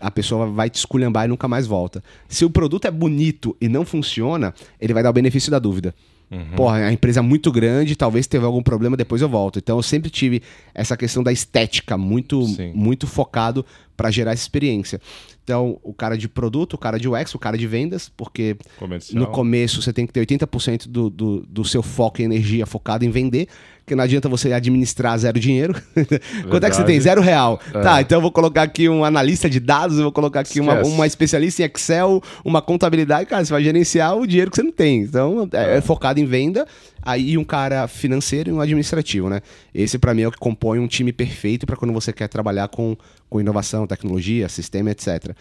a 0.00 0.10
pessoa 0.10 0.46
vai 0.46 0.68
te 0.68 0.74
esculhambar 0.74 1.26
e 1.26 1.28
nunca 1.28 1.46
mais 1.46 1.64
volta. 1.64 2.02
Se 2.26 2.44
o 2.44 2.50
produto 2.50 2.86
é 2.86 2.90
bonito 2.90 3.56
e 3.60 3.68
não 3.68 3.84
funciona, 3.84 4.52
ele 4.80 4.92
vai 4.92 5.04
dar 5.04 5.10
o 5.10 5.12
benefício 5.12 5.52
da 5.52 5.60
dúvida. 5.60 5.94
Uhum. 6.32 6.56
Porra, 6.56 6.78
a 6.78 6.92
empresa 6.92 7.20
é 7.20 7.22
muito 7.22 7.52
grande, 7.52 7.94
talvez 7.94 8.26
teve 8.26 8.46
algum 8.46 8.62
problema, 8.62 8.96
depois 8.96 9.20
eu 9.20 9.28
volto. 9.28 9.58
Então 9.58 9.76
eu 9.76 9.82
sempre 9.82 10.08
tive 10.08 10.42
essa 10.74 10.96
questão 10.96 11.22
da 11.22 11.30
estética 11.30 11.98
muito, 11.98 12.42
muito 12.74 13.06
focado 13.06 13.64
para 13.94 14.10
gerar 14.10 14.32
essa 14.32 14.42
experiência. 14.42 14.98
Então, 15.44 15.78
o 15.82 15.92
cara 15.92 16.16
de 16.16 16.28
produto, 16.28 16.74
o 16.74 16.78
cara 16.78 16.98
de 16.98 17.08
UX, 17.08 17.34
o 17.34 17.38
cara 17.38 17.58
de 17.58 17.66
vendas, 17.66 18.08
porque 18.08 18.56
Comercial. 18.78 19.20
no 19.20 19.30
começo 19.30 19.82
você 19.82 19.92
tem 19.92 20.06
que 20.06 20.12
ter 20.12 20.24
80% 20.24 20.88
do, 20.88 21.10
do, 21.10 21.40
do 21.40 21.64
seu 21.64 21.82
foco 21.82 22.22
e 22.22 22.24
energia 22.24 22.64
focado 22.64 23.04
em 23.04 23.10
vender, 23.10 23.48
porque 23.84 23.96
não 23.96 24.04
adianta 24.04 24.28
você 24.28 24.52
administrar 24.52 25.18
zero 25.18 25.38
dinheiro. 25.38 25.74
Quanto 26.48 26.64
é 26.64 26.70
que 26.70 26.76
você 26.76 26.84
tem? 26.84 27.00
Zero 27.00 27.20
real. 27.20 27.60
É. 27.74 27.80
Tá, 27.80 28.00
então 28.00 28.18
eu 28.18 28.22
vou 28.22 28.30
colocar 28.30 28.62
aqui 28.62 28.88
um 28.88 29.04
analista 29.04 29.50
de 29.50 29.58
dados, 29.58 29.96
eu 29.96 30.04
vou 30.04 30.12
colocar 30.12 30.40
aqui 30.40 30.60
uma, 30.60 30.82
uma, 30.82 31.06
especialista 31.06 31.62
em 31.62 31.66
Excel, 31.66 32.22
uma 32.44 32.62
contabilidade, 32.62 33.26
cara, 33.26 33.44
você 33.44 33.52
vai 33.52 33.62
gerenciar 33.62 34.16
o 34.16 34.26
dinheiro 34.26 34.50
que 34.50 34.56
você 34.56 34.62
não 34.62 34.72
tem. 34.72 35.00
Então, 35.00 35.48
é, 35.52 35.78
é 35.78 35.80
focado 35.80 36.20
em 36.20 36.24
venda, 36.24 36.66
aí 37.02 37.36
um 37.36 37.44
cara 37.44 37.88
financeiro 37.88 38.50
e 38.50 38.52
um 38.52 38.60
administrativo, 38.60 39.28
né? 39.28 39.40
Esse 39.74 39.98
para 39.98 40.14
mim 40.14 40.22
é 40.22 40.28
o 40.28 40.32
que 40.32 40.38
compõe 40.38 40.78
um 40.78 40.86
time 40.86 41.12
perfeito 41.12 41.66
para 41.66 41.76
quando 41.76 41.92
você 41.92 42.12
quer 42.12 42.28
trabalhar 42.28 42.68
com, 42.68 42.96
com 43.28 43.40
inovação, 43.40 43.86
tecnologia, 43.86 44.48
sistema, 44.48 44.92
etc. 44.92 45.34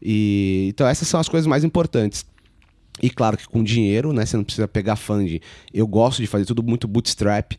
E, 0.00 0.68
então 0.70 0.86
essas 0.86 1.06
são 1.06 1.20
as 1.20 1.28
coisas 1.28 1.46
mais 1.46 1.62
importantes. 1.62 2.24
E 3.02 3.10
claro 3.10 3.36
que 3.36 3.48
com 3.48 3.62
dinheiro, 3.62 4.12
né? 4.12 4.24
Você 4.24 4.36
não 4.36 4.44
precisa 4.44 4.68
pegar 4.68 4.96
funding. 4.96 5.40
Eu 5.72 5.86
gosto 5.86 6.20
de 6.20 6.26
fazer 6.26 6.44
tudo 6.44 6.62
muito 6.62 6.88
bootstrap. 6.88 7.52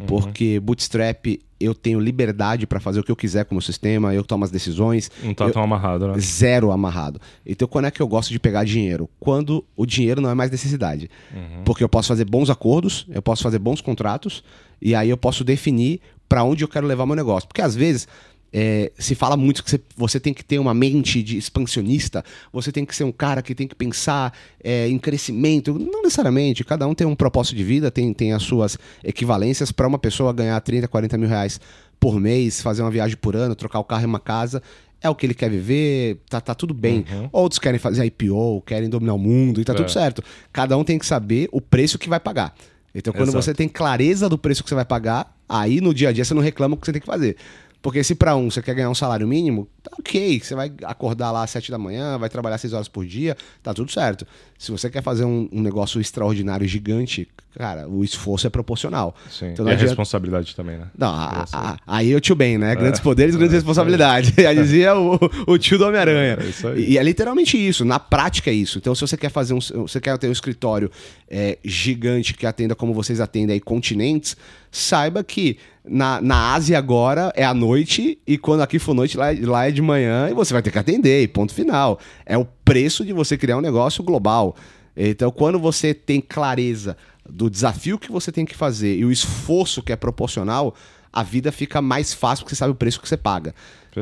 Uhum. 0.00 0.06
Porque 0.06 0.58
Bootstrap 0.60 1.26
eu 1.60 1.74
tenho 1.74 2.00
liberdade 2.00 2.66
para 2.66 2.80
fazer 2.80 3.00
o 3.00 3.04
que 3.04 3.12
eu 3.12 3.16
quiser 3.16 3.44
com 3.44 3.54
o 3.54 3.56
meu 3.56 3.62
sistema, 3.62 4.14
eu 4.14 4.24
tomo 4.24 4.44
as 4.44 4.50
decisões. 4.50 5.10
Não 5.22 5.34
tá 5.34 5.44
eu, 5.44 5.52
tão 5.52 5.62
amarrado, 5.62 6.08
né? 6.08 6.18
Zero 6.18 6.72
amarrado. 6.72 7.20
Então, 7.44 7.68
quando 7.68 7.84
é 7.84 7.90
que 7.90 8.00
eu 8.00 8.08
gosto 8.08 8.30
de 8.30 8.40
pegar 8.40 8.64
dinheiro? 8.64 9.08
Quando 9.20 9.62
o 9.76 9.84
dinheiro 9.84 10.22
não 10.22 10.30
é 10.30 10.34
mais 10.34 10.50
necessidade. 10.50 11.10
Uhum. 11.32 11.62
Porque 11.64 11.84
eu 11.84 11.88
posso 11.88 12.08
fazer 12.08 12.24
bons 12.24 12.48
acordos, 12.48 13.06
eu 13.10 13.20
posso 13.20 13.42
fazer 13.42 13.58
bons 13.58 13.82
contratos, 13.82 14.42
e 14.80 14.94
aí 14.94 15.10
eu 15.10 15.18
posso 15.18 15.44
definir 15.44 16.00
para 16.26 16.44
onde 16.44 16.64
eu 16.64 16.68
quero 16.68 16.86
levar 16.86 17.04
meu 17.04 17.16
negócio. 17.16 17.46
Porque 17.46 17.60
às 17.60 17.76
vezes 17.76 18.08
é, 18.52 18.90
se 18.98 19.14
fala 19.14 19.36
muito 19.36 19.62
que 19.62 19.70
você, 19.70 19.80
você, 19.96 20.20
tem 20.20 20.34
que 20.34 20.44
ter 20.44 20.58
uma 20.58 20.74
mente 20.74 21.22
de 21.22 21.38
expansionista, 21.38 22.24
você 22.52 22.72
tem 22.72 22.84
que 22.84 22.94
ser 22.94 23.04
um 23.04 23.12
cara 23.12 23.42
que 23.42 23.54
tem 23.54 23.68
que 23.68 23.74
pensar 23.74 24.36
é, 24.62 24.88
em 24.88 24.98
crescimento. 24.98 25.78
Não 25.78 26.02
necessariamente, 26.02 26.64
cada 26.64 26.86
um 26.86 26.94
tem 26.94 27.06
um 27.06 27.14
propósito 27.14 27.56
de 27.56 27.64
vida, 27.64 27.90
tem, 27.90 28.12
tem 28.12 28.32
as 28.32 28.42
suas 28.42 28.76
equivalências. 29.04 29.70
Para 29.70 29.86
uma 29.86 29.98
pessoa 29.98 30.32
ganhar 30.32 30.60
30, 30.60 30.88
40 30.88 31.18
mil 31.18 31.28
reais 31.28 31.60
por 31.98 32.18
mês, 32.18 32.60
fazer 32.60 32.82
uma 32.82 32.90
viagem 32.90 33.16
por 33.16 33.36
ano, 33.36 33.54
trocar 33.54 33.78
o 33.78 33.84
carro 33.84 34.02
em 34.02 34.06
uma 34.06 34.20
casa, 34.20 34.62
é 35.02 35.08
o 35.08 35.14
que 35.14 35.26
ele 35.26 35.34
quer 35.34 35.48
viver, 35.48 36.18
tá, 36.28 36.40
tá 36.40 36.54
tudo 36.54 36.74
bem. 36.74 37.04
Uhum. 37.10 37.28
Outros 37.32 37.58
querem 37.58 37.78
fazer 37.78 38.04
IPO, 38.04 38.62
querem 38.66 38.88
dominar 38.88 39.14
o 39.14 39.18
mundo 39.18 39.60
e 39.60 39.64
tá 39.64 39.72
é. 39.72 39.76
tudo 39.76 39.90
certo. 39.90 40.22
Cada 40.52 40.76
um 40.76 40.84
tem 40.84 40.98
que 40.98 41.06
saber 41.06 41.48
o 41.52 41.60
preço 41.60 41.98
que 41.98 42.08
vai 42.08 42.20
pagar. 42.20 42.54
Então, 42.94 43.12
quando 43.12 43.28
Exato. 43.28 43.44
você 43.44 43.54
tem 43.54 43.68
clareza 43.68 44.28
do 44.28 44.36
preço 44.36 44.62
que 44.64 44.68
você 44.68 44.74
vai 44.74 44.84
pagar, 44.84 45.36
aí 45.48 45.80
no 45.80 45.94
dia 45.94 46.08
a 46.08 46.12
dia 46.12 46.24
você 46.24 46.34
não 46.34 46.42
reclama 46.42 46.74
o 46.74 46.76
que 46.76 46.84
você 46.84 46.92
tem 46.92 47.00
que 47.00 47.06
fazer. 47.06 47.36
Porque 47.82 48.04
se 48.04 48.14
para 48.14 48.36
um 48.36 48.50
você 48.50 48.60
quer 48.60 48.74
ganhar 48.74 48.90
um 48.90 48.94
salário 48.94 49.26
mínimo, 49.26 49.66
tá 49.82 49.90
ok. 49.98 50.40
Você 50.40 50.54
vai 50.54 50.70
acordar 50.84 51.30
lá 51.30 51.42
às 51.42 51.50
7 51.50 51.70
da 51.70 51.78
manhã, 51.78 52.18
vai 52.18 52.28
trabalhar 52.28 52.58
6 52.58 52.72
horas 52.74 52.88
por 52.88 53.06
dia, 53.06 53.36
tá 53.62 53.72
tudo 53.72 53.90
certo. 53.90 54.26
Se 54.58 54.70
você 54.70 54.90
quer 54.90 55.02
fazer 55.02 55.24
um, 55.24 55.48
um 55.50 55.62
negócio 55.62 55.98
extraordinário, 56.00 56.68
gigante, 56.68 57.26
cara, 57.56 57.88
o 57.88 58.04
esforço 58.04 58.46
é 58.46 58.50
proporcional. 58.50 59.14
Sim. 59.30 59.52
Então, 59.52 59.66
e 59.66 59.72
a 59.72 59.76
responsabilidade 59.76 60.54
também, 60.54 60.76
né? 60.76 60.88
Não, 60.96 61.08
a, 61.08 61.46
a, 61.50 61.76
aí 61.86 62.14
o 62.14 62.20
tio 62.20 62.36
bem, 62.36 62.58
né? 62.58 62.74
Grandes 62.76 63.00
é. 63.00 63.02
poderes, 63.02 63.34
grandes 63.34 63.54
é. 63.54 63.56
responsabilidades. 63.56 64.34
Já 64.36 64.52
dizia 64.54 64.94
o, 64.94 65.18
o 65.46 65.58
tio 65.58 65.78
do 65.78 65.86
Homem-Aranha. 65.86 66.36
É, 66.38 66.78
e 66.78 66.98
é 66.98 67.02
literalmente 67.02 67.56
isso. 67.56 67.82
Na 67.82 67.98
prática 67.98 68.50
é 68.50 68.54
isso. 68.54 68.76
Então, 68.76 68.94
se 68.94 69.00
você 69.00 69.16
quer 69.16 69.30
fazer 69.30 69.54
um. 69.54 69.60
Você 69.60 70.00
quer 70.00 70.18
ter 70.18 70.28
um 70.28 70.32
escritório 70.32 70.90
é, 71.28 71.58
gigante 71.64 72.34
que 72.34 72.46
atenda 72.46 72.74
como 72.74 72.92
vocês 72.92 73.20
atendem 73.20 73.54
aí, 73.54 73.60
continentes, 73.60 74.36
saiba 74.70 75.24
que 75.24 75.58
na, 75.84 76.20
na 76.20 76.54
Ásia 76.54 76.78
agora 76.78 77.32
é 77.34 77.44
à 77.44 77.52
noite 77.54 78.18
e 78.26 78.38
quando 78.38 78.62
aqui 78.62 78.78
for 78.78 78.94
noite, 78.94 79.16
lá, 79.16 79.26
lá 79.42 79.68
é 79.68 79.70
de 79.70 79.82
manhã 79.82 80.28
e 80.30 80.34
você 80.34 80.52
vai 80.52 80.62
ter 80.62 80.70
que 80.70 80.78
atender, 80.78 81.22
e 81.22 81.28
ponto 81.28 81.52
final. 81.52 81.98
É 82.24 82.36
o 82.38 82.44
preço 82.44 83.04
de 83.04 83.12
você 83.12 83.36
criar 83.36 83.56
um 83.56 83.60
negócio 83.60 84.02
global. 84.02 84.54
Então, 84.96 85.30
quando 85.30 85.58
você 85.58 85.94
tem 85.94 86.20
clareza 86.20 86.96
do 87.28 87.48
desafio 87.48 87.98
que 87.98 88.10
você 88.10 88.30
tem 88.30 88.44
que 88.44 88.54
fazer 88.54 88.96
e 88.96 89.04
o 89.04 89.12
esforço 89.12 89.82
que 89.82 89.92
é 89.92 89.96
proporcional, 89.96 90.74
a 91.12 91.22
vida 91.22 91.50
fica 91.50 91.80
mais 91.80 92.14
fácil 92.14 92.44
porque 92.44 92.54
você 92.54 92.58
sabe 92.58 92.72
o 92.72 92.76
preço 92.76 93.00
que 93.00 93.08
você 93.08 93.16
paga. 93.16 93.54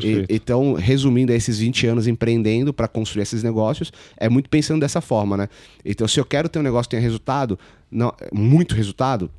E, 0.02 0.26
então, 0.28 0.74
resumindo 0.74 1.32
esses 1.32 1.58
20 1.58 1.86
anos 1.86 2.06
empreendendo 2.06 2.74
para 2.74 2.86
construir 2.86 3.22
esses 3.22 3.42
negócios, 3.42 3.90
é 4.16 4.28
muito 4.28 4.50
pensando 4.50 4.80
dessa 4.80 5.00
forma, 5.00 5.36
né? 5.36 5.48
Então, 5.84 6.06
se 6.06 6.20
eu 6.20 6.24
quero 6.24 6.48
ter 6.48 6.58
um 6.58 6.62
negócio 6.62 6.84
que 6.84 6.90
tenha 6.90 7.02
resultado, 7.02 7.58
não, 7.90 8.12
muito 8.30 8.74
resultado, 8.74 9.30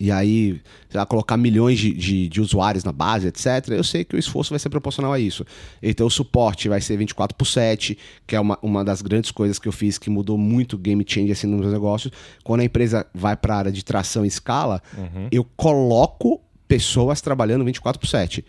e 0.00 0.10
aí, 0.12 0.60
sei 0.88 0.98
lá, 0.98 1.04
colocar 1.04 1.36
milhões 1.36 1.78
de, 1.78 1.92
de, 1.92 2.28
de, 2.28 2.40
usuários 2.40 2.84
na 2.84 2.92
base, 2.92 3.26
etc., 3.26 3.68
eu 3.70 3.82
sei 3.82 4.04
que 4.04 4.14
o 4.14 4.18
esforço 4.18 4.50
vai 4.50 4.58
ser 4.58 4.68
proporcional 4.68 5.12
a 5.12 5.18
isso. 5.18 5.44
Então, 5.82 6.06
o 6.06 6.10
suporte 6.10 6.68
vai 6.68 6.80
ser 6.80 6.96
24 6.96 7.36
por 7.36 7.44
7, 7.44 7.98
que 8.26 8.36
é 8.36 8.40
uma, 8.40 8.58
uma 8.62 8.84
das 8.84 9.02
grandes 9.02 9.30
coisas 9.30 9.58
que 9.58 9.66
eu 9.66 9.72
fiz 9.72 9.98
que 9.98 10.08
mudou 10.08 10.38
muito 10.38 10.74
o 10.74 10.78
game 10.78 11.04
change 11.06 11.32
assim, 11.32 11.46
nos 11.46 11.60
meus 11.60 11.72
negócios. 11.72 12.12
Quando 12.44 12.60
a 12.60 12.64
empresa 12.64 13.06
vai 13.12 13.36
para 13.36 13.54
a 13.54 13.58
área 13.58 13.72
de 13.72 13.84
tração 13.84 14.24
em 14.24 14.28
escala, 14.28 14.80
uhum. 14.96 15.28
eu 15.32 15.44
coloco 15.56 16.40
pessoas 16.68 17.20
trabalhando 17.20 17.64
24 17.64 17.98
por 17.98 18.06
7. 18.06 18.44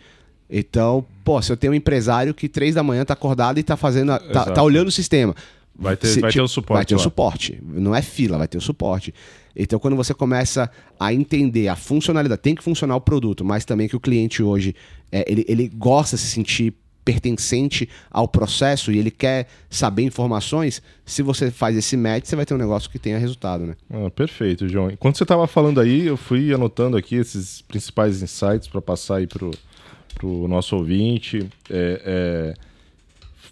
Então, 0.48 1.06
pô, 1.24 1.40
se 1.40 1.52
eu 1.52 1.56
tenho 1.56 1.72
um 1.72 1.76
empresário 1.76 2.34
que 2.34 2.48
3 2.48 2.74
da 2.74 2.82
manhã 2.82 3.04
tá 3.04 3.14
acordado 3.14 3.58
e 3.58 3.62
tá 3.62 3.76
fazendo. 3.76 4.18
Tá, 4.32 4.46
tá 4.46 4.62
olhando 4.62 4.88
o 4.88 4.92
sistema. 4.92 5.34
Vai 5.74 5.96
ter, 5.96 6.08
se, 6.08 6.20
vai 6.20 6.30
ter 6.30 6.42
o 6.42 6.48
suporte. 6.48 6.78
Vai 6.78 6.84
ter 6.84 6.94
lá. 6.94 7.00
o 7.00 7.02
suporte. 7.02 7.58
Não 7.62 7.94
é 7.94 8.02
fila, 8.02 8.38
vai 8.38 8.48
ter 8.48 8.58
o 8.58 8.60
suporte. 8.60 9.14
Então, 9.56 9.78
quando 9.78 9.96
você 9.96 10.14
começa 10.14 10.70
a 10.98 11.12
entender 11.12 11.68
a 11.68 11.76
funcionalidade, 11.76 12.40
tem 12.42 12.54
que 12.54 12.62
funcionar 12.62 12.96
o 12.96 13.00
produto, 13.00 13.44
mas 13.44 13.64
também 13.64 13.88
que 13.88 13.96
o 13.96 14.00
cliente 14.00 14.42
hoje 14.42 14.74
é, 15.10 15.24
ele, 15.30 15.44
ele 15.48 15.68
gosta 15.68 16.16
de 16.16 16.22
se 16.22 16.28
sentir 16.28 16.74
pertencente 17.04 17.88
ao 18.10 18.28
processo 18.28 18.92
e 18.92 18.98
ele 18.98 19.10
quer 19.10 19.48
saber 19.68 20.02
informações, 20.02 20.82
se 21.04 21.22
você 21.22 21.50
faz 21.50 21.76
esse 21.76 21.96
match, 21.96 22.26
você 22.26 22.36
vai 22.36 22.44
ter 22.44 22.54
um 22.54 22.58
negócio 22.58 22.90
que 22.90 22.98
tenha 22.98 23.18
resultado, 23.18 23.66
né? 23.66 23.74
Ah, 23.90 24.10
perfeito, 24.10 24.68
João. 24.68 24.90
Enquanto 24.90 25.16
você 25.16 25.24
estava 25.24 25.46
falando 25.46 25.80
aí, 25.80 26.06
eu 26.06 26.16
fui 26.16 26.52
anotando 26.52 26.96
aqui 26.96 27.16
esses 27.16 27.62
principais 27.62 28.22
insights 28.22 28.68
para 28.68 28.80
passar 28.80 29.16
aí 29.16 29.26
para 29.26 29.46
o 30.22 30.46
nosso 30.46 30.76
ouvinte. 30.76 31.48
É, 31.68 32.54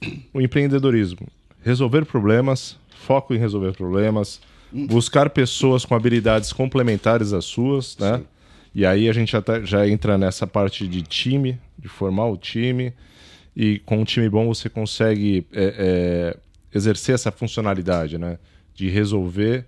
é... 0.03 0.13
O 0.33 0.41
empreendedorismo. 0.41 1.27
Resolver 1.69 2.07
problemas, 2.07 2.79
foco 2.89 3.35
em 3.35 3.39
resolver 3.39 3.73
problemas, 3.73 4.41
buscar 4.73 5.29
pessoas 5.29 5.85
com 5.85 5.95
habilidades 5.95 6.51
complementares 6.51 7.35
às 7.35 7.45
suas, 7.45 7.95
né? 7.99 8.17
Sim. 8.17 8.25
E 8.75 8.87
aí 8.87 9.07
a 9.07 9.13
gente 9.13 9.37
até 9.37 9.63
já 9.67 9.87
entra 9.87 10.17
nessa 10.17 10.47
parte 10.47 10.89
de 10.89 11.03
time, 11.03 11.61
de 11.79 11.87
formar 11.87 12.25
o 12.25 12.39
time. 12.39 12.95
E 13.55 13.81
com 13.81 13.99
um 13.99 14.05
time 14.05 14.31
bom 14.31 14.47
você 14.47 14.71
consegue 14.71 15.47
é, 15.53 15.75
é, 16.33 16.37
exercer 16.75 17.15
essa 17.15 17.31
funcionalidade, 17.31 18.17
né? 18.17 18.39
De 18.75 18.89
resolver 18.89 19.67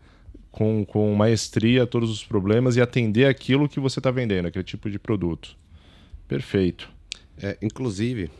com, 0.50 0.86
com 0.86 1.14
maestria 1.14 1.86
todos 1.86 2.10
os 2.10 2.24
problemas 2.24 2.76
e 2.76 2.80
atender 2.80 3.26
aquilo 3.26 3.68
que 3.68 3.78
você 3.78 4.00
está 4.00 4.10
vendendo, 4.10 4.46
aquele 4.46 4.64
tipo 4.64 4.88
de 4.88 4.98
produto. 4.98 5.54
Perfeito. 6.26 6.88
É, 7.42 7.58
inclusive, 7.60 8.30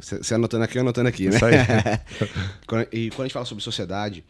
você 0.00 0.34
é, 0.34 0.36
anotando 0.36 0.64
aqui, 0.64 0.78
eu 0.78 0.82
anotando 0.82 1.08
aqui, 1.08 1.28
né? 1.28 1.36
e 2.92 3.10
quando 3.10 3.20
a 3.20 3.24
gente 3.24 3.32
fala 3.32 3.44
sobre 3.44 3.62
sociedade, 3.62 4.24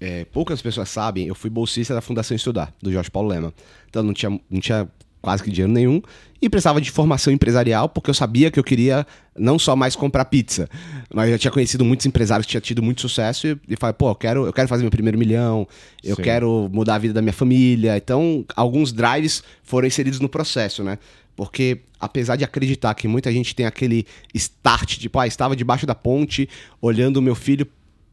é, 0.00 0.24
poucas 0.24 0.60
pessoas 0.60 0.88
sabem, 0.88 1.28
eu 1.28 1.34
fui 1.34 1.48
bolsista 1.48 1.94
da 1.94 2.00
Fundação 2.00 2.34
Estudar, 2.34 2.72
do 2.82 2.92
Jorge 2.92 3.10
Paulo 3.10 3.28
Lema. 3.28 3.54
Então 3.88 4.02
não 4.02 4.12
tinha, 4.12 4.30
não 4.50 4.60
tinha 4.60 4.88
quase 5.22 5.42
que 5.42 5.50
dinheiro 5.50 5.72
nenhum 5.72 6.02
e 6.42 6.50
precisava 6.50 6.78
de 6.78 6.90
formação 6.90 7.32
empresarial 7.32 7.88
porque 7.88 8.10
eu 8.10 8.14
sabia 8.14 8.50
que 8.50 8.58
eu 8.60 8.64
queria 8.64 9.06
não 9.34 9.58
só 9.58 9.74
mais 9.74 9.96
comprar 9.96 10.26
pizza, 10.26 10.68
mas 11.12 11.26
eu 11.26 11.32
já 11.32 11.38
tinha 11.38 11.50
conhecido 11.50 11.82
muitos 11.84 12.04
empresários 12.04 12.44
que 12.44 12.50
tinham 12.50 12.60
tido 12.60 12.82
muito 12.82 13.00
sucesso 13.00 13.46
e, 13.46 13.58
e 13.66 13.76
falei, 13.76 13.94
pô, 13.94 14.10
eu 14.10 14.14
quero, 14.14 14.44
eu 14.44 14.52
quero 14.52 14.68
fazer 14.68 14.82
meu 14.82 14.90
primeiro 14.90 15.16
milhão, 15.16 15.66
eu 16.02 16.16
Sim. 16.16 16.22
quero 16.22 16.68
mudar 16.70 16.96
a 16.96 16.98
vida 16.98 17.14
da 17.14 17.22
minha 17.22 17.32
família. 17.32 17.96
Então, 17.96 18.44
alguns 18.54 18.92
drives 18.92 19.42
foram 19.62 19.88
inseridos 19.88 20.20
no 20.20 20.28
processo, 20.28 20.84
né? 20.84 20.98
Porque 21.36 21.80
apesar 21.98 22.36
de 22.36 22.44
acreditar 22.44 22.94
que 22.94 23.08
muita 23.08 23.32
gente 23.32 23.54
tem 23.54 23.66
aquele 23.66 24.06
start, 24.34 24.98
tipo, 24.98 25.18
ah, 25.18 25.26
estava 25.26 25.56
debaixo 25.56 25.86
da 25.86 25.94
ponte, 25.94 26.48
olhando 26.80 27.16
o 27.16 27.22
meu 27.22 27.34
filho 27.34 27.66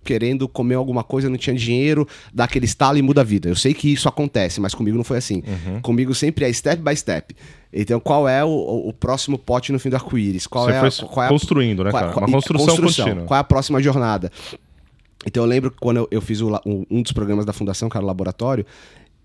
querendo 0.03 0.47
comer 0.47 0.75
alguma 0.75 1.03
coisa, 1.03 1.29
não 1.29 1.37
tinha 1.37 1.55
dinheiro, 1.55 2.07
dá 2.33 2.45
aquele 2.45 2.65
estalo 2.65 2.97
e 2.97 3.01
muda 3.01 3.21
a 3.21 3.23
vida. 3.23 3.49
Eu 3.49 3.55
sei 3.55 3.73
que 3.73 3.91
isso 3.91 4.09
acontece, 4.09 4.59
mas 4.59 4.73
comigo 4.73 4.97
não 4.97 5.03
foi 5.03 5.17
assim. 5.17 5.43
Uhum. 5.45 5.81
Comigo 5.81 6.13
sempre 6.15 6.45
é 6.45 6.51
step 6.51 6.81
by 6.81 6.95
step. 6.95 7.35
Então, 7.71 7.99
qual 7.99 8.27
é 8.27 8.43
o, 8.43 8.49
o 8.87 8.93
próximo 8.93 9.37
pote 9.37 9.71
no 9.71 9.79
fim 9.79 9.89
do 9.89 9.95
arco-íris? 9.95 10.47
Qual 10.47 10.69
é 10.69 10.89
foi 10.89 11.07
qual 11.07 11.25
é 11.25 11.29
construindo, 11.29 11.83
né, 11.83 11.91
cara? 11.91 12.11
Qual, 12.11 12.25
Uma 12.25 12.31
construção, 12.31 12.67
construção, 12.67 13.05
contínua. 13.05 13.27
Qual 13.27 13.37
é 13.37 13.41
a 13.41 13.43
próxima 13.43 13.81
jornada? 13.81 14.31
Então, 15.25 15.43
eu 15.43 15.47
lembro 15.47 15.69
que 15.69 15.77
quando 15.77 15.97
eu, 15.97 16.07
eu 16.09 16.21
fiz 16.21 16.41
o, 16.41 16.59
um 16.65 17.01
dos 17.01 17.11
programas 17.11 17.45
da 17.45 17.53
Fundação, 17.53 17.87
que 17.87 17.95
era 17.95 18.03
o 18.03 18.07
Laboratório, 18.07 18.65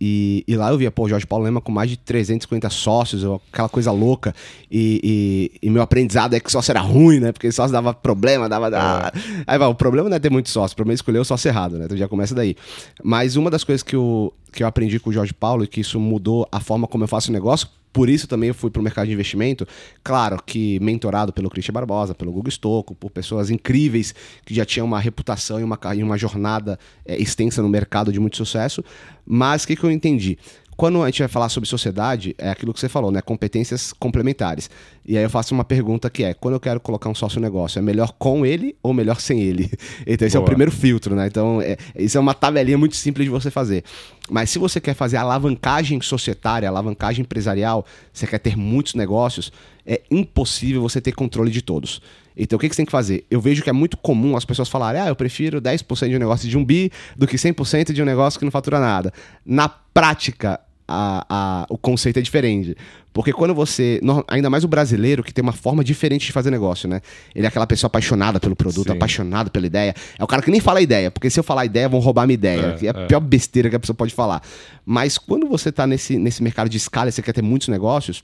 e, 0.00 0.44
e, 0.46 0.56
lá 0.56 0.70
eu 0.70 0.78
via, 0.78 0.90
pô, 0.90 1.08
Jorge 1.08 1.26
Paulo 1.26 1.44
Lema 1.44 1.60
com 1.60 1.72
mais 1.72 1.88
de 1.88 1.96
350 1.96 2.68
sócios, 2.68 3.24
aquela 3.50 3.68
coisa 3.68 3.90
louca. 3.90 4.34
E, 4.70 5.50
e, 5.62 5.66
e, 5.66 5.70
meu 5.70 5.82
aprendizado 5.82 6.34
é 6.34 6.40
que 6.40 6.52
sócio 6.52 6.70
era 6.70 6.80
ruim, 6.80 7.18
né? 7.18 7.32
Porque 7.32 7.50
sócio 7.50 7.72
dava 7.72 7.94
problema, 7.94 8.48
dava. 8.48 8.70
dava... 8.70 9.08
É. 9.08 9.20
Aí 9.46 9.58
vai, 9.58 9.68
o 9.68 9.74
problema 9.74 10.08
não 10.08 10.16
é 10.16 10.20
ter 10.20 10.30
muito 10.30 10.50
sócio, 10.50 10.74
o 10.74 10.76
problema 10.76 10.94
é 10.94 10.96
escolher 10.96 11.18
o 11.18 11.24
sócio 11.24 11.48
errado, 11.48 11.78
né? 11.78 11.86
Então 11.86 11.96
já 11.96 12.08
começa 12.08 12.34
daí. 12.34 12.56
Mas 13.02 13.36
uma 13.36 13.50
das 13.50 13.64
coisas 13.64 13.82
que 13.82 13.96
eu, 13.96 14.32
que 14.52 14.62
eu 14.62 14.66
aprendi 14.66 15.00
com 15.00 15.08
o 15.10 15.12
Jorge 15.12 15.32
Paulo 15.32 15.64
e 15.64 15.66
que 15.66 15.80
isso 15.80 15.98
mudou 15.98 16.46
a 16.52 16.60
forma 16.60 16.86
como 16.86 17.04
eu 17.04 17.08
faço 17.08 17.30
o 17.30 17.32
negócio, 17.32 17.68
por 17.96 18.10
isso 18.10 18.28
também 18.28 18.48
eu 18.48 18.54
fui 18.54 18.70
para 18.70 18.78
o 18.78 18.82
mercado 18.82 19.06
de 19.06 19.14
investimento. 19.14 19.66
Claro 20.04 20.38
que 20.44 20.78
mentorado 20.80 21.32
pelo 21.32 21.48
Christian 21.48 21.72
Barbosa, 21.72 22.14
pelo 22.14 22.30
Google 22.30 22.50
Stocco, 22.50 22.94
por 22.94 23.10
pessoas 23.10 23.48
incríveis 23.48 24.14
que 24.44 24.52
já 24.52 24.66
tinham 24.66 24.86
uma 24.86 25.00
reputação 25.00 25.58
e 25.58 25.64
uma, 25.64 25.78
e 25.96 26.02
uma 26.02 26.18
jornada 26.18 26.78
é, 27.06 27.16
extensa 27.16 27.62
no 27.62 27.70
mercado 27.70 28.12
de 28.12 28.20
muito 28.20 28.36
sucesso. 28.36 28.84
Mas 29.24 29.64
o 29.64 29.68
que, 29.68 29.76
que 29.76 29.82
eu 29.82 29.90
entendi? 29.90 30.38
Quando 30.76 31.02
a 31.02 31.06
gente 31.06 31.20
vai 31.20 31.28
falar 31.28 31.48
sobre 31.48 31.66
sociedade, 31.68 32.34
é 32.36 32.50
aquilo 32.50 32.74
que 32.74 32.78
você 32.78 32.88
falou, 32.88 33.10
né? 33.10 33.22
Competências 33.22 33.94
complementares. 33.94 34.68
E 35.06 35.16
aí 35.16 35.24
eu 35.24 35.30
faço 35.30 35.54
uma 35.54 35.64
pergunta 35.64 36.10
que 36.10 36.22
é: 36.22 36.34
quando 36.34 36.54
eu 36.54 36.60
quero 36.60 36.78
colocar 36.80 37.08
um 37.08 37.14
sócio 37.14 37.40
negócio, 37.40 37.78
é 37.78 37.82
melhor 37.82 38.12
com 38.18 38.44
ele 38.44 38.76
ou 38.82 38.92
melhor 38.92 39.20
sem 39.20 39.40
ele? 39.40 39.70
Então, 40.06 40.26
esse 40.26 40.36
Boa. 40.36 40.42
é 40.42 40.44
o 40.44 40.46
primeiro 40.46 40.70
filtro, 40.70 41.14
né? 41.14 41.26
Então, 41.26 41.60
é, 41.60 41.76
isso 41.96 42.16
é 42.16 42.20
uma 42.20 42.34
tabelinha 42.34 42.76
muito 42.76 42.94
simples 42.96 43.24
de 43.24 43.30
você 43.30 43.50
fazer. 43.50 43.82
Mas 44.28 44.50
se 44.50 44.58
você 44.58 44.80
quer 44.80 44.94
fazer 44.94 45.16
alavancagem 45.16 46.00
societária, 46.00 46.68
alavancagem 46.68 47.22
empresarial, 47.22 47.84
você 48.12 48.26
quer 48.26 48.38
ter 48.38 48.56
muitos 48.56 48.94
negócios, 48.94 49.52
é 49.86 50.02
impossível 50.10 50.82
você 50.82 51.00
ter 51.00 51.12
controle 51.12 51.50
de 51.50 51.62
todos. 51.62 52.00
Então, 52.36 52.56
o 52.56 52.60
que, 52.60 52.68
que 52.68 52.74
você 52.74 52.80
tem 52.80 52.86
que 52.86 52.92
fazer? 52.92 53.24
Eu 53.30 53.40
vejo 53.40 53.62
que 53.62 53.70
é 53.70 53.72
muito 53.72 53.96
comum 53.96 54.36
as 54.36 54.44
pessoas 54.44 54.68
falarem: 54.68 55.00
ah, 55.00 55.08
eu 55.08 55.16
prefiro 55.16 55.60
10% 55.60 56.08
de 56.08 56.16
um 56.16 56.18
negócio 56.18 56.48
de 56.48 56.58
um 56.58 56.64
bi 56.64 56.92
do 57.16 57.26
que 57.26 57.36
100% 57.36 57.92
de 57.92 58.02
um 58.02 58.04
negócio 58.04 58.38
que 58.38 58.44
não 58.44 58.52
fatura 58.52 58.78
nada. 58.78 59.12
Na 59.44 59.68
prática, 59.68 60.60
a, 60.88 61.26
a, 61.28 61.66
o 61.68 61.76
conceito 61.76 62.18
é 62.18 62.22
diferente. 62.22 62.76
Porque 63.12 63.32
quando 63.32 63.54
você. 63.54 64.00
Ainda 64.28 64.50
mais 64.50 64.62
o 64.62 64.68
brasileiro, 64.68 65.22
que 65.22 65.32
tem 65.32 65.42
uma 65.42 65.52
forma 65.52 65.82
diferente 65.82 66.26
de 66.26 66.32
fazer 66.32 66.50
negócio, 66.50 66.88
né? 66.88 67.00
Ele 67.34 67.46
é 67.46 67.48
aquela 67.48 67.66
pessoa 67.66 67.88
apaixonada 67.88 68.38
pelo 68.38 68.54
produto, 68.54 68.88
Sim. 68.88 68.96
apaixonado 68.96 69.50
pela 69.50 69.66
ideia. 69.66 69.94
É 70.18 70.22
o 70.22 70.26
cara 70.26 70.42
que 70.42 70.50
nem 70.50 70.60
fala 70.60 70.82
ideia, 70.82 71.10
porque 71.10 71.30
se 71.30 71.40
eu 71.40 71.44
falar 71.44 71.64
ideia, 71.64 71.88
vão 71.88 71.98
roubar 71.98 72.26
minha 72.26 72.34
ideia. 72.34 72.76
É, 72.80 72.86
é 72.86 72.90
a 72.90 73.00
é. 73.00 73.06
pior 73.06 73.20
besteira 73.20 73.70
que 73.70 73.76
a 73.76 73.80
pessoa 73.80 73.96
pode 73.96 74.12
falar. 74.14 74.42
Mas 74.84 75.16
quando 75.16 75.48
você 75.48 75.72
tá 75.72 75.86
nesse, 75.86 76.18
nesse 76.18 76.42
mercado 76.42 76.68
de 76.68 76.76
escala 76.76 77.08
e 77.08 77.12
você 77.12 77.22
quer 77.22 77.32
ter 77.32 77.42
muitos 77.42 77.68
negócios, 77.68 78.22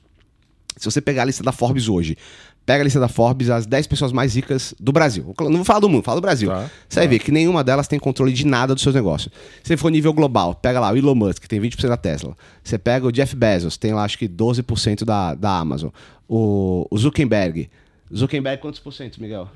se 0.76 0.84
você 0.84 1.00
pegar 1.00 1.22
a 1.22 1.24
lista 1.24 1.42
da 1.42 1.52
Forbes 1.52 1.88
hoje, 1.88 2.16
Pega 2.64 2.82
a 2.82 2.84
lista 2.84 3.00
da 3.00 3.08
Forbes, 3.08 3.50
as 3.50 3.66
10 3.66 3.88
pessoas 3.88 4.12
mais 4.12 4.36
ricas 4.36 4.72
do 4.78 4.92
Brasil. 4.92 5.34
Não 5.40 5.52
vou 5.56 5.64
falar 5.64 5.80
do 5.80 5.88
mundo, 5.88 6.04
fala 6.04 6.20
do 6.20 6.22
Brasil. 6.22 6.48
Tá, 6.48 6.70
Você 6.88 7.00
vai 7.00 7.08
ver 7.08 7.18
que 7.18 7.32
nenhuma 7.32 7.64
delas 7.64 7.88
tem 7.88 7.98
controle 7.98 8.32
de 8.32 8.46
nada 8.46 8.72
dos 8.72 8.82
seus 8.82 8.94
negócios. 8.94 9.32
Se 9.64 9.76
for 9.76 9.90
nível 9.90 10.12
global, 10.12 10.54
pega 10.54 10.78
lá 10.78 10.92
o 10.92 10.96
Elon 10.96 11.14
Musk, 11.14 11.42
que 11.42 11.48
tem 11.48 11.60
20% 11.60 11.88
da 11.88 11.96
Tesla. 11.96 12.36
Você 12.62 12.78
pega 12.78 13.04
o 13.06 13.10
Jeff 13.10 13.34
Bezos, 13.34 13.76
tem 13.76 13.92
lá 13.92 14.04
acho 14.04 14.16
que 14.16 14.28
12% 14.28 15.04
da, 15.04 15.34
da 15.34 15.58
Amazon. 15.58 15.90
O, 16.28 16.86
o 16.88 16.96
Zuckerberg. 16.98 17.68
Zuckerberg, 18.14 18.62
quantos 18.62 18.78
por 18.78 18.92
cento, 18.92 19.20
Miguel? 19.20 19.48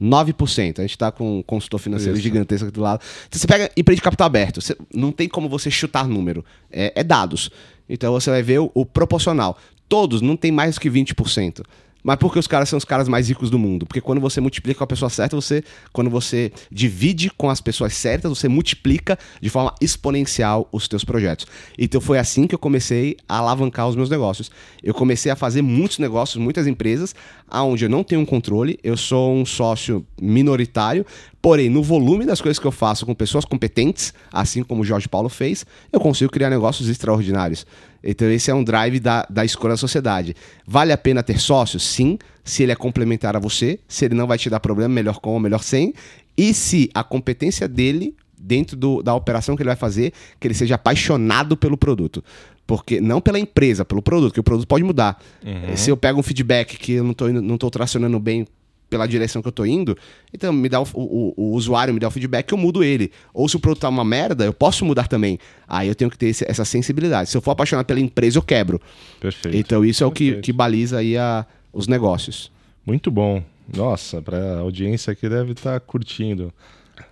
9%. 0.00 0.78
A 0.78 0.82
gente 0.82 0.96
tá 0.96 1.12
com 1.12 1.38
um 1.38 1.42
consultor 1.42 1.78
financeiro 1.78 2.14
Isso. 2.14 2.22
gigantesco 2.22 2.66
aqui 2.66 2.74
do 2.74 2.80
lado. 2.80 3.02
Então 3.28 3.38
você 3.38 3.46
pega 3.46 3.70
empresa 3.76 3.96
de 3.96 4.02
capital 4.02 4.26
aberto. 4.26 4.60
Você- 4.60 4.76
não 4.94 5.12
tem 5.12 5.28
como 5.28 5.48
você 5.48 5.70
chutar 5.70 6.08
número. 6.08 6.44
É, 6.70 6.92
é 6.96 7.04
dados. 7.04 7.50
Então 7.88 8.12
você 8.12 8.30
vai 8.30 8.42
ver 8.42 8.60
o, 8.60 8.70
o 8.74 8.86
proporcional. 8.86 9.58
Todos 9.88 10.20
não 10.22 10.36
tem 10.36 10.50
mais 10.50 10.78
que 10.78 10.88
20%. 10.90 11.62
Mas 12.02 12.16
porque 12.16 12.38
os 12.38 12.46
caras 12.46 12.68
são 12.68 12.76
os 12.76 12.84
caras 12.84 13.08
mais 13.08 13.28
ricos 13.28 13.50
do 13.50 13.58
mundo? 13.58 13.86
Porque 13.86 14.00
quando 14.00 14.20
você 14.20 14.40
multiplica 14.40 14.78
com 14.78 14.84
a 14.84 14.86
pessoa 14.86 15.10
certa, 15.10 15.36
você. 15.36 15.62
Quando 15.92 16.10
você 16.10 16.52
divide 16.70 17.30
com 17.30 17.50
as 17.50 17.60
pessoas 17.60 17.94
certas, 17.94 18.30
você 18.30 18.48
multiplica 18.48 19.18
de 19.40 19.50
forma 19.50 19.74
exponencial 19.80 20.68
os 20.72 20.88
teus 20.88 21.04
projetos. 21.04 21.46
Então 21.78 22.00
foi 22.00 22.18
assim 22.18 22.46
que 22.46 22.54
eu 22.54 22.58
comecei 22.58 23.16
a 23.28 23.38
alavancar 23.38 23.88
os 23.88 23.96
meus 23.96 24.10
negócios. 24.10 24.50
Eu 24.82 24.94
comecei 24.94 25.30
a 25.30 25.36
fazer 25.36 25.62
muitos 25.62 25.98
negócios, 25.98 26.42
muitas 26.42 26.66
empresas, 26.66 27.14
aonde 27.48 27.84
eu 27.84 27.90
não 27.90 28.04
tenho 28.04 28.20
um 28.20 28.26
controle, 28.26 28.78
eu 28.82 28.96
sou 28.96 29.34
um 29.34 29.44
sócio 29.44 30.06
minoritário, 30.20 31.04
porém, 31.42 31.68
no 31.68 31.82
volume 31.82 32.24
das 32.24 32.40
coisas 32.40 32.58
que 32.58 32.66
eu 32.66 32.72
faço 32.72 33.04
com 33.04 33.14
pessoas 33.14 33.44
competentes, 33.44 34.14
assim 34.32 34.62
como 34.62 34.82
o 34.82 34.84
Jorge 34.84 35.08
Paulo 35.08 35.28
fez, 35.28 35.66
eu 35.92 36.00
consigo 36.00 36.30
criar 36.30 36.50
negócios 36.50 36.88
extraordinários. 36.88 37.66
Então, 38.02 38.30
esse 38.30 38.50
é 38.50 38.54
um 38.54 38.64
drive 38.64 38.98
da, 39.00 39.26
da 39.28 39.44
escolha 39.44 39.74
da 39.74 39.76
sociedade. 39.76 40.34
Vale 40.66 40.92
a 40.92 40.98
pena 40.98 41.22
ter 41.22 41.38
sócios? 41.38 41.82
Sim, 41.82 42.18
se 42.42 42.62
ele 42.62 42.72
é 42.72 42.76
complementar 42.76 43.36
a 43.36 43.38
você, 43.38 43.78
se 43.86 44.04
ele 44.06 44.14
não 44.14 44.26
vai 44.26 44.38
te 44.38 44.48
dar 44.48 44.58
problema, 44.60 44.92
melhor 44.94 45.18
com 45.20 45.30
ou 45.34 45.40
melhor 45.40 45.62
sem, 45.62 45.92
e 46.36 46.54
se 46.54 46.88
a 46.94 47.04
competência 47.04 47.68
dele 47.68 48.14
dentro 48.38 48.74
do- 48.76 49.02
da 49.02 49.14
operação 49.14 49.54
que 49.54 49.62
ele 49.62 49.68
vai 49.68 49.76
fazer, 49.76 50.12
que 50.38 50.46
ele 50.46 50.54
seja 50.54 50.76
apaixonado 50.76 51.56
pelo 51.56 51.76
produto. 51.76 52.24
Porque 52.66 53.00
não 53.00 53.20
pela 53.20 53.38
empresa, 53.38 53.84
pelo 53.84 54.00
produto, 54.00 54.32
que 54.32 54.40
o 54.40 54.42
produto 54.44 54.66
pode 54.66 54.82
mudar. 54.84 55.20
Eh, 55.44 55.76
Se 55.76 55.90
eu 55.90 55.96
pego 55.96 56.20
um 56.20 56.22
feedback 56.22 56.78
que 56.78 56.92
eu 56.92 57.04
não 57.04 57.10
estou 57.10 57.30
não 57.32 57.58
tô 57.58 57.68
tracionando 57.70 58.18
bem 58.18 58.46
pela 58.90 59.06
direção 59.06 59.40
que 59.40 59.48
eu 59.48 59.52
tô 59.52 59.64
indo, 59.64 59.96
então 60.34 60.52
me 60.52 60.68
dá 60.68 60.80
o, 60.80 60.86
o- 60.92 61.34
o 61.36 61.52
usuário 61.54 61.94
me 61.94 62.00
dá 62.00 62.08
o 62.08 62.10
feedback, 62.10 62.50
eu 62.52 62.58
mudo 62.58 62.82
ele. 62.84 63.10
Ou 63.32 63.48
se 63.48 63.56
o 63.56 63.60
produto 63.60 63.80
tá 63.82 63.88
uma 63.88 64.04
merda, 64.04 64.44
eu 64.44 64.52
posso 64.52 64.84
mudar 64.84 65.06
também. 65.08 65.38
Aí 65.68 65.86
eu 65.88 65.94
tenho 65.94 66.10
que 66.10 66.18
ter 66.18 66.26
esse- 66.26 66.44
essa 66.46 66.64
sensibilidade. 66.64 67.30
Se 67.30 67.36
eu 67.36 67.40
for 67.40 67.52
apaixonado 67.52 67.86
pela 67.86 68.00
empresa, 68.00 68.36
eu 68.38 68.42
quebro. 68.42 68.80
Perfeito. 69.20 69.56
Então 69.56 69.84
isso 69.84 70.02
é 70.04 70.06
o 70.06 70.10
que, 70.10 70.34
que 70.42 70.52
baliza 70.52 70.98
aí 70.98 71.16
a- 71.16 71.46
os 71.72 71.86
negócios. 71.86 72.50
Muito 72.84 73.10
bom. 73.10 73.42
Nossa, 73.72 74.20
pra 74.20 74.58
audiência 74.58 75.12
aqui 75.12 75.28
deve 75.28 75.52
estar 75.52 75.78
curtindo. 75.78 76.52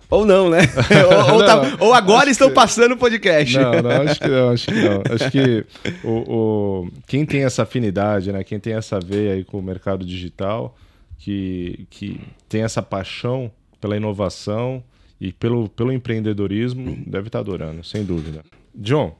Ou 0.09 0.25
não, 0.25 0.49
né? 0.49 0.59
ou, 1.29 1.35
ou 1.35 1.45
tá- 1.45 1.77
ou 1.79 1.93
agora 1.93 2.29
estão 2.29 2.51
passando 2.51 2.93
o 2.93 2.97
podcast. 2.97 3.55
Não, 3.57 3.71
não, 3.81 3.91
acho 4.01 4.19
que 4.19 4.27
não, 4.27 4.49
acho 4.49 4.65
que 4.65 4.73
não. 4.73 5.03
Acho 5.15 5.31
que 5.31 5.65
o, 6.03 6.09
o- 6.33 6.87
quem 7.07 7.25
tem 7.25 7.43
essa 7.43 7.63
afinidade, 7.63 8.31
né? 8.31 8.43
Quem 8.43 8.59
tem 8.59 8.73
essa 8.73 8.99
veia 8.99 9.33
aí 9.33 9.43
com 9.45 9.57
o 9.59 9.61
mercado 9.63 10.03
digital, 10.05 10.75
que, 11.19 11.85
que 11.89 12.19
tem 12.47 12.63
essa 12.63 12.81
paixão 12.81 13.51
pela 13.79 13.95
inovação 13.95 14.83
e 15.21 15.31
pelo, 15.31 15.69
pelo 15.69 15.91
empreendedorismo, 15.91 16.97
deve 17.05 17.27
estar 17.27 17.39
adorando, 17.39 17.83
sem 17.83 18.03
dúvida. 18.03 18.43
John, 18.73 19.15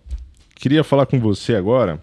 queria 0.55 0.83
falar 0.83 1.05
com 1.05 1.19
você 1.19 1.55
agora 1.55 2.01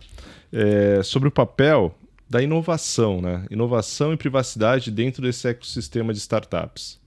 é, 0.53 1.03
sobre 1.03 1.29
o 1.29 1.33
papel 1.33 1.97
da 2.29 2.43
inovação, 2.43 3.23
né? 3.23 3.47
Inovação 3.51 4.13
e 4.13 4.17
privacidade 4.17 4.91
dentro 4.91 5.23
desse 5.23 5.49
ecossistema 5.49 6.13
de 6.13 6.19
startups. 6.19 7.01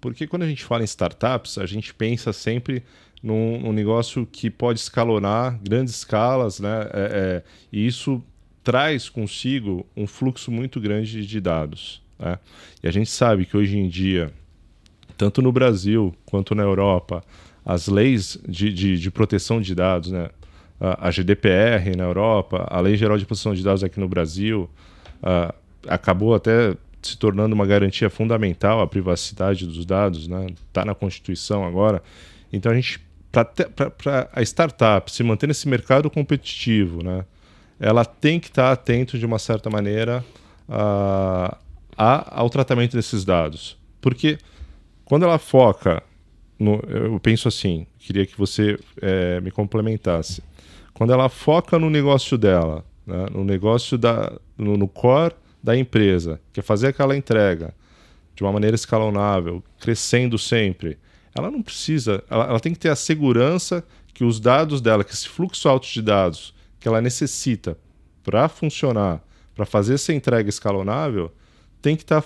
Porque 0.00 0.26
quando 0.26 0.42
a 0.42 0.48
gente 0.48 0.64
fala 0.64 0.82
em 0.82 0.84
startups, 0.84 1.56
a 1.56 1.64
gente 1.64 1.94
pensa 1.94 2.32
sempre 2.32 2.82
num, 3.22 3.60
num 3.60 3.72
negócio 3.72 4.26
que 4.30 4.50
pode 4.50 4.80
escalonar 4.80 5.58
grandes 5.62 5.94
escalas, 5.94 6.60
né? 6.60 6.82
É, 6.92 6.92
é, 6.92 7.42
e 7.72 7.86
isso 7.86 8.22
traz 8.64 9.08
consigo 9.08 9.86
um 9.94 10.06
fluxo 10.06 10.50
muito 10.50 10.80
grande 10.80 11.24
de 11.24 11.40
dados. 11.40 12.02
né? 12.18 12.38
E 12.82 12.88
a 12.88 12.90
gente 12.90 13.10
sabe 13.10 13.44
que 13.44 13.56
hoje 13.56 13.76
em 13.76 13.88
dia, 13.88 14.32
tanto 15.16 15.42
no 15.42 15.52
Brasil 15.52 16.14
quanto 16.24 16.54
na 16.54 16.62
Europa, 16.62 17.22
as 17.64 17.86
leis 17.86 18.38
de, 18.48 18.72
de, 18.72 18.98
de 18.98 19.10
proteção 19.10 19.60
de 19.60 19.74
dados, 19.74 20.10
né? 20.10 20.30
a, 20.80 21.10
GDPR 21.10 21.96
na 21.96 22.04
Europa, 22.04 22.66
a 22.68 22.80
Lei 22.80 22.96
Geral 22.96 23.16
de 23.16 23.24
Proteção 23.24 23.54
de 23.54 23.62
Dados 23.62 23.84
aqui 23.84 24.00
no 24.00 24.08
Brasil, 24.08 24.68
ah, 25.22 25.54
acabou 25.86 26.34
até 26.34 26.76
se 27.02 27.16
tornando 27.18 27.54
uma 27.54 27.66
garantia 27.66 28.08
fundamental 28.08 28.80
a 28.80 28.86
privacidade 28.86 29.66
dos 29.66 29.84
dados, 29.84 30.26
né? 30.26 30.46
Está 30.68 30.84
na 30.84 30.94
Constituição 30.94 31.64
agora. 31.64 32.02
Então 32.52 32.72
a 32.72 32.74
gente, 32.74 32.98
para 33.30 34.28
a 34.32 34.42
startup 34.42 35.10
se 35.12 35.22
manter 35.22 35.46
nesse 35.46 35.68
mercado 35.68 36.10
competitivo, 36.10 37.02
né? 37.02 37.24
Ela 37.78 38.04
tem 38.04 38.38
que 38.40 38.48
estar 38.48 38.70
atento 38.72 39.18
de 39.18 39.26
uma 39.26 39.38
certa 39.38 39.68
maneira 39.68 40.24
a, 40.68 41.58
a- 41.96 42.40
ao 42.40 42.48
tratamento 42.50 42.96
desses 42.96 43.24
dados, 43.24 43.76
porque 44.00 44.38
quando 45.04 45.24
ela 45.24 45.38
foca 45.38 46.02
no, 46.58 46.80
eu 46.88 47.18
penso 47.20 47.48
assim, 47.48 47.86
queria 47.98 48.24
que 48.24 48.38
você 48.38 48.78
eh, 49.02 49.40
me 49.40 49.50
complementasse. 49.50 50.40
Quando 50.94 51.12
ela 51.12 51.28
foca 51.28 51.78
no 51.80 51.90
negócio 51.90 52.38
dela, 52.38 52.84
né, 53.04 53.26
no 53.32 53.44
negócio 53.44 53.98
da, 53.98 54.32
no, 54.56 54.76
no 54.76 54.86
core 54.86 55.34
da 55.62 55.76
empresa, 55.76 56.40
que 56.52 56.60
é 56.60 56.62
fazer 56.62 56.86
aquela 56.88 57.16
entrega 57.16 57.74
de 58.36 58.44
uma 58.44 58.52
maneira 58.52 58.76
escalonável, 58.76 59.62
crescendo 59.80 60.38
sempre, 60.38 60.96
ela 61.34 61.50
não 61.50 61.60
precisa, 61.60 62.22
ela, 62.30 62.44
ela 62.44 62.60
tem 62.60 62.72
que 62.72 62.78
ter 62.78 62.88
a 62.90 62.96
segurança 62.96 63.84
que 64.14 64.22
os 64.24 64.38
dados 64.38 64.80
dela, 64.80 65.02
que 65.02 65.12
esse 65.12 65.28
fluxo 65.28 65.68
alto 65.68 65.88
de 65.88 66.00
dados 66.00 66.54
que 66.84 66.88
ela 66.88 67.00
necessita 67.00 67.78
para 68.22 68.46
funcionar, 68.46 69.24
para 69.54 69.64
fazer 69.64 69.94
essa 69.94 70.12
entrega 70.12 70.50
escalonável, 70.50 71.32
tem 71.80 71.96
que 71.96 72.02
estar 72.02 72.22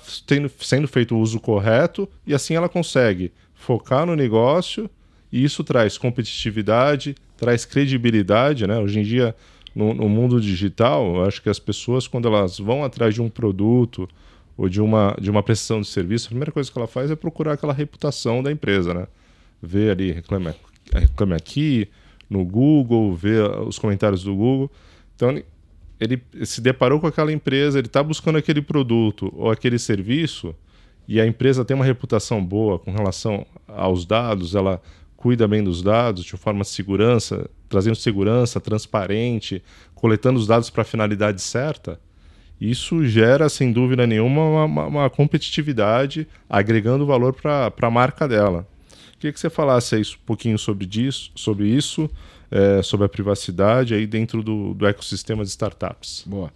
sendo 0.61 0.89
feito 0.89 1.15
o 1.15 1.21
uso 1.21 1.39
correto 1.39 2.09
e 2.27 2.35
assim 2.35 2.57
ela 2.57 2.69
consegue 2.69 3.31
focar 3.55 4.05
no 4.05 4.17
negócio 4.17 4.91
e 5.31 5.45
isso 5.45 5.63
traz 5.63 5.97
competitividade, 5.97 7.15
traz 7.37 7.65
credibilidade, 7.65 8.67
né? 8.67 8.81
Hoje 8.81 8.99
em 8.99 9.05
dia, 9.05 9.33
no, 9.77 9.95
no 9.95 10.09
mundo 10.09 10.41
digital, 10.41 11.25
acho 11.25 11.41
que 11.41 11.49
as 11.49 11.61
pessoas, 11.61 12.09
quando 12.09 12.27
elas 12.27 12.59
vão 12.59 12.83
atrás 12.83 13.15
de 13.15 13.23
um 13.23 13.29
produto 13.29 14.09
ou 14.57 14.69
de 14.69 14.81
uma, 14.81 15.17
de 15.21 15.31
uma 15.31 15.41
prestação 15.41 15.81
de 15.81 15.87
serviço, 15.87 16.27
a 16.27 16.31
primeira 16.31 16.51
coisa 16.51 16.69
que 16.69 16.77
ela 16.77 16.89
faz 16.89 17.13
é 17.13 17.15
procurar 17.15 17.53
aquela 17.53 17.73
reputação 17.73 18.43
da 18.43 18.51
empresa, 18.51 18.93
né? 18.93 19.07
Ver 19.63 19.93
ali, 19.93 20.11
reclame, 20.11 20.53
reclame 20.93 21.35
aqui, 21.35 21.89
no 22.29 22.45
Google, 22.45 23.15
ver 23.15 23.43
os 23.67 23.79
comentários 23.79 24.23
do 24.23 24.35
Google. 24.35 24.71
Então, 25.17 25.41
ele- 26.01 26.23
se 26.45 26.61
deparou 26.61 27.01
com 27.01 27.07
aquela 27.07 27.33
empresa, 27.33 27.79
ele 27.79 27.87
está 27.89 28.03
buscando 28.03 28.39
aquele 28.39 28.63
produto 28.63 29.33
ou 29.37 29.51
aquele 29.51 29.79
serviço, 29.79 30.55
e 31.07 31.21
a 31.21 31.27
empresa 31.27 31.65
tem 31.65 31.75
uma 31.75 31.85
reputação 31.85 32.45
boa 32.45 32.79
com 32.79 32.93
relação 32.93 33.47
aos 33.67 34.05
dados, 34.05 34.55
ela 34.55 34.81
cuida 35.17 35.49
bem 35.49 35.65
dos 35.65 35.83
dados 35.83 36.23
de 36.23 36.37
forma 36.37 36.61
de 36.63 36.69
segurança, 36.69 37.51
trazendo 37.69 37.97
segurança, 37.97 38.61
transparente, 38.61 39.63
coletando 39.95 40.39
os 40.39 40.47
dados 40.47 40.71
para 40.71 40.83
a 40.83 40.85
finalidade 40.85 41.41
certa, 41.43 41.99
isso 42.61 43.05
gera, 43.07 43.49
sem 43.49 43.73
dúvida 43.73 44.07
nenhuma, 44.07 44.45
uma, 44.45 44.65
uma- 44.65 44.87
uma 44.87 45.11
competitividade, 45.11 46.27
agregando 46.49 47.07
valor 47.07 47.33
para 47.33 47.73
a 47.81 47.91
marca 47.91 48.29
dela. 48.29 48.67
Queria 49.19 49.33
que 49.33 49.41
você 49.41 49.51
falasse 49.51 49.97
aí 49.97 50.03
um 50.03 50.25
pouquinho 50.25 50.59
sobre, 50.59 50.87
disso, 50.87 51.31
sobre 51.35 51.67
isso, 51.69 52.09
eh, 52.51 52.83
sobre 52.83 53.07
a 53.07 53.09
privacidade 53.09 53.95
aí 53.95 54.07
dentro 54.07 54.43
do, 54.43 54.75
do 54.75 54.87
ecossistema 54.87 55.45
de 55.45 55.51
startups. 55.51 56.23
Boa. 56.25 56.53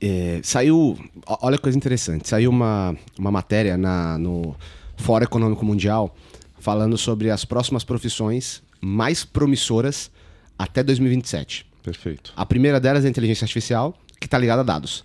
É, 0.00 0.40
saiu. 0.42 0.98
Olha 1.26 1.56
que 1.56 1.62
coisa 1.62 1.78
interessante. 1.78 2.28
Saiu 2.28 2.50
uma, 2.50 2.96
uma 3.18 3.30
matéria 3.30 3.76
na, 3.76 4.18
no 4.18 4.56
Fórum 4.96 5.24
Econômico 5.24 5.64
Mundial 5.64 6.14
falando 6.58 6.98
sobre 6.98 7.30
as 7.30 7.44
próximas 7.44 7.84
profissões 7.84 8.62
mais 8.80 9.24
promissoras 9.24 10.10
até 10.58 10.82
2027. 10.82 11.66
Perfeito. 11.82 12.32
A 12.36 12.44
primeira 12.44 12.80
delas 12.80 13.04
é 13.04 13.08
a 13.08 13.10
inteligência 13.10 13.44
artificial, 13.44 13.96
que 14.20 14.26
está 14.26 14.36
ligada 14.36 14.62
a 14.62 14.64
dados. 14.64 15.04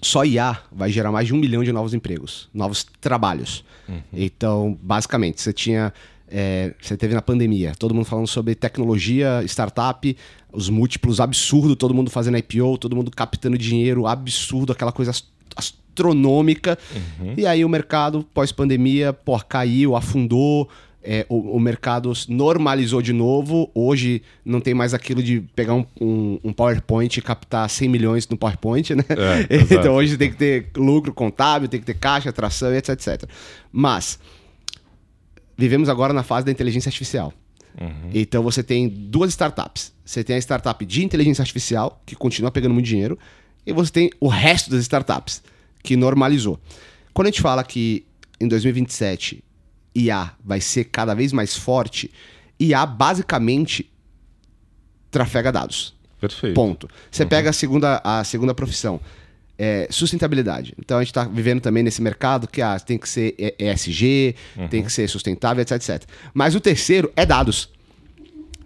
Só 0.00 0.24
IA 0.24 0.56
vai 0.70 0.90
gerar 0.90 1.10
mais 1.10 1.26
de 1.26 1.34
um 1.34 1.38
milhão 1.38 1.62
de 1.64 1.72
novos 1.72 1.92
empregos, 1.94 2.48
novos 2.54 2.86
trabalhos. 3.00 3.64
Então, 4.12 4.78
basicamente, 4.82 5.40
você 5.40 5.52
tinha. 5.52 5.92
é, 6.30 6.74
você 6.80 6.96
teve 6.96 7.14
na 7.14 7.22
pandemia, 7.22 7.72
todo 7.78 7.94
mundo 7.94 8.04
falando 8.04 8.26
sobre 8.26 8.54
tecnologia, 8.54 9.42
startup, 9.44 10.16
os 10.52 10.68
múltiplos 10.68 11.20
absurdo, 11.20 11.74
todo 11.74 11.94
mundo 11.94 12.10
fazendo 12.10 12.36
IPO, 12.38 12.76
todo 12.78 12.94
mundo 12.94 13.10
captando 13.10 13.56
dinheiro, 13.58 14.06
absurdo, 14.06 14.72
aquela 14.72 14.92
coisa 14.92 15.10
ast- 15.10 15.26
astronômica. 15.56 16.78
E 17.36 17.46
aí 17.46 17.64
o 17.64 17.68
mercado, 17.68 18.24
pós-pandemia, 18.34 19.12
pô, 19.12 19.38
caiu, 19.40 19.96
afundou, 19.96 20.68
é, 21.02 21.24
o, 21.28 21.56
o, 21.56 21.60
mercado 21.60 22.12
normalizou 22.28 23.00
de 23.00 23.12
novo. 23.12 23.70
Hoje 23.74 24.22
não 24.44 24.60
tem 24.60 24.74
mais 24.74 24.92
aquilo 24.92 25.22
de 25.22 25.40
pegar 25.54 25.74
um, 25.74 25.86
um, 26.00 26.40
um 26.44 26.52
PowerPoint 26.52 27.16
e 27.16 27.22
captar 27.22 27.68
100 27.68 27.88
milhões 27.88 28.28
no 28.28 28.36
PowerPoint, 28.36 28.94
né? 28.94 29.04
É, 29.48 29.56
então 29.74 29.94
hoje 29.94 30.16
tem 30.16 30.30
que 30.30 30.36
ter 30.36 30.70
lucro 30.76 31.12
contábil, 31.14 31.68
tem 31.68 31.80
que 31.80 31.86
ter 31.86 31.94
caixa, 31.94 32.30
atração, 32.30 32.74
etc, 32.74 32.90
etc. 32.90 33.30
Mas 33.70 34.18
vivemos 35.56 35.88
agora 35.88 36.12
na 36.12 36.22
fase 36.22 36.46
da 36.46 36.52
inteligência 36.52 36.88
artificial. 36.88 37.32
Uhum. 37.80 38.10
Então 38.12 38.42
você 38.42 38.62
tem 38.62 38.88
duas 38.88 39.30
startups. 39.30 39.92
Você 40.04 40.24
tem 40.24 40.36
a 40.36 40.38
startup 40.38 40.84
de 40.84 41.04
inteligência 41.04 41.42
artificial, 41.42 42.02
que 42.04 42.16
continua 42.16 42.50
pegando 42.50 42.74
muito 42.74 42.86
dinheiro, 42.86 43.18
e 43.64 43.72
você 43.72 43.92
tem 43.92 44.10
o 44.20 44.28
resto 44.28 44.70
das 44.70 44.80
startups, 44.80 45.42
que 45.82 45.96
normalizou. 45.96 46.58
Quando 47.14 47.28
a 47.28 47.30
gente 47.30 47.42
fala 47.42 47.62
que 47.62 48.04
em 48.40 48.48
2027 48.48 49.44
IA 49.94 50.32
vai 50.44 50.60
ser 50.60 50.84
cada 50.84 51.14
vez 51.14 51.32
mais 51.32 51.56
forte, 51.56 52.10
IA 52.58 52.84
basicamente 52.86 53.90
trafega 55.10 55.50
dados. 55.50 55.94
Perfeito. 56.20 56.54
Ponto. 56.54 56.88
Você 57.10 57.22
uhum. 57.22 57.28
pega 57.28 57.50
a 57.50 57.52
segunda, 57.52 58.00
a 58.04 58.24
segunda 58.24 58.54
profissão. 58.54 59.00
É, 59.60 59.88
sustentabilidade. 59.90 60.72
Então 60.78 60.98
a 60.98 61.00
gente 61.00 61.10
está 61.10 61.24
vivendo 61.24 61.60
também 61.60 61.82
nesse 61.82 62.00
mercado 62.00 62.46
que 62.46 62.62
ah, 62.62 62.78
tem 62.78 62.96
que 62.96 63.08
ser 63.08 63.34
ESG, 63.58 64.36
uhum. 64.56 64.68
tem 64.68 64.84
que 64.84 64.92
ser 64.92 65.08
sustentável, 65.08 65.60
etc, 65.60 65.72
etc. 65.72 66.08
Mas 66.32 66.54
o 66.54 66.60
terceiro 66.60 67.12
é 67.16 67.26
dados. 67.26 67.68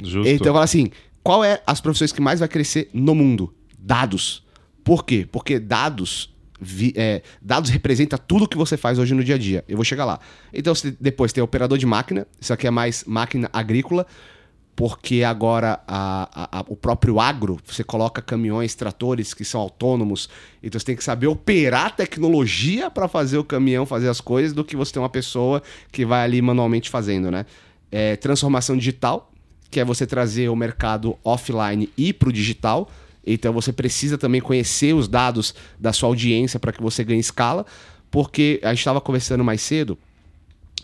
Justo. 0.02 0.28
Então 0.28 0.52
fala 0.52 0.64
assim, 0.64 0.90
qual 1.22 1.42
é 1.42 1.62
as 1.66 1.80
profissões 1.80 2.12
que 2.12 2.20
mais 2.20 2.40
vai 2.40 2.48
crescer 2.48 2.90
no 2.92 3.14
mundo? 3.14 3.54
Dados. 3.78 4.44
Por 4.84 5.04
quê? 5.04 5.26
Porque 5.30 5.58
dados 5.58 6.31
vi, 6.62 6.92
é, 6.96 7.22
dados 7.40 7.70
representa 7.70 8.16
tudo 8.16 8.48
que 8.48 8.56
você 8.56 8.76
faz 8.76 8.98
hoje 8.98 9.14
no 9.14 9.24
dia 9.24 9.34
a 9.34 9.38
dia. 9.38 9.64
Eu 9.68 9.76
vou 9.76 9.84
chegar 9.84 10.04
lá. 10.04 10.20
Então, 10.52 10.72
depois 11.00 11.32
tem 11.32 11.42
operador 11.42 11.76
de 11.76 11.84
máquina, 11.84 12.26
isso 12.40 12.52
aqui 12.52 12.66
é 12.66 12.70
mais 12.70 13.04
máquina 13.04 13.50
agrícola, 13.52 14.06
porque 14.74 15.22
agora 15.22 15.80
a, 15.86 16.58
a, 16.60 16.64
o 16.68 16.76
próprio 16.76 17.20
agro, 17.20 17.58
você 17.66 17.84
coloca 17.84 18.22
caminhões, 18.22 18.74
tratores 18.74 19.34
que 19.34 19.44
são 19.44 19.60
autônomos, 19.60 20.28
então 20.62 20.78
você 20.78 20.86
tem 20.86 20.96
que 20.96 21.04
saber 21.04 21.26
operar 21.26 21.94
tecnologia 21.94 22.90
para 22.90 23.06
fazer 23.06 23.36
o 23.36 23.44
caminhão 23.44 23.84
fazer 23.84 24.08
as 24.08 24.20
coisas 24.20 24.52
do 24.52 24.64
que 24.64 24.76
você 24.76 24.92
tem 24.92 25.02
uma 25.02 25.10
pessoa 25.10 25.62
que 25.90 26.06
vai 26.06 26.24
ali 26.24 26.40
manualmente 26.40 26.88
fazendo, 26.88 27.30
né? 27.30 27.44
É, 27.90 28.16
transformação 28.16 28.76
digital, 28.76 29.30
que 29.70 29.78
é 29.78 29.84
você 29.84 30.06
trazer 30.06 30.48
o 30.48 30.56
mercado 30.56 31.18
offline 31.22 31.90
e 31.96 32.12
para 32.12 32.30
o 32.30 32.32
digital. 32.32 32.90
Então 33.26 33.52
você 33.52 33.72
precisa 33.72 34.18
também 34.18 34.40
conhecer 34.40 34.94
os 34.94 35.08
dados 35.08 35.54
da 35.78 35.92
sua 35.92 36.08
audiência 36.08 36.58
para 36.58 36.72
que 36.72 36.82
você 36.82 37.04
ganhe 37.04 37.20
escala, 37.20 37.64
porque 38.10 38.60
a 38.62 38.68
gente 38.70 38.78
estava 38.78 39.00
conversando 39.00 39.44
mais 39.44 39.62
cedo 39.62 39.98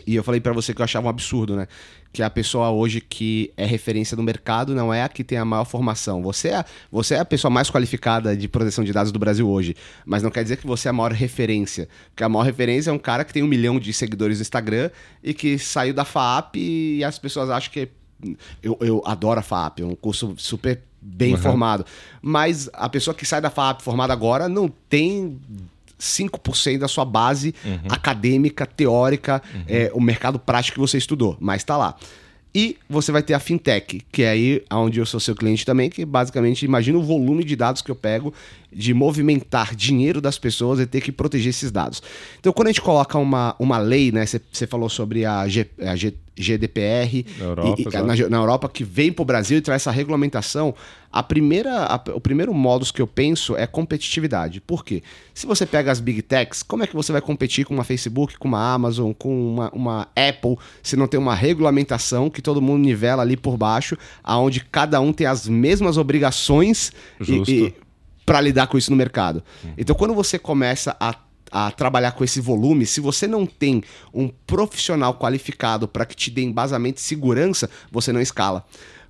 e 0.09 0.15
eu 0.15 0.23
falei 0.23 0.41
para 0.41 0.53
você 0.53 0.73
que 0.73 0.81
eu 0.81 0.83
achava 0.83 1.05
um 1.05 1.09
absurdo, 1.09 1.55
né? 1.55 1.67
Que 2.11 2.23
a 2.23 2.29
pessoa 2.31 2.71
hoje 2.71 2.99
que 2.99 3.53
é 3.55 3.63
referência 3.63 4.17
no 4.17 4.23
mercado 4.23 4.73
não 4.73 4.91
é 4.91 5.03
a 5.03 5.07
que 5.07 5.23
tem 5.23 5.37
a 5.37 5.45
maior 5.45 5.65
formação. 5.65 6.23
Você 6.23 6.49
é, 6.49 6.65
você 6.91 7.13
é 7.13 7.19
a 7.19 7.25
pessoa 7.25 7.51
mais 7.51 7.69
qualificada 7.69 8.35
de 8.35 8.47
proteção 8.47 8.83
de 8.83 8.91
dados 8.91 9.11
do 9.11 9.19
Brasil 9.19 9.47
hoje, 9.47 9.75
mas 10.05 10.23
não 10.23 10.31
quer 10.31 10.41
dizer 10.41 10.57
que 10.57 10.65
você 10.65 10.87
é 10.87 10.89
a 10.89 10.93
maior 10.93 11.11
referência. 11.11 11.87
Porque 12.09 12.23
a 12.23 12.29
maior 12.29 12.43
referência 12.43 12.89
é 12.89 12.93
um 12.93 12.97
cara 12.97 13.23
que 13.23 13.31
tem 13.31 13.43
um 13.43 13.47
milhão 13.47 13.79
de 13.79 13.93
seguidores 13.93 14.39
no 14.39 14.41
Instagram 14.41 14.89
e 15.23 15.31
que 15.31 15.59
saiu 15.59 15.93
da 15.93 16.03
FAP 16.03 16.55
e 16.55 17.03
as 17.03 17.19
pessoas 17.19 17.49
acham 17.49 17.71
que. 17.71 17.89
Eu, 18.61 18.77
eu 18.81 19.01
adoro 19.05 19.39
a 19.39 19.43
FAP, 19.43 19.79
é 19.79 19.85
um 19.85 19.95
curso 19.95 20.33
super 20.37 20.81
bem 21.01 21.33
uhum. 21.33 21.39
formado. 21.39 21.85
Mas 22.21 22.69
a 22.73 22.89
pessoa 22.89 23.13
que 23.13 23.25
sai 23.25 23.41
da 23.41 23.49
FAP 23.49 23.81
formada 23.81 24.13
agora 24.13 24.49
não 24.49 24.71
tem 24.89 25.39
5% 25.99 26.79
da 26.79 26.87
sua 26.87 27.05
base 27.05 27.53
uhum. 27.63 27.79
acadêmica, 27.89 28.65
teórica, 28.65 29.41
uhum. 29.53 29.63
é, 29.67 29.91
o 29.93 30.01
mercado 30.01 30.39
prático 30.39 30.75
que 30.75 30.79
você 30.79 30.97
estudou, 30.97 31.37
mas 31.39 31.61
está 31.61 31.77
lá. 31.77 31.95
E 32.53 32.77
você 32.89 33.11
vai 33.11 33.21
ter 33.21 33.35
a 33.35 33.39
fintech, 33.39 34.01
que 34.11 34.23
é 34.23 34.29
aí 34.29 34.63
onde 34.71 34.99
eu 34.99 35.05
sou 35.05 35.19
seu 35.19 35.35
cliente 35.35 35.63
também, 35.63 35.87
que 35.87 36.03
basicamente 36.03 36.65
imagina 36.65 36.97
o 36.97 37.03
volume 37.03 37.43
de 37.43 37.55
dados 37.55 37.83
que 37.83 37.91
eu 37.91 37.95
pego 37.95 38.33
de 38.73 38.91
movimentar 38.91 39.75
dinheiro 39.75 40.19
das 40.19 40.39
pessoas 40.39 40.79
e 40.79 40.87
ter 40.87 40.99
que 40.99 41.11
proteger 41.11 41.51
esses 41.51 41.69
dados. 41.69 42.01
Então, 42.39 42.51
quando 42.51 42.69
a 42.69 42.71
gente 42.71 42.81
coloca 42.81 43.19
uma, 43.19 43.55
uma 43.59 43.77
lei, 43.77 44.11
né? 44.11 44.25
Você 44.25 44.65
falou 44.65 44.89
sobre 44.89 45.25
a, 45.25 45.47
G, 45.47 45.67
a 45.79 45.95
G, 45.95 46.15
GDPR 46.39 47.25
na 47.37 47.45
Europa, 47.45 47.81
e, 47.81 47.85
na, 47.93 48.29
na, 48.29 48.37
Europa 48.37 48.69
que 48.69 48.83
vem 48.83 49.11
para 49.11 49.21
o 49.21 49.25
Brasil 49.25 49.57
e 49.57 49.61
traz 49.61 49.81
essa 49.81 49.91
regulamentação. 49.91 50.73
A 51.11 51.21
primeira, 51.21 51.85
a, 51.85 52.01
o 52.13 52.21
primeiro 52.21 52.53
modus 52.53 52.91
que 52.91 53.01
eu 53.01 53.07
penso 53.07 53.57
é 53.57 53.67
competitividade. 53.67 54.61
Por 54.61 54.85
quê? 54.85 55.03
Se 55.33 55.45
você 55.45 55.65
pega 55.65 55.91
as 55.91 55.99
big 55.99 56.21
techs, 56.21 56.63
como 56.63 56.83
é 56.83 56.87
que 56.87 56.95
você 56.95 57.11
vai 57.11 57.21
competir 57.21 57.65
com 57.65 57.73
uma 57.73 57.83
Facebook, 57.83 58.37
com 58.37 58.47
uma 58.47 58.73
Amazon, 58.73 59.11
com 59.11 59.53
uma, 59.53 59.69
uma 59.71 60.07
Apple, 60.15 60.57
se 60.81 60.95
não 60.95 61.07
tem 61.07 61.19
uma 61.19 61.35
regulamentação 61.35 62.29
que 62.29 62.41
todo 62.41 62.61
mundo 62.61 62.81
nivela 62.83 63.21
ali 63.21 63.35
por 63.35 63.57
baixo, 63.57 63.97
aonde 64.23 64.61
cada 64.63 65.01
um 65.01 65.11
tem 65.11 65.27
as 65.27 65.47
mesmas 65.47 65.97
obrigações 65.97 66.91
para 68.25 68.39
lidar 68.39 68.67
com 68.67 68.77
isso 68.77 68.91
no 68.91 68.97
mercado. 68.97 69.43
Uhum. 69.63 69.73
Então, 69.77 69.95
quando 69.95 70.13
você 70.13 70.37
começa 70.37 70.95
a 70.99 71.15
a 71.51 71.71
trabalhar 71.71 72.11
com 72.11 72.23
esse 72.23 72.39
volume, 72.39 72.85
se 72.85 72.99
você 72.99 73.27
não 73.27 73.45
tem 73.45 73.83
um 74.13 74.27
profissional 74.27 75.15
qualificado 75.15 75.87
para 75.87 76.05
que 76.05 76.15
te 76.15 76.31
dê 76.31 76.41
embasamento 76.41 76.99
e 76.99 77.01
segurança, 77.03 77.69
você 77.91 78.11
não 78.11 78.21
escala. 78.21 78.65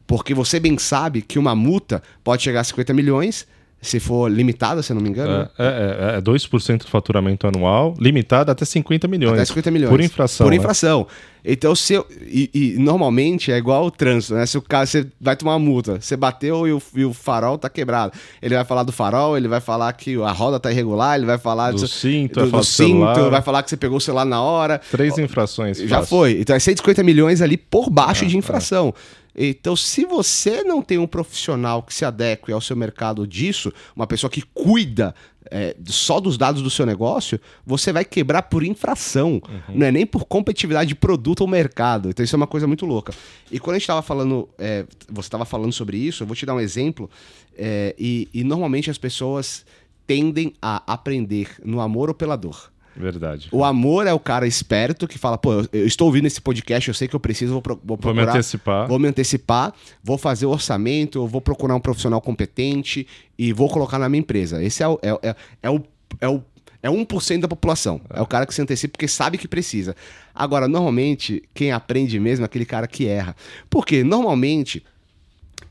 Porque 0.08 0.34
você 0.34 0.60
bem 0.60 0.78
sabe 0.78 1.22
que 1.22 1.38
uma 1.38 1.54
multa 1.54 2.02
pode 2.24 2.44
chegar 2.44 2.62
a 2.62 2.64
50 2.64 2.94
milhões, 2.94 3.46
se 3.82 4.00
for 4.00 4.30
limitada, 4.30 4.84
se 4.84 4.94
não 4.94 5.02
me 5.02 5.10
engano. 5.10 5.50
É, 5.58 6.16
é, 6.16 6.18
é 6.18 6.22
2% 6.22 6.74
é 6.74 6.78
do 6.78 6.88
faturamento 6.88 7.48
anual, 7.48 7.94
limitado 8.00 8.52
até 8.52 8.66
50 8.66 9.08
milhões. 9.08 9.36
Até 9.36 9.46
50 9.46 9.72
milhões. 9.72 9.90
Por 9.90 10.02
infração. 10.02 10.46
Por 10.46 10.52
né? 10.52 10.58
infração. 10.58 11.08
Então, 11.44 11.74
se 11.74 11.94
eu, 11.94 12.06
e, 12.22 12.50
e, 12.54 12.76
normalmente 12.78 13.52
é 13.52 13.58
igual 13.58 13.86
o 13.86 13.92
trânsito, 13.92 14.34
né? 14.34 14.46
Se 14.46 14.58
o 14.58 14.62
cara 14.62 14.86
você 14.86 15.08
vai 15.22 15.38
tomar 15.38 15.54
uma 15.54 15.60
multa, 15.60 16.00
você 16.02 16.18
bateu 16.18 16.68
e 16.68 16.74
o, 16.74 16.82
e 16.94 17.06
o, 17.06 17.14
farol 17.14 17.58
tá 17.58 17.70
quebrado. 17.70 18.12
Ele 18.42 18.56
vai 18.56 18.66
falar 18.66 18.84
do 18.84 18.92
farol, 18.92 19.38
ele 19.38 19.48
vai 19.48 19.62
falar 19.62 19.94
que 19.94 20.22
a 20.22 20.32
roda 20.32 20.60
tá 20.60 20.70
irregular, 20.70 21.18
ele 21.18 21.26
vai 21.26 21.38
falar 21.38 21.72
do, 21.72 21.88
cinto, 21.88 22.42
do, 22.42 22.52
do 22.52 22.64
cinto, 22.64 23.30
vai 23.30 23.42
falar 23.42 23.64
que 23.64 23.70
você 23.70 23.78
pegou 23.78 23.98
o 23.98 24.02
celular 24.02 24.26
na 24.26 24.42
hora. 24.42 24.82
Três 24.92 25.18
infrações. 25.18 25.78
Já 25.78 26.00
fácil. 26.00 26.10
foi. 26.10 26.40
Então 26.42 26.56
é 26.56 26.60
150 26.60 27.02
milhões 27.04 27.42
ali 27.42 27.56
por 27.56 27.90
baixo 27.90 28.26
é, 28.26 28.28
de 28.28 28.38
infração. 28.38 28.94
É. 29.16 29.19
Então, 29.36 29.76
se 29.76 30.06
você 30.06 30.64
não 30.64 30.82
tem 30.82 30.98
um 30.98 31.08
profissional 31.08 31.84
que 31.84 31.94
se 31.94 32.04
adeque 32.04 32.52
ao 32.52 32.62
seu 32.62 32.76
mercado 32.76 33.26
disso, 33.26 33.72
uma 33.96 34.08
pessoa 34.08 34.30
que 34.30 34.42
cuida 34.54 35.16
é, 35.52 35.76
só 35.86 36.20
dos 36.20 36.38
dados 36.38 36.62
do 36.62 36.70
seu 36.70 36.86
negócio, 36.86 37.40
você 37.66 37.92
vai 37.92 38.06
quebrar 38.06 38.44
por 38.44 38.64
infração. 38.64 39.42
Uhum. 39.48 39.76
Não 39.76 39.88
é 39.88 39.92
nem 39.92 40.06
por 40.06 40.26
competitividade 40.26 40.90
de 40.90 40.96
produto 40.96 41.42
ou 41.42 41.48
mercado. 41.48 42.10
Então, 42.10 42.24
isso 42.24 42.36
é 42.36 42.38
uma 42.38 42.48
coisa 42.48 42.68
muito 42.68 42.86
louca. 42.86 43.14
E 43.52 43.60
quando 43.60 43.76
a 43.76 43.78
gente 43.78 43.84
estava 43.84 44.02
falando, 44.02 44.50
é, 44.58 44.86
você 45.10 45.28
estava 45.28 45.46
falando 45.46 45.74
sobre 45.74 45.98
isso, 45.98 46.24
eu 46.24 46.28
vou 46.28 46.36
te 46.36 46.46
dar 46.46 46.56
um 46.56 46.60
exemplo. 46.60 47.10
É, 47.58 47.96
e, 47.98 48.28
e 48.34 48.44
normalmente 48.44 48.90
as 48.90 48.98
pessoas 48.98 49.66
tendem 50.06 50.54
a 50.62 50.82
aprender 50.92 51.50
no 51.64 51.80
amor 51.80 52.10
ou 52.10 52.16
pela 52.16 52.36
dor. 52.36 52.72
Verdade. 53.00 53.48
O 53.52 53.64
amor 53.64 54.06
é 54.06 54.14
o 54.14 54.20
cara 54.20 54.46
esperto 54.46 55.08
que 55.08 55.18
fala, 55.18 55.38
pô, 55.38 55.66
eu, 55.72 55.88
estou 55.88 56.08
ouvindo 56.08 56.26
esse 56.26 56.42
podcast, 56.42 56.90
eu 56.90 56.94
sei 56.94 57.08
que 57.08 57.16
eu 57.16 57.20
preciso, 57.20 57.54
vou, 57.54 57.62
pro, 57.62 57.80
vou 57.84 57.98
procurar. 57.98 58.26
Vou 58.26 58.34
me 58.34 58.38
antecipar. 58.38 58.88
Vou 58.88 59.00
me 59.00 59.08
antecipar, 59.08 59.74
vou 60.04 60.18
fazer 60.18 60.46
o 60.46 60.50
orçamento, 60.50 61.26
vou 61.26 61.40
procurar 61.40 61.76
um 61.76 61.80
profissional 61.80 62.20
competente 62.20 63.08
e 63.38 63.54
vou 63.54 63.70
colocar 63.70 63.98
na 63.98 64.10
minha 64.10 64.20
empresa. 64.20 64.62
Esse 64.62 64.84
é 64.84 64.88
o, 64.88 65.00
é, 65.02 65.30
é, 65.30 65.36
é 65.64 65.70
o, 65.70 65.82
é 66.20 66.28
o 66.28 66.44
é 66.82 66.90
1% 66.90 67.42
da 67.42 67.48
população. 67.48 68.02
É. 68.10 68.20
é 68.20 68.22
o 68.22 68.26
cara 68.26 68.46
que 68.46 68.54
se 68.54 68.62
antecipa 68.62 68.94
porque 68.94 69.08
sabe 69.08 69.38
que 69.38 69.48
precisa. 69.48 69.96
Agora, 70.34 70.68
normalmente, 70.68 71.44
quem 71.54 71.72
aprende 71.72 72.20
mesmo 72.20 72.44
é 72.44 72.48
aquele 72.48 72.66
cara 72.66 72.88
que 72.88 73.08
erra. 73.08 73.36
Porque, 73.70 74.04
normalmente, 74.04 74.84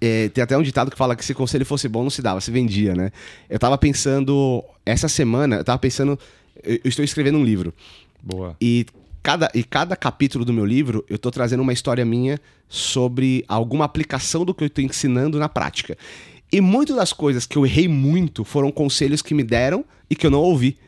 é, 0.00 0.28
tem 0.28 0.44
até 0.44 0.56
um 0.56 0.62
ditado 0.62 0.90
que 0.90 0.96
fala 0.96 1.16
que 1.16 1.24
se 1.24 1.34
conselho 1.34 1.64
fosse 1.64 1.88
bom, 1.88 2.02
não 2.02 2.10
se 2.10 2.22
dava, 2.22 2.40
se 2.40 2.50
vendia, 2.50 2.94
né? 2.94 3.10
Eu 3.48 3.58
tava 3.58 3.76
pensando, 3.78 4.62
essa 4.84 5.08
semana, 5.08 5.56
eu 5.56 5.64
tava 5.64 5.78
pensando 5.78 6.18
eu 6.62 6.80
estou 6.84 7.04
escrevendo 7.04 7.38
um 7.38 7.44
livro. 7.44 7.72
Boa. 8.22 8.56
E 8.60 8.86
cada, 9.22 9.50
e 9.54 9.62
cada 9.62 9.96
capítulo 9.96 10.44
do 10.44 10.52
meu 10.52 10.64
livro, 10.64 11.04
eu 11.08 11.16
estou 11.16 11.30
trazendo 11.30 11.62
uma 11.62 11.72
história 11.72 12.04
minha 12.04 12.40
sobre 12.68 13.44
alguma 13.48 13.84
aplicação 13.84 14.44
do 14.44 14.54
que 14.54 14.64
eu 14.64 14.68
estou 14.68 14.84
ensinando 14.84 15.38
na 15.38 15.48
prática. 15.48 15.96
E 16.50 16.60
muitas 16.60 16.96
das 16.96 17.12
coisas 17.12 17.46
que 17.46 17.56
eu 17.56 17.66
errei 17.66 17.88
muito 17.88 18.44
foram 18.44 18.70
conselhos 18.70 19.20
que 19.20 19.34
me 19.34 19.42
deram 19.42 19.84
e 20.08 20.16
que 20.16 20.26
eu 20.26 20.30
não 20.30 20.40
ouvi. 20.40 20.78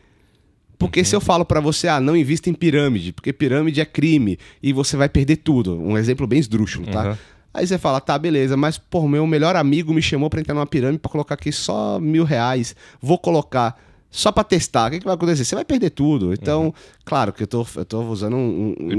Porque 0.79 1.01
uhum. 1.01 1.05
se 1.05 1.15
eu 1.15 1.21
falo 1.21 1.45
para 1.45 1.61
você, 1.61 1.87
ah, 1.89 2.01
não 2.01 2.17
invista 2.17 2.49
em 2.49 2.55
pirâmide, 2.55 3.13
porque 3.13 3.33
pirâmide 3.33 3.83
é 3.83 3.85
crime 3.85 4.39
e 4.63 4.73
você 4.73 4.97
vai 4.97 5.11
perder 5.11 5.37
tudo. 5.37 5.79
Um 5.79 5.99
exemplo 5.99 6.27
bem 6.27 6.39
esdrúxulo, 6.39 6.87
tá? 6.87 7.11
Uhum. 7.11 7.17
Aí 7.53 7.67
você 7.67 7.77
fala, 7.77 8.01
tá, 8.01 8.17
beleza, 8.19 8.57
mas, 8.57 8.79
pô, 8.79 9.07
meu 9.07 9.27
melhor 9.27 9.57
amigo 9.57 9.93
me 9.93 10.01
chamou 10.01 10.31
para 10.31 10.41
entrar 10.41 10.55
numa 10.55 10.67
pirâmide 10.67 11.01
para 11.01 11.11
colocar 11.11 11.35
aqui 11.35 11.53
só 11.53 11.99
mil 12.01 12.25
reais. 12.25 12.75
Vou 13.03 13.19
colocar 13.19 13.79
só 14.11 14.33
para 14.33 14.44
testar. 14.44 14.88
O 14.88 14.90
que, 14.90 14.99
que, 14.99 15.05
vai 15.05 15.14
acontecer? 15.14 15.45
Você 15.45 15.55
vai 15.55 15.64
perder 15.64 15.91
tudo. 15.91 16.32
Então, 16.32 16.66
uhum. 16.66 16.72
claro 17.05 17.32
que 17.32 17.45
eu 17.45 17.47
tô, 17.47 17.66
eu 17.76 17.85
tô 17.85 18.03
usando 18.03 18.37
um, 18.37 18.74
um, 18.78 18.87
um 18.87 18.93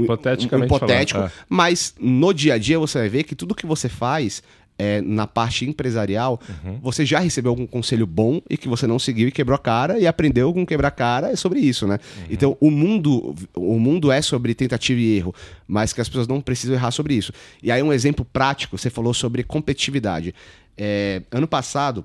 hipotético, 0.64 1.20
é. 1.20 1.30
mas 1.48 1.94
no 2.00 2.32
dia 2.32 2.54
a 2.54 2.58
dia 2.58 2.78
você 2.78 2.98
vai 2.98 3.08
ver 3.08 3.24
que 3.24 3.34
tudo 3.34 3.54
que 3.54 3.66
você 3.66 3.88
faz 3.88 4.42
é, 4.78 5.00
na 5.00 5.26
parte 5.26 5.64
empresarial, 5.68 6.40
uhum. 6.48 6.78
você 6.80 7.04
já 7.04 7.18
recebeu 7.18 7.50
algum 7.50 7.66
conselho 7.66 8.06
bom 8.06 8.40
e 8.48 8.56
que 8.56 8.68
você 8.68 8.86
não 8.86 8.98
seguiu 8.98 9.28
e 9.28 9.30
quebrou 9.30 9.54
a 9.54 9.58
cara 9.58 9.98
e 9.98 10.06
aprendeu 10.06 10.52
com 10.52 10.64
quebrar 10.66 10.88
a 10.88 10.90
cara 10.90 11.30
é 11.30 11.36
sobre 11.36 11.60
isso, 11.60 11.86
né? 11.86 11.98
Uhum. 12.16 12.24
Então, 12.30 12.56
o 12.58 12.70
mundo, 12.70 13.34
o 13.54 13.78
mundo 13.78 14.10
é 14.10 14.22
sobre 14.22 14.54
tentativa 14.54 14.98
e 14.98 15.16
erro, 15.16 15.34
mas 15.68 15.92
que 15.92 16.00
as 16.00 16.08
pessoas 16.08 16.26
não 16.26 16.40
precisam 16.40 16.74
errar 16.74 16.90
sobre 16.90 17.14
isso. 17.14 17.32
E 17.62 17.70
aí, 17.70 17.82
um 17.82 17.92
exemplo 17.92 18.24
prático, 18.24 18.78
você 18.78 18.90
falou 18.90 19.12
sobre 19.12 19.44
competitividade. 19.44 20.34
É, 20.76 21.22
ano 21.30 21.46
passado, 21.46 22.04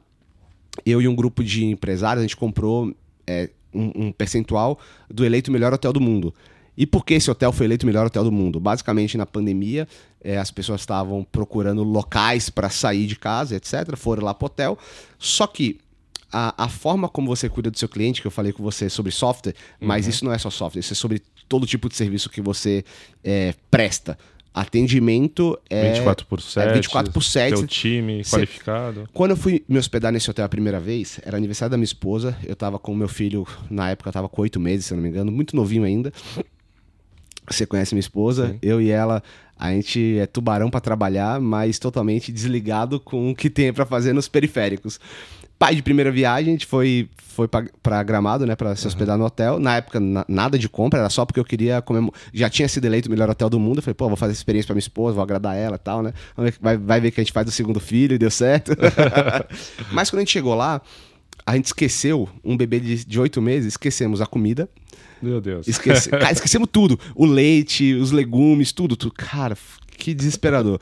eu 0.85 1.01
e 1.01 1.07
um 1.07 1.15
grupo 1.15 1.43
de 1.43 1.65
empresários, 1.65 2.19
a 2.19 2.23
gente 2.23 2.37
comprou 2.37 2.93
é, 3.25 3.49
um, 3.73 4.07
um 4.07 4.11
percentual 4.11 4.79
do 5.09 5.25
eleito 5.25 5.51
melhor 5.51 5.73
hotel 5.73 5.93
do 5.93 6.01
mundo. 6.01 6.33
E 6.77 6.85
por 6.85 7.03
que 7.03 7.15
esse 7.15 7.29
hotel 7.29 7.51
foi 7.51 7.65
eleito 7.65 7.85
o 7.85 7.87
melhor 7.87 8.05
hotel 8.05 8.23
do 8.23 8.31
mundo? 8.31 8.59
Basicamente, 8.59 9.17
na 9.17 9.25
pandemia, 9.25 9.87
é, 10.21 10.37
as 10.37 10.51
pessoas 10.51 10.81
estavam 10.81 11.25
procurando 11.31 11.83
locais 11.83 12.51
para 12.51 12.69
sair 12.69 13.07
de 13.07 13.15
casa, 13.15 13.55
etc. 13.55 13.95
Foram 13.95 14.23
lá 14.23 14.33
para 14.33 14.45
o 14.45 14.47
hotel. 14.47 14.77
Só 15.17 15.47
que 15.47 15.79
a, 16.31 16.65
a, 16.65 16.69
forma 16.69 17.09
como 17.09 17.27
você 17.27 17.49
cuida 17.49 17.71
do 17.71 17.79
seu 17.79 17.89
cliente, 17.89 18.21
que 18.21 18.27
eu 18.27 18.31
falei 18.31 18.53
com 18.53 18.61
você 18.61 18.89
sobre 18.89 19.11
software, 19.11 19.55
mas 19.79 20.05
uhum. 20.05 20.09
isso 20.11 20.25
não 20.25 20.31
é 20.31 20.37
só 20.37 20.51
software, 20.51 20.81
isso 20.81 20.93
é 20.93 20.95
sobre 20.95 21.21
todo 21.47 21.65
tipo 21.65 21.89
de 21.89 21.95
serviço 21.95 22.29
que 22.29 22.41
você 22.41 22.83
é, 23.23 23.55
presta. 23.71 24.17
Atendimento 24.59 25.55
é 25.69 25.91
24 25.91 26.25
por 26.25 26.41
7. 26.41 26.67
É 26.67 26.73
24 26.73 27.11
por 27.11 27.23
7. 27.23 27.55
Teu 27.55 27.67
time 27.67 28.23
Cê, 28.23 28.37
qualificado. 28.37 29.07
Quando 29.13 29.31
eu 29.31 29.37
fui 29.37 29.63
me 29.69 29.77
hospedar 29.77 30.11
nesse 30.11 30.31
hotel 30.31 30.45
a 30.45 30.49
primeira 30.49 30.79
vez, 30.79 31.19
era 31.23 31.37
aniversário 31.37 31.69
da 31.69 31.77
minha 31.77 31.85
esposa. 31.85 32.35
Eu 32.43 32.55
tava 32.55 32.79
com 32.79 32.91
o 32.91 32.95
meu 32.95 33.07
filho, 33.07 33.45
na 33.69 33.91
época, 33.91 34.09
eu 34.09 34.13
tava 34.13 34.27
com 34.27 34.41
8 34.41 34.59
meses, 34.59 34.87
se 34.87 34.93
eu 34.93 34.95
não 34.95 35.03
me 35.03 35.09
engano, 35.09 35.31
muito 35.31 35.55
novinho 35.55 35.83
ainda. 35.83 36.11
Você 37.47 37.65
conhece 37.65 37.93
minha 37.93 38.01
esposa, 38.01 38.47
Sim. 38.49 38.59
eu 38.61 38.81
e 38.81 38.89
ela, 38.89 39.23
a 39.57 39.71
gente 39.71 40.17
é 40.17 40.25
tubarão 40.25 40.69
para 40.69 40.81
trabalhar, 40.81 41.39
mas 41.39 41.79
totalmente 41.79 42.31
desligado 42.31 42.99
com 42.99 43.31
o 43.31 43.35
que 43.35 43.49
tem 43.49 43.71
para 43.71 43.85
fazer 43.85 44.11
nos 44.11 44.27
periféricos. 44.27 44.99
Pai 45.59 45.75
de 45.75 45.81
primeira 45.81 46.11
viagem, 46.11 46.49
a 46.49 46.51
gente 46.51 46.65
foi, 46.65 47.09
foi 47.17 47.47
para 47.47 48.03
Gramado, 48.03 48.45
né, 48.45 48.55
para 48.55 48.75
se 48.75 48.85
hospedar 48.87 49.15
uhum. 49.15 49.21
no 49.21 49.25
hotel. 49.25 49.59
Na 49.59 49.77
época, 49.77 49.99
na, 49.99 50.25
nada 50.27 50.57
de 50.57 50.69
compra, 50.69 50.99
era 50.99 51.09
só 51.09 51.25
porque 51.25 51.39
eu 51.39 51.45
queria 51.45 51.81
comer. 51.81 52.09
Já 52.33 52.49
tinha 52.49 52.67
sido 52.67 52.85
eleito 52.85 53.07
o 53.07 53.11
melhor 53.11 53.29
hotel 53.29 53.49
do 53.49 53.59
mundo. 53.59 53.77
Eu 53.77 53.83
falei, 53.83 53.95
pô, 53.95 54.07
vou 54.07 54.17
fazer 54.17 54.33
essa 54.33 54.39
experiência 54.39 54.67
para 54.67 54.75
minha 54.75 54.79
esposa, 54.79 55.15
vou 55.15 55.23
agradar 55.23 55.55
ela 55.55 55.75
e 55.75 55.79
tal, 55.79 56.03
né? 56.03 56.13
Vai, 56.61 56.77
vai 56.77 57.01
ver 57.01 57.11
que 57.11 57.19
a 57.19 57.23
gente 57.23 57.33
faz 57.33 57.47
o 57.47 57.51
segundo 57.51 57.79
filho 57.79 58.13
e 58.13 58.17
deu 58.17 58.31
certo. 58.31 58.71
mas 59.91 60.09
quando 60.09 60.19
a 60.19 60.21
gente 60.21 60.31
chegou 60.31 60.53
lá, 60.53 60.81
a 61.45 61.55
gente 61.55 61.65
esqueceu 61.65 62.29
um 62.43 62.55
bebê 62.55 62.79
de 62.79 63.19
oito 63.19 63.41
meses, 63.41 63.73
esquecemos 63.73 64.21
a 64.21 64.25
comida 64.25 64.69
meu 65.21 65.41
Deus. 65.41 65.67
Esqueci, 65.67 66.09
cara, 66.09 66.31
esquecemos 66.31 66.69
tudo. 66.71 66.99
O 67.15 67.25
leite, 67.25 67.93
os 67.93 68.11
legumes, 68.11 68.71
tudo, 68.71 68.95
tudo. 68.95 69.13
Cara, 69.13 69.57
que 69.97 70.13
desesperador. 70.13 70.79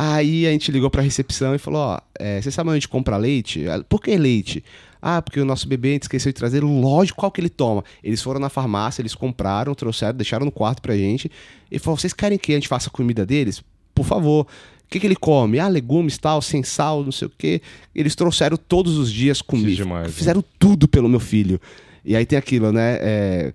Aí 0.00 0.46
a 0.46 0.52
gente 0.52 0.70
ligou 0.70 0.88
pra 0.88 1.02
recepção 1.02 1.56
e 1.56 1.58
falou: 1.58 1.80
Ó, 1.80 1.98
é, 2.20 2.40
você 2.40 2.52
sabe 2.52 2.70
onde 2.70 2.76
a 2.76 2.78
gente 2.78 2.88
compra 2.88 3.16
leite? 3.16 3.64
Por 3.88 4.00
que 4.00 4.16
leite? 4.16 4.62
Ah, 5.02 5.20
porque 5.20 5.40
o 5.40 5.44
nosso 5.44 5.66
bebê 5.66 5.88
a 5.88 5.92
gente 5.94 6.02
esqueceu 6.02 6.30
de 6.30 6.36
trazer. 6.36 6.62
Lógico, 6.62 7.18
qual 7.18 7.32
que 7.32 7.40
ele 7.40 7.48
toma? 7.48 7.82
Eles 8.00 8.22
foram 8.22 8.38
na 8.38 8.48
farmácia, 8.48 9.02
eles 9.02 9.16
compraram, 9.16 9.74
trouxeram, 9.74 10.16
deixaram 10.16 10.44
no 10.44 10.52
quarto 10.52 10.80
pra 10.80 10.96
gente. 10.96 11.28
E 11.68 11.80
falou: 11.80 11.98
vocês 11.98 12.12
querem 12.12 12.38
que 12.38 12.52
a 12.52 12.54
gente 12.54 12.68
faça 12.68 12.88
a 12.88 12.92
comida 12.92 13.26
deles? 13.26 13.60
Por 13.92 14.06
favor. 14.06 14.42
O 14.44 14.88
que, 14.88 15.00
que 15.00 15.06
ele 15.06 15.16
come? 15.16 15.58
Ah, 15.58 15.66
legumes, 15.66 16.16
tal, 16.16 16.40
sem 16.40 16.62
sal, 16.62 17.02
não 17.02 17.10
sei 17.10 17.26
o 17.26 17.32
quê. 17.36 17.60
Eles 17.92 18.14
trouxeram 18.14 18.56
todos 18.56 18.96
os 18.96 19.12
dias 19.12 19.42
comida. 19.42 19.68
Fizeram 20.12 20.40
né? 20.42 20.46
tudo 20.60 20.86
pelo 20.86 21.08
meu 21.08 21.20
filho. 21.20 21.60
E 22.04 22.14
aí 22.14 22.24
tem 22.24 22.38
aquilo, 22.38 22.70
né? 22.70 22.98
É, 23.00 23.52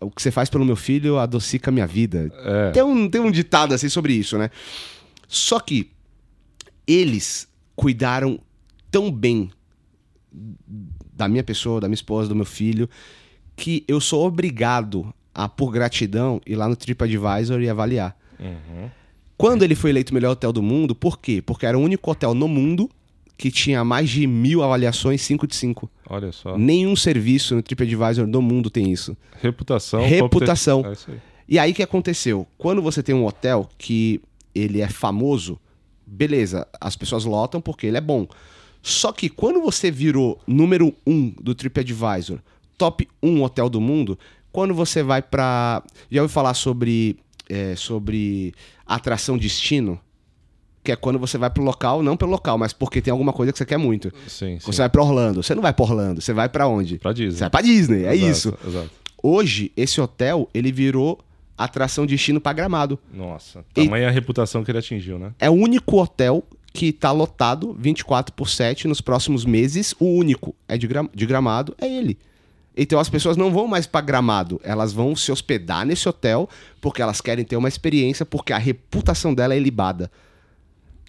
o 0.00 0.10
que 0.10 0.22
você 0.22 0.30
faz 0.30 0.48
pelo 0.48 0.64
meu 0.64 0.76
filho 0.76 1.18
adocica 1.18 1.70
a 1.70 1.72
minha 1.72 1.86
vida. 1.86 2.32
É. 2.42 2.70
Tem, 2.70 2.82
um, 2.82 3.08
tem 3.08 3.20
um 3.20 3.30
ditado 3.30 3.74
assim 3.74 3.88
sobre 3.88 4.14
isso, 4.14 4.38
né? 4.38 4.50
Só 5.34 5.58
que 5.58 5.90
eles 6.86 7.48
cuidaram 7.74 8.38
tão 8.90 9.10
bem 9.10 9.50
da 11.12 11.28
minha 11.28 11.42
pessoa, 11.42 11.80
da 11.80 11.88
minha 11.88 11.94
esposa, 11.94 12.28
do 12.28 12.34
meu 12.34 12.44
filho, 12.44 12.88
que 13.56 13.84
eu 13.86 14.00
sou 14.00 14.26
obrigado 14.26 15.12
a, 15.34 15.48
por 15.48 15.70
gratidão, 15.70 16.40
ir 16.46 16.56
lá 16.56 16.68
no 16.68 16.76
TripAdvisor 16.76 17.60
e 17.60 17.68
avaliar. 17.68 18.16
Uhum. 18.38 18.90
Quando 19.36 19.62
ele 19.62 19.74
foi 19.74 19.90
eleito 19.90 20.12
o 20.12 20.14
melhor 20.14 20.32
hotel 20.32 20.52
do 20.52 20.62
mundo, 20.62 20.94
por 20.94 21.18
quê? 21.18 21.42
Porque 21.42 21.66
era 21.66 21.78
o 21.78 21.82
único 21.82 22.10
hotel 22.10 22.34
no 22.34 22.46
mundo 22.46 22.88
que 23.36 23.50
tinha 23.50 23.84
mais 23.84 24.08
de 24.08 24.26
mil 24.26 24.62
avaliações 24.62 25.20
5 25.22 25.46
de 25.48 25.56
5. 25.56 25.90
Olha 26.08 26.30
só. 26.30 26.56
Nenhum 26.56 26.94
serviço 26.94 27.56
no 27.56 27.62
TripAdvisor 27.62 28.26
do 28.26 28.40
mundo 28.40 28.70
tem 28.70 28.92
isso. 28.92 29.16
Reputação. 29.40 30.06
Reputação. 30.06 30.84
É 30.86 30.88
aí. 30.90 31.20
E 31.48 31.58
aí 31.58 31.72
o 31.72 31.74
que 31.74 31.82
aconteceu? 31.82 32.46
Quando 32.56 32.80
você 32.80 33.02
tem 33.02 33.14
um 33.14 33.26
hotel 33.26 33.68
que 33.76 34.20
ele 34.54 34.80
é 34.80 34.88
famoso, 34.88 35.58
beleza, 36.06 36.66
as 36.80 36.96
pessoas 36.96 37.24
lotam 37.24 37.60
porque 37.60 37.86
ele 37.86 37.96
é 37.96 38.00
bom. 38.00 38.26
Só 38.82 39.12
que 39.12 39.28
quando 39.28 39.60
você 39.62 39.90
virou 39.90 40.38
número 40.46 40.94
um 41.06 41.30
do 41.40 41.54
TripAdvisor, 41.54 42.38
top 42.76 43.08
1 43.22 43.42
hotel 43.42 43.68
do 43.70 43.80
mundo, 43.80 44.18
quando 44.52 44.74
você 44.74 45.02
vai 45.02 45.22
para, 45.22 45.82
já 46.10 46.20
ouviu 46.20 46.32
falar 46.32 46.54
sobre 46.54 47.16
é, 47.48 47.74
sobre 47.76 48.54
atração 48.86 49.36
destino? 49.36 50.00
que 50.84 50.92
é 50.92 50.96
quando 50.96 51.18
você 51.18 51.38
vai 51.38 51.48
pro 51.48 51.62
local, 51.62 52.02
não 52.02 52.14
pelo 52.14 52.30
local, 52.30 52.58
mas 52.58 52.74
porque 52.74 53.00
tem 53.00 53.10
alguma 53.10 53.32
coisa 53.32 53.50
que 53.50 53.56
você 53.56 53.64
quer 53.64 53.78
muito. 53.78 54.12
Sim, 54.28 54.58
sim. 54.60 54.66
Você 54.66 54.82
vai 54.82 54.90
pra 54.90 55.02
Orlando. 55.02 55.42
Você 55.42 55.54
não 55.54 55.62
vai 55.62 55.72
pra 55.72 55.82
Orlando, 55.82 56.20
você 56.20 56.34
vai 56.34 56.46
para 56.46 56.68
onde? 56.68 56.98
Pra 56.98 57.14
Disney. 57.14 57.38
Você 57.38 57.40
vai 57.40 57.50
pra 57.50 57.62
Disney, 57.62 58.04
é 58.04 58.14
exato, 58.14 58.30
isso. 58.30 58.58
Exato. 58.68 58.90
Hoje, 59.22 59.72
esse 59.74 59.98
hotel, 59.98 60.46
ele 60.52 60.70
virou 60.70 61.18
atração 61.56 62.06
de 62.06 62.14
destino 62.14 62.40
para 62.40 62.52
Gramado. 62.52 62.98
Nossa, 63.12 63.64
tamanha 63.72 64.04
e... 64.04 64.08
a 64.08 64.10
reputação 64.10 64.64
que 64.64 64.70
ele 64.70 64.78
atingiu, 64.78 65.18
né? 65.18 65.32
É 65.38 65.48
o 65.48 65.54
único 65.54 66.00
hotel 66.00 66.44
que 66.72 66.92
tá 66.92 67.12
lotado 67.12 67.74
24 67.78 68.34
por 68.34 68.48
7 68.48 68.88
nos 68.88 69.00
próximos 69.00 69.44
meses. 69.44 69.94
O 69.98 70.06
único 70.06 70.54
é 70.68 70.76
de, 70.76 70.86
gra... 70.88 71.08
de 71.14 71.26
Gramado, 71.26 71.74
é 71.78 71.86
ele. 71.86 72.18
Então 72.76 72.98
as 72.98 73.08
pessoas 73.08 73.36
não 73.36 73.52
vão 73.52 73.68
mais 73.68 73.86
para 73.86 74.00
Gramado, 74.00 74.60
elas 74.64 74.92
vão 74.92 75.14
se 75.14 75.30
hospedar 75.30 75.86
nesse 75.86 76.08
hotel 76.08 76.48
porque 76.80 77.00
elas 77.00 77.20
querem 77.20 77.44
ter 77.44 77.56
uma 77.56 77.68
experiência, 77.68 78.26
porque 78.26 78.52
a 78.52 78.58
reputação 78.58 79.32
dela 79.32 79.54
é 79.54 79.58
libada. 79.58 80.10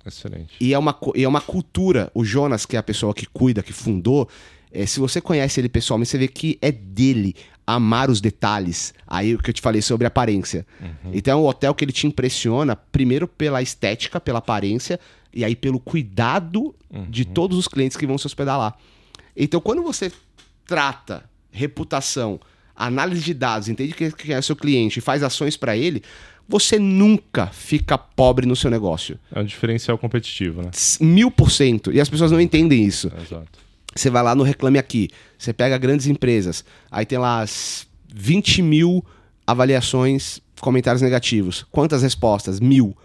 Excelente. 0.06 0.54
E 0.62 0.74
é, 0.74 0.78
uma, 0.78 0.96
e 1.16 1.24
é 1.24 1.28
uma 1.28 1.42
cultura. 1.42 2.12
O 2.14 2.24
Jonas, 2.24 2.66
que 2.68 2.76
é 2.76 2.80
a 2.80 2.84
pessoa 2.84 3.12
que 3.12 3.26
cuida, 3.26 3.64
que 3.64 3.74
fundou, 3.74 4.30
é, 4.72 4.86
se 4.86 5.00
você 5.00 5.20
conhece 5.20 5.60
ele 5.60 5.68
pessoalmente, 5.68 6.12
você 6.12 6.18
vê 6.20 6.28
que 6.28 6.60
é 6.62 6.72
dele 6.72 7.36
amar 7.66 8.10
os 8.10 8.22
detalhes. 8.22 8.94
Aí 9.08 9.36
o 9.36 9.40
que 9.40 9.50
eu 9.50 9.54
te 9.54 9.62
falei 9.62 9.82
sobre 9.82 10.06
aparência. 10.06 10.66
Uhum. 10.80 11.12
Então 11.14 11.40
é 11.40 11.42
um 11.42 11.46
hotel 11.46 11.74
que 11.74 11.84
ele 11.84 11.92
te 11.92 12.08
impressiona, 12.08 12.76
primeiro 12.76 13.28
pela 13.28 13.62
estética, 13.62 14.20
pela 14.20 14.40
aparência, 14.40 15.00
e 15.34 15.44
aí 15.44 15.56
pelo 15.56 15.80
cuidado 15.80 16.76
uhum. 16.90 17.06
de 17.10 17.26
todos 17.26 17.58
os 17.58 17.68
clientes 17.68 17.98
que 17.98 18.08
vão 18.08 18.18
se 18.18 18.28
hospedar 18.28 18.58
lá. 18.58 18.76
Então 19.36 19.60
quando 19.60 19.82
você 19.82 20.12
trata 20.66 21.24
reputação, 21.52 22.40
análise 22.76 23.22
de 23.22 23.34
dados, 23.34 23.70
entende 23.70 23.94
quem 23.94 24.36
é 24.36 24.40
o 24.40 24.44
seu 24.44 24.56
cliente 24.56 25.00
e 25.00 25.02
faz 25.02 25.24
ações 25.24 25.56
para 25.56 25.76
ele, 25.76 26.04
você 26.48 26.78
nunca 26.78 27.48
fica 27.48 27.98
pobre 27.98 28.46
no 28.46 28.56
seu 28.56 28.70
negócio. 28.70 29.18
É 29.34 29.40
um 29.40 29.46
diferencial 29.46 29.98
competitivo, 29.98 30.62
né? 30.62 30.70
Mil 31.00 31.32
por 31.32 31.50
cento. 31.50 31.92
E 31.92 32.00
as 32.00 32.08
pessoas 32.08 32.32
não 32.32 32.40
entendem 32.40 32.84
isso. 32.84 33.12
Exato. 33.20 33.65
Você 33.96 34.10
vai 34.10 34.22
lá 34.22 34.36
no 34.36 34.44
Reclame 34.44 34.78
Aqui, 34.78 35.10
você 35.38 35.54
pega 35.54 35.78
grandes 35.78 36.06
empresas, 36.08 36.66
aí 36.92 37.06
tem 37.06 37.18
lá 37.18 37.46
20 38.14 38.62
mil 38.62 39.06
avaliações, 39.48 40.42
comentários 40.60 41.02
negativos. 41.02 41.66
Quantas 41.72 42.02
respostas? 42.02 42.60
Mil. 42.60 42.96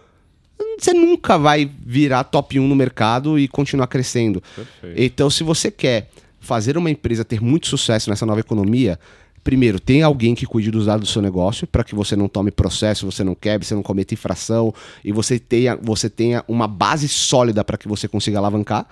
Você 0.78 0.92
nunca 0.92 1.38
vai 1.38 1.70
virar 1.86 2.24
top 2.24 2.58
1 2.58 2.66
no 2.66 2.74
mercado 2.74 3.38
e 3.38 3.46
continuar 3.46 3.86
crescendo. 3.86 4.42
Perfeito. 4.56 5.00
Então, 5.00 5.28
se 5.30 5.44
você 5.44 5.70
quer 5.70 6.08
fazer 6.40 6.76
uma 6.78 6.90
empresa 6.90 7.24
ter 7.24 7.40
muito 7.40 7.66
sucesso 7.66 8.08
nessa 8.08 8.24
nova 8.24 8.40
economia, 8.40 8.98
Primeiro, 9.42 9.80
tem 9.80 10.02
alguém 10.02 10.34
que 10.34 10.44
cuide 10.44 10.70
dos 10.70 10.86
dados 10.86 11.08
do 11.08 11.12
seu 11.12 11.22
negócio 11.22 11.66
para 11.66 11.82
que 11.82 11.94
você 11.94 12.14
não 12.14 12.28
tome 12.28 12.50
processo, 12.50 13.10
você 13.10 13.24
não 13.24 13.34
quebre, 13.34 13.66
você 13.66 13.74
não 13.74 13.82
cometa 13.82 14.12
infração 14.12 14.72
e 15.04 15.12
você 15.12 15.38
tenha, 15.38 15.76
você 15.80 16.10
tenha 16.10 16.44
uma 16.46 16.68
base 16.68 17.08
sólida 17.08 17.64
para 17.64 17.78
que 17.78 17.88
você 17.88 18.06
consiga 18.06 18.38
alavancar. 18.38 18.86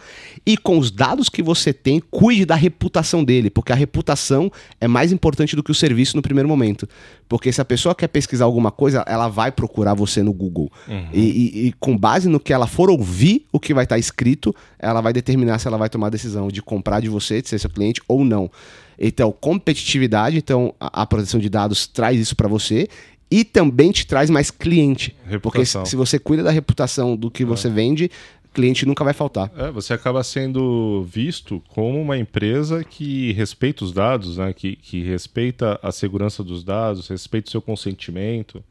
E 0.46 0.56
com 0.56 0.78
os 0.78 0.90
dados 0.90 1.28
que 1.28 1.42
você 1.42 1.72
tem, 1.72 2.00
cuide 2.10 2.46
da 2.46 2.54
reputação 2.54 3.22
dele, 3.22 3.50
porque 3.50 3.72
a 3.72 3.74
reputação 3.74 4.50
é 4.80 4.88
mais 4.88 5.12
importante 5.12 5.54
do 5.54 5.62
que 5.62 5.70
o 5.70 5.74
serviço 5.74 6.16
no 6.16 6.22
primeiro 6.22 6.48
momento. 6.48 6.88
Porque 7.28 7.52
se 7.52 7.60
a 7.60 7.64
pessoa 7.64 7.94
quer 7.94 8.08
pesquisar 8.08 8.46
alguma 8.46 8.70
coisa, 8.70 9.04
ela 9.06 9.28
vai 9.28 9.52
procurar 9.52 9.92
você 9.92 10.22
no 10.22 10.32
Google. 10.32 10.72
Uhum. 10.88 11.08
E, 11.12 11.20
e, 11.20 11.66
e, 11.66 11.72
com 11.72 11.96
base 11.96 12.28
no 12.28 12.40
que 12.40 12.52
ela 12.52 12.66
for 12.66 12.88
ouvir 12.88 13.46
o 13.52 13.60
que 13.60 13.74
vai 13.74 13.84
estar 13.84 13.96
tá 13.96 13.98
escrito, 13.98 14.54
ela 14.78 15.02
vai 15.02 15.12
determinar 15.12 15.58
se 15.58 15.68
ela 15.68 15.76
vai 15.76 15.90
tomar 15.90 16.06
a 16.06 16.10
decisão 16.10 16.48
de 16.48 16.62
comprar 16.62 17.00
de 17.00 17.08
você, 17.08 17.42
de 17.42 17.48
ser 17.48 17.58
seu 17.58 17.68
cliente 17.68 18.00
ou 18.08 18.24
não. 18.24 18.50
Então, 18.98 19.30
competitividade, 19.30 20.36
então 20.36 20.74
a, 20.80 21.02
a 21.02 21.06
proteção 21.06 21.38
de 21.38 21.48
dados 21.48 21.86
traz 21.86 22.18
isso 22.18 22.34
para 22.34 22.48
você 22.48 22.88
e 23.30 23.44
também 23.44 23.92
te 23.92 24.06
traz 24.06 24.30
mais 24.30 24.50
cliente. 24.50 25.14
Reputação. 25.26 25.82
Porque 25.82 25.90
se, 25.90 25.96
você 25.96 26.18
cuida 26.18 26.42
da 26.42 26.50
reputação 26.50 27.16
do 27.16 27.30
que 27.30 27.42
é. 27.42 27.46
você 27.46 27.68
vende, 27.68 28.10
cliente 28.52 28.86
nunca 28.86 29.04
vai 29.04 29.12
faltar. 29.12 29.50
É, 29.56 29.70
você 29.70 29.92
acaba 29.92 30.22
sendo 30.24 31.04
visto 31.04 31.62
como 31.68 32.00
uma 32.00 32.18
empresa 32.18 32.82
que 32.82 33.32
respeita 33.32 33.84
os 33.84 33.92
dados, 33.92 34.38
né? 34.38 34.52
que, 34.52 34.74
que 34.76 35.02
respeita 35.02 35.78
a 35.82 35.92
segurança 35.92 36.42
dos 36.42 36.64
dados, 36.64 37.08
respeita 37.08 37.48
o 37.48 37.50
seu 37.50 37.62
consentimento. 37.62 38.64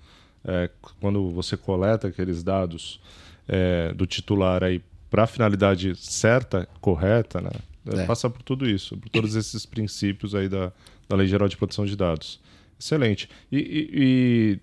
É, 0.44 0.70
quando 1.00 1.30
você 1.30 1.56
coleta 1.56 2.08
aqueles 2.08 2.44
dados 2.44 3.00
é, 3.48 3.94
do 3.94 4.06
titular 4.06 4.64
aí 4.64 4.82
para 5.10 5.24
a 5.24 5.28
finalidade 5.28 5.96
certa, 5.96 6.68
correta, 6.82 7.40
né? 7.40 7.52
É. 7.94 8.02
É. 8.02 8.06
Passa 8.06 8.30
por 8.30 8.42
tudo 8.42 8.68
isso, 8.70 8.98
por 8.98 9.10
todos 9.10 9.36
esses 9.36 9.66
princípios 9.66 10.34
aí 10.36 10.48
da, 10.50 10.72
da 11.08 11.16
Lei 11.16 11.28
Geral 11.28 11.48
de 11.48 11.58
Proteção 11.58 11.86
de 11.86 11.96
Dados. 11.96 12.40
Excelente. 12.80 13.30
E, 13.52 13.58
e- 13.58 13.90
e 13.94 14.60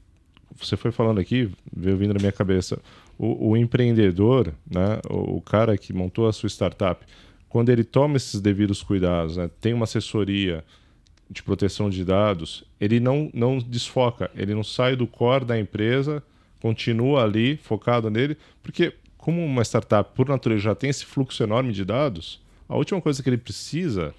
você 0.56 0.76
foi 0.76 0.92
falando 0.92 1.18
aqui, 1.20 1.50
veio 1.74 1.96
vindo 1.96 2.14
na 2.14 2.20
minha 2.20 2.32
cabeça, 2.32 2.80
o, 3.18 3.50
o 3.50 3.56
empreendedor, 3.56 4.52
né, 4.70 5.00
o, 5.10 5.36
o 5.36 5.40
cara 5.40 5.76
que 5.76 5.92
montou 5.92 6.28
a 6.28 6.32
sua 6.32 6.48
startup, 6.48 7.04
quando 7.48 7.68
ele 7.70 7.84
toma 7.84 8.16
esses 8.16 8.40
devidos 8.40 8.82
cuidados, 8.82 9.36
né, 9.36 9.50
tem 9.60 9.72
uma 9.72 9.84
assessoria 9.84 10.64
de 11.30 11.42
proteção 11.42 11.88
de 11.90 12.04
dados, 12.04 12.64
ele 12.80 13.00
não, 13.00 13.30
não 13.32 13.58
desfoca, 13.58 14.30
ele 14.34 14.54
não 14.54 14.62
sai 14.62 14.94
do 14.94 15.06
core 15.06 15.44
da 15.44 15.58
empresa, 15.58 16.22
continua 16.60 17.24
ali 17.24 17.56
focado 17.56 18.10
nele, 18.10 18.36
porque 18.62 18.92
como 19.16 19.42
uma 19.44 19.62
startup, 19.62 20.10
por 20.14 20.28
natureza, 20.28 20.60
já 20.62 20.74
tem 20.74 20.90
esse 20.90 21.04
fluxo 21.04 21.42
enorme 21.42 21.72
de 21.72 21.84
dados, 21.84 22.40
a 22.68 22.76
última 22.76 23.00
coisa 23.00 23.22
que 23.22 23.28
ele 23.28 23.36
precisa 23.38 24.14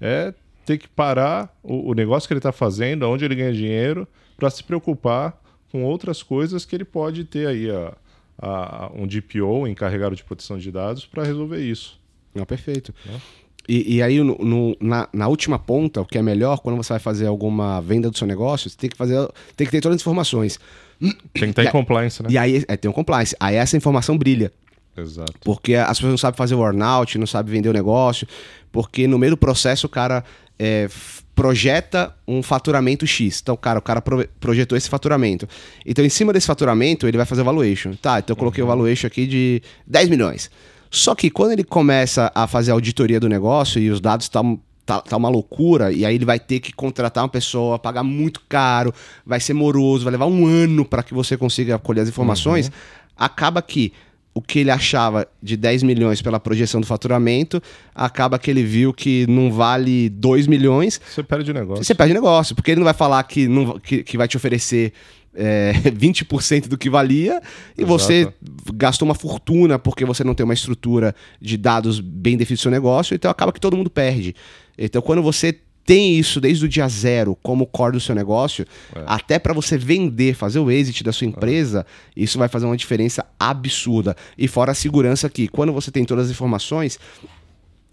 é 0.00 0.32
ter 0.64 0.78
que 0.78 0.88
parar 0.88 1.54
o, 1.62 1.90
o 1.90 1.94
negócio 1.94 2.26
que 2.28 2.32
ele 2.32 2.38
está 2.38 2.52
fazendo, 2.52 3.08
onde 3.08 3.24
ele 3.24 3.34
ganha 3.34 3.52
dinheiro, 3.52 4.06
para 4.36 4.48
se 4.50 4.62
preocupar 4.62 5.40
com 5.70 5.84
outras 5.84 6.22
coisas 6.22 6.64
que 6.64 6.74
ele 6.76 6.84
pode 6.84 7.24
ter 7.24 7.46
aí 7.46 7.70
a, 7.70 7.92
a- 8.40 8.90
um 8.94 9.06
DPO, 9.06 9.66
encarregado 9.66 10.14
de 10.16 10.22
proteção 10.24 10.58
de 10.58 10.70
dados, 10.70 11.04
para 11.06 11.24
resolver 11.24 11.58
isso. 11.60 12.00
Não, 12.34 12.44
perfeito. 12.44 12.94
Né? 13.06 13.20
E, 13.68 13.96
e 13.96 14.02
aí, 14.02 14.20
no- 14.20 14.36
no- 14.38 14.76
na, 14.80 15.08
na 15.12 15.28
última 15.28 15.58
ponta, 15.58 16.00
o 16.00 16.04
que 16.06 16.18
é 16.18 16.22
melhor, 16.22 16.58
quando 16.60 16.76
você 16.76 16.92
vai 16.94 17.00
fazer 17.00 17.26
alguma 17.26 17.80
venda 17.80 18.10
do 18.10 18.18
seu 18.18 18.26
negócio, 18.26 18.68
você 18.68 18.76
tem 18.76 18.90
que 18.90 18.96
fazer, 18.96 19.16
tem 19.56 19.66
que 19.66 19.70
ter 19.70 19.80
todas 19.80 19.96
as 19.96 20.02
informações. 20.02 20.58
Tem 21.00 21.12
que 21.34 21.44
estar 21.50 21.62
E 21.62 21.66
em 21.66 21.68
a- 21.68 21.72
compliance, 21.72 22.22
né? 22.22 22.28
E 22.30 22.38
aí 22.38 22.64
é, 22.68 22.76
tem 22.76 22.90
um 22.90 22.94
compliance. 22.94 23.34
Aí 23.40 23.56
essa 23.56 23.76
informação 23.76 24.16
brilha. 24.18 24.52
Exato. 24.96 25.32
Porque 25.44 25.74
as 25.74 25.98
pessoas 25.98 26.10
não 26.12 26.18
sabem 26.18 26.36
fazer 26.36 26.54
o 26.54 26.62
earnout, 26.62 27.18
não 27.18 27.26
sabem 27.26 27.52
vender 27.52 27.68
o 27.68 27.72
negócio, 27.72 28.26
porque 28.70 29.06
no 29.06 29.18
meio 29.18 29.32
do 29.32 29.36
processo 29.36 29.86
o 29.86 29.90
cara 29.90 30.22
é, 30.58 30.88
projeta 31.34 32.14
um 32.28 32.42
faturamento 32.42 33.06
X. 33.06 33.40
Então, 33.42 33.56
cara, 33.56 33.78
o 33.78 33.82
cara 33.82 34.02
pro- 34.02 34.28
projetou 34.38 34.76
esse 34.76 34.88
faturamento. 34.88 35.48
Então, 35.84 36.04
em 36.04 36.08
cima 36.08 36.32
desse 36.32 36.46
faturamento, 36.46 37.06
ele 37.08 37.16
vai 37.16 37.26
fazer 37.26 37.42
o 37.42 37.44
valuation. 37.44 37.94
Tá, 37.94 38.18
então 38.18 38.34
eu 38.34 38.38
coloquei 38.38 38.62
o 38.62 38.66
valuation 38.66 39.06
aqui 39.06 39.26
de 39.26 39.62
10 39.86 40.08
milhões. 40.08 40.50
Só 40.90 41.14
que 41.14 41.30
quando 41.30 41.52
ele 41.52 41.64
começa 41.64 42.30
a 42.34 42.46
fazer 42.46 42.70
a 42.70 42.74
auditoria 42.74 43.18
do 43.18 43.28
negócio 43.28 43.80
e 43.80 43.88
os 43.90 43.98
dados 43.98 44.26
estão 44.26 44.60
tá, 44.84 45.00
tá 45.00 45.16
uma 45.16 45.30
loucura, 45.30 45.90
e 45.90 46.04
aí 46.04 46.14
ele 46.14 46.24
vai 46.26 46.38
ter 46.38 46.60
que 46.60 46.70
contratar 46.72 47.24
uma 47.24 47.30
pessoa, 47.30 47.78
pagar 47.78 48.02
muito 48.02 48.42
caro, 48.46 48.92
vai 49.24 49.40
ser 49.40 49.54
moroso, 49.54 50.04
vai 50.04 50.12
levar 50.12 50.26
um 50.26 50.46
ano 50.46 50.84
para 50.84 51.02
que 51.02 51.14
você 51.14 51.34
consiga 51.36 51.78
colher 51.78 52.02
as 52.02 52.08
informações, 52.08 52.70
acaba 53.16 53.62
que 53.62 53.92
o 54.34 54.40
que 54.40 54.60
ele 54.60 54.70
achava 54.70 55.26
de 55.42 55.56
10 55.56 55.82
milhões 55.82 56.22
pela 56.22 56.40
projeção 56.40 56.80
do 56.80 56.86
faturamento, 56.86 57.62
acaba 57.94 58.38
que 58.38 58.50
ele 58.50 58.62
viu 58.62 58.92
que 58.92 59.26
não 59.28 59.52
vale 59.52 60.08
2 60.08 60.46
milhões, 60.46 61.00
Você 61.14 61.22
perde 61.22 61.50
o 61.50 61.54
negócio. 61.54 61.84
você 61.84 61.94
perde 61.94 62.14
negócio, 62.14 62.54
porque 62.54 62.70
ele 62.70 62.80
não 62.80 62.84
vai 62.86 62.94
falar 62.94 63.22
que, 63.24 63.46
não, 63.46 63.78
que, 63.78 64.02
que 64.02 64.16
vai 64.16 64.26
te 64.26 64.36
oferecer 64.36 64.92
é, 65.34 65.72
20% 65.92 66.68
do 66.68 66.78
que 66.78 66.88
valia 66.90 67.40
e 67.76 67.82
Exato. 67.82 67.86
você 67.86 68.32
gastou 68.74 69.06
uma 69.06 69.14
fortuna 69.14 69.78
porque 69.78 70.04
você 70.04 70.24
não 70.24 70.34
tem 70.34 70.44
uma 70.44 70.54
estrutura 70.54 71.14
de 71.40 71.56
dados 71.56 72.00
bem 72.00 72.36
definida 72.36 72.58
do 72.58 72.62
seu 72.62 72.70
negócio, 72.70 73.14
então 73.14 73.30
acaba 73.30 73.52
que 73.52 73.60
todo 73.60 73.76
mundo 73.76 73.90
perde. 73.90 74.34
Então, 74.78 75.02
quando 75.02 75.22
você 75.22 75.58
tem 75.84 76.16
isso 76.16 76.40
desde 76.40 76.64
o 76.64 76.68
dia 76.68 76.88
zero 76.88 77.36
como 77.42 77.66
core 77.66 77.92
do 77.94 78.00
seu 78.00 78.14
negócio, 78.14 78.64
É. 78.94 79.02
até 79.06 79.38
para 79.38 79.52
você 79.52 79.76
vender, 79.76 80.34
fazer 80.34 80.58
o 80.60 80.70
exit 80.70 81.02
da 81.02 81.12
sua 81.12 81.26
empresa, 81.26 81.84
isso 82.16 82.38
vai 82.38 82.48
fazer 82.48 82.66
uma 82.66 82.76
diferença 82.76 83.24
absurda. 83.38 84.16
E 84.38 84.46
fora 84.46 84.72
a 84.72 84.74
segurança 84.74 85.28
que, 85.28 85.48
quando 85.48 85.72
você 85.72 85.90
tem 85.90 86.04
todas 86.04 86.26
as 86.26 86.30
informações, 86.30 86.98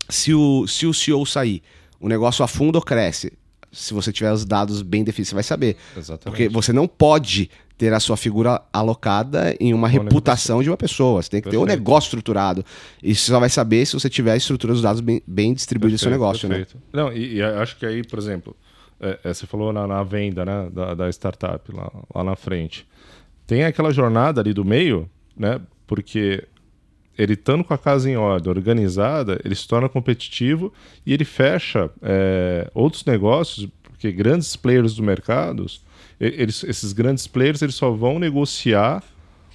se 0.07 0.33
o, 0.33 0.67
se 0.67 0.85
o 0.85 0.93
CEO 0.93 1.25
sair, 1.25 1.61
o 1.99 2.07
negócio 2.07 2.43
afunda 2.43 2.77
ou 2.77 2.83
cresce. 2.83 3.33
Se 3.71 3.93
você 3.93 4.11
tiver 4.11 4.31
os 4.31 4.45
dados 4.45 4.81
bem 4.81 5.03
definidos, 5.03 5.29
você 5.29 5.35
vai 5.35 5.43
saber. 5.43 5.77
Exatamente. 5.95 6.23
Porque 6.23 6.49
você 6.49 6.73
não 6.73 6.87
pode 6.87 7.49
ter 7.79 7.93
a 7.93 7.99
sua 7.99 8.17
figura 8.17 8.61
alocada 8.73 9.55
em 9.57 9.73
uma 9.73 9.87
reputação 9.87 10.61
de 10.61 10.69
uma 10.69 10.75
pessoa. 10.75 11.23
Você 11.23 11.29
tem 11.29 11.41
que 11.41 11.49
ter 11.49 11.55
um 11.55 11.61
Perfeito. 11.61 11.79
negócio 11.79 12.07
estruturado. 12.07 12.63
E 13.01 13.15
você 13.15 13.31
só 13.31 13.39
vai 13.39 13.49
saber 13.49 13.85
se 13.85 13.93
você 13.93 14.09
tiver 14.09 14.33
a 14.33 14.35
estrutura 14.35 14.73
dos 14.73 14.81
dados 14.81 14.99
bem, 14.99 15.23
bem 15.25 15.53
distribuída 15.53 15.93
no 15.93 15.97
seu 15.97 16.09
Perfeito, 16.09 16.21
negócio, 16.21 16.49
né? 16.49 16.55
perfeito. 16.57 16.83
Não, 16.91 17.13
e, 17.13 17.35
e 17.35 17.41
acho 17.41 17.77
que 17.77 17.85
aí, 17.85 18.05
por 18.05 18.19
exemplo, 18.19 18.53
é, 18.99 19.17
é, 19.23 19.33
você 19.33 19.47
falou 19.47 19.71
na, 19.71 19.87
na 19.87 20.03
venda 20.03 20.43
né, 20.43 20.69
da, 20.73 20.93
da 20.93 21.09
startup 21.09 21.71
lá, 21.73 21.89
lá 22.13 22.21
na 22.21 22.35
frente. 22.35 22.85
Tem 23.47 23.63
aquela 23.63 23.93
jornada 23.93 24.41
ali 24.41 24.53
do 24.53 24.65
meio, 24.65 25.09
né? 25.37 25.61
Porque 25.87 26.45
ele 27.17 27.33
estando 27.33 27.63
com 27.63 27.73
a 27.73 27.77
casa 27.77 28.09
em 28.09 28.17
ordem, 28.17 28.51
organizada, 28.51 29.39
ele 29.45 29.55
se 29.55 29.65
torna 29.65 29.87
competitivo 29.87 30.73
e 31.05 31.13
ele 31.13 31.23
fecha 31.23 31.89
é, 32.01 32.69
outros 32.73 33.05
negócios, 33.05 33.69
porque 33.83 34.11
grandes 34.11 34.57
players 34.57 34.95
do 34.95 35.01
mercado, 35.01 35.65
eles, 36.19 36.63
esses 36.63 36.93
grandes 36.93 37.27
players 37.27 37.61
eles 37.61 37.75
só 37.75 37.91
vão 37.91 38.19
negociar 38.19 39.03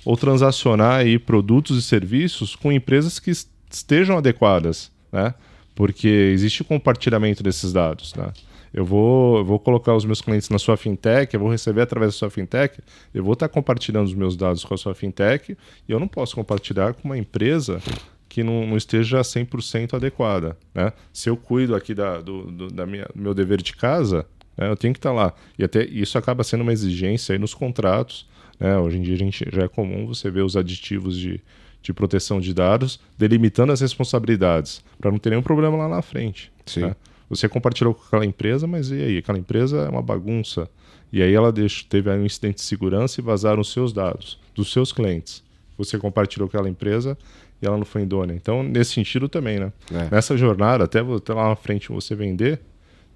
ou 0.05 0.17
transacionar 0.17 1.01
aí 1.01 1.19
produtos 1.19 1.79
e 1.79 1.83
serviços 1.83 2.55
com 2.55 2.71
empresas 2.73 3.19
que 3.19 3.31
es- 3.31 3.49
estejam 3.71 4.17
adequadas, 4.19 4.91
né? 5.13 5.35
Porque 5.75 6.07
existe 6.09 6.63
compartilhamento 6.63 7.43
desses 7.43 7.73
dados, 7.73 8.15
né? 8.15 8.33
Eu 8.73 8.85
vou, 8.85 9.45
vou 9.45 9.59
colocar 9.59 9.95
os 9.95 10.05
meus 10.05 10.21
clientes 10.21 10.49
na 10.49 10.59
sua 10.59 10.77
fintech, 10.77 11.33
eu 11.33 11.39
vou 11.41 11.49
receber 11.49 11.83
através 11.83 12.13
da 12.13 12.19
sua 12.19 12.31
fintech, 12.31 12.81
eu 13.15 13.23
vou 13.23 13.35
estar 13.35 13.49
compartilhando 13.49 14.07
os 14.07 14.15
meus 14.15 14.37
dados 14.37 14.65
com 14.65 14.75
a 14.75 14.77
sua 14.77 14.95
fintech 14.95 15.57
e 15.89 15.93
eu 15.93 16.01
não 16.01 16.09
posso 16.09 16.35
compartilhar 16.35 16.93
com 16.95 17.07
uma 17.09 17.17
empresa 17.17 17.81
que 18.29 18.43
não, 18.43 18.67
não 18.67 18.77
esteja 18.77 19.21
100% 19.21 19.95
adequada, 19.95 20.57
né? 20.75 20.93
Se 21.13 21.31
eu 21.31 21.37
cuido 21.37 21.75
aqui 21.77 21.95
da, 21.95 22.21
do, 22.21 22.51
do 22.51 22.69
da 22.69 22.85
minha, 22.85 23.07
do 23.15 23.23
meu 23.23 23.33
dever 23.33 23.63
de 23.63 23.77
casa, 23.77 24.27
né, 24.57 24.69
eu 24.69 24.77
tenho 24.77 24.93
que 24.93 24.99
estar 24.99 25.13
lá. 25.13 25.35
E 25.59 25.65
até 25.65 25.85
isso 25.85 26.17
acaba 26.17 26.45
sendo 26.45 26.63
uma 26.63 26.73
exigência 26.73 27.33
aí 27.33 27.39
nos 27.39 27.55
contratos, 27.55 28.27
né? 28.59 28.79
Hoje 28.79 28.99
em 28.99 29.03
dia 29.03 29.15
a 29.15 29.19
gente, 29.19 29.45
já 29.53 29.63
é 29.65 29.69
comum 29.69 30.07
você 30.07 30.31
ver 30.31 30.43
os 30.43 30.57
aditivos 30.57 31.19
de, 31.19 31.41
de 31.83 31.93
proteção 31.93 32.41
de 32.41 32.55
dados 32.55 33.01
delimitando 33.19 33.73
as 33.73 33.81
responsabilidades, 33.81 34.83
para 35.01 35.11
não 35.11 35.19
ter 35.19 35.31
nenhum 35.31 35.43
problema 35.43 35.77
lá 35.77 35.89
na 35.89 36.03
frente. 36.03 36.53
Sim. 36.67 36.83
né? 36.83 36.97
Você 37.29 37.49
compartilhou 37.49 37.95
com 37.95 38.05
aquela 38.07 38.25
empresa, 38.25 38.67
mas 38.67 38.91
e 38.91 39.03
aí? 39.03 39.19
Aquela 39.19 39.39
empresa 39.39 39.79
é 39.79 39.89
uma 39.89 40.03
bagunça. 40.03 40.69
E 41.13 41.23
aí 41.23 41.33
ela 41.33 41.51
deixou, 41.51 41.87
teve 41.89 42.11
aí 42.11 42.19
um 42.19 42.25
incidente 42.25 42.57
de 42.57 42.63
segurança 42.63 43.21
e 43.21 43.25
vazaram 43.25 43.61
os 43.61 43.73
seus 43.73 43.93
dados, 43.93 44.39
dos 44.55 44.73
seus 44.73 44.93
clientes. 44.93 45.43
Você 45.77 45.99
compartilhou 45.99 46.49
com 46.49 46.57
aquela 46.57 46.69
empresa 46.69 47.17
e 47.61 47.67
ela 47.67 47.77
não 47.77 47.85
foi 47.85 48.03
idônea. 48.03 48.35
Então, 48.35 48.63
nesse 48.63 48.93
sentido 48.93 49.29
também, 49.29 49.59
né? 49.59 49.73
É. 49.93 50.15
Nessa 50.15 50.37
jornada, 50.37 50.85
até, 50.85 51.01
até 51.01 51.33
lá 51.33 51.49
na 51.49 51.57
frente 51.57 51.89
você 51.89 52.15
vender, 52.15 52.61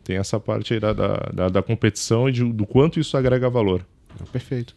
tem 0.08 0.16
essa 0.16 0.40
parte 0.40 0.72
aí 0.72 0.80
da, 0.80 0.94
da, 0.94 1.48
da, 1.50 1.62
competição 1.62 2.30
e 2.30 2.32
de- 2.32 2.50
do 2.50 2.66
quanto 2.66 2.98
isso 2.98 3.14
agrega 3.14 3.50
valor. 3.50 3.84
Perfeito. 4.32 4.74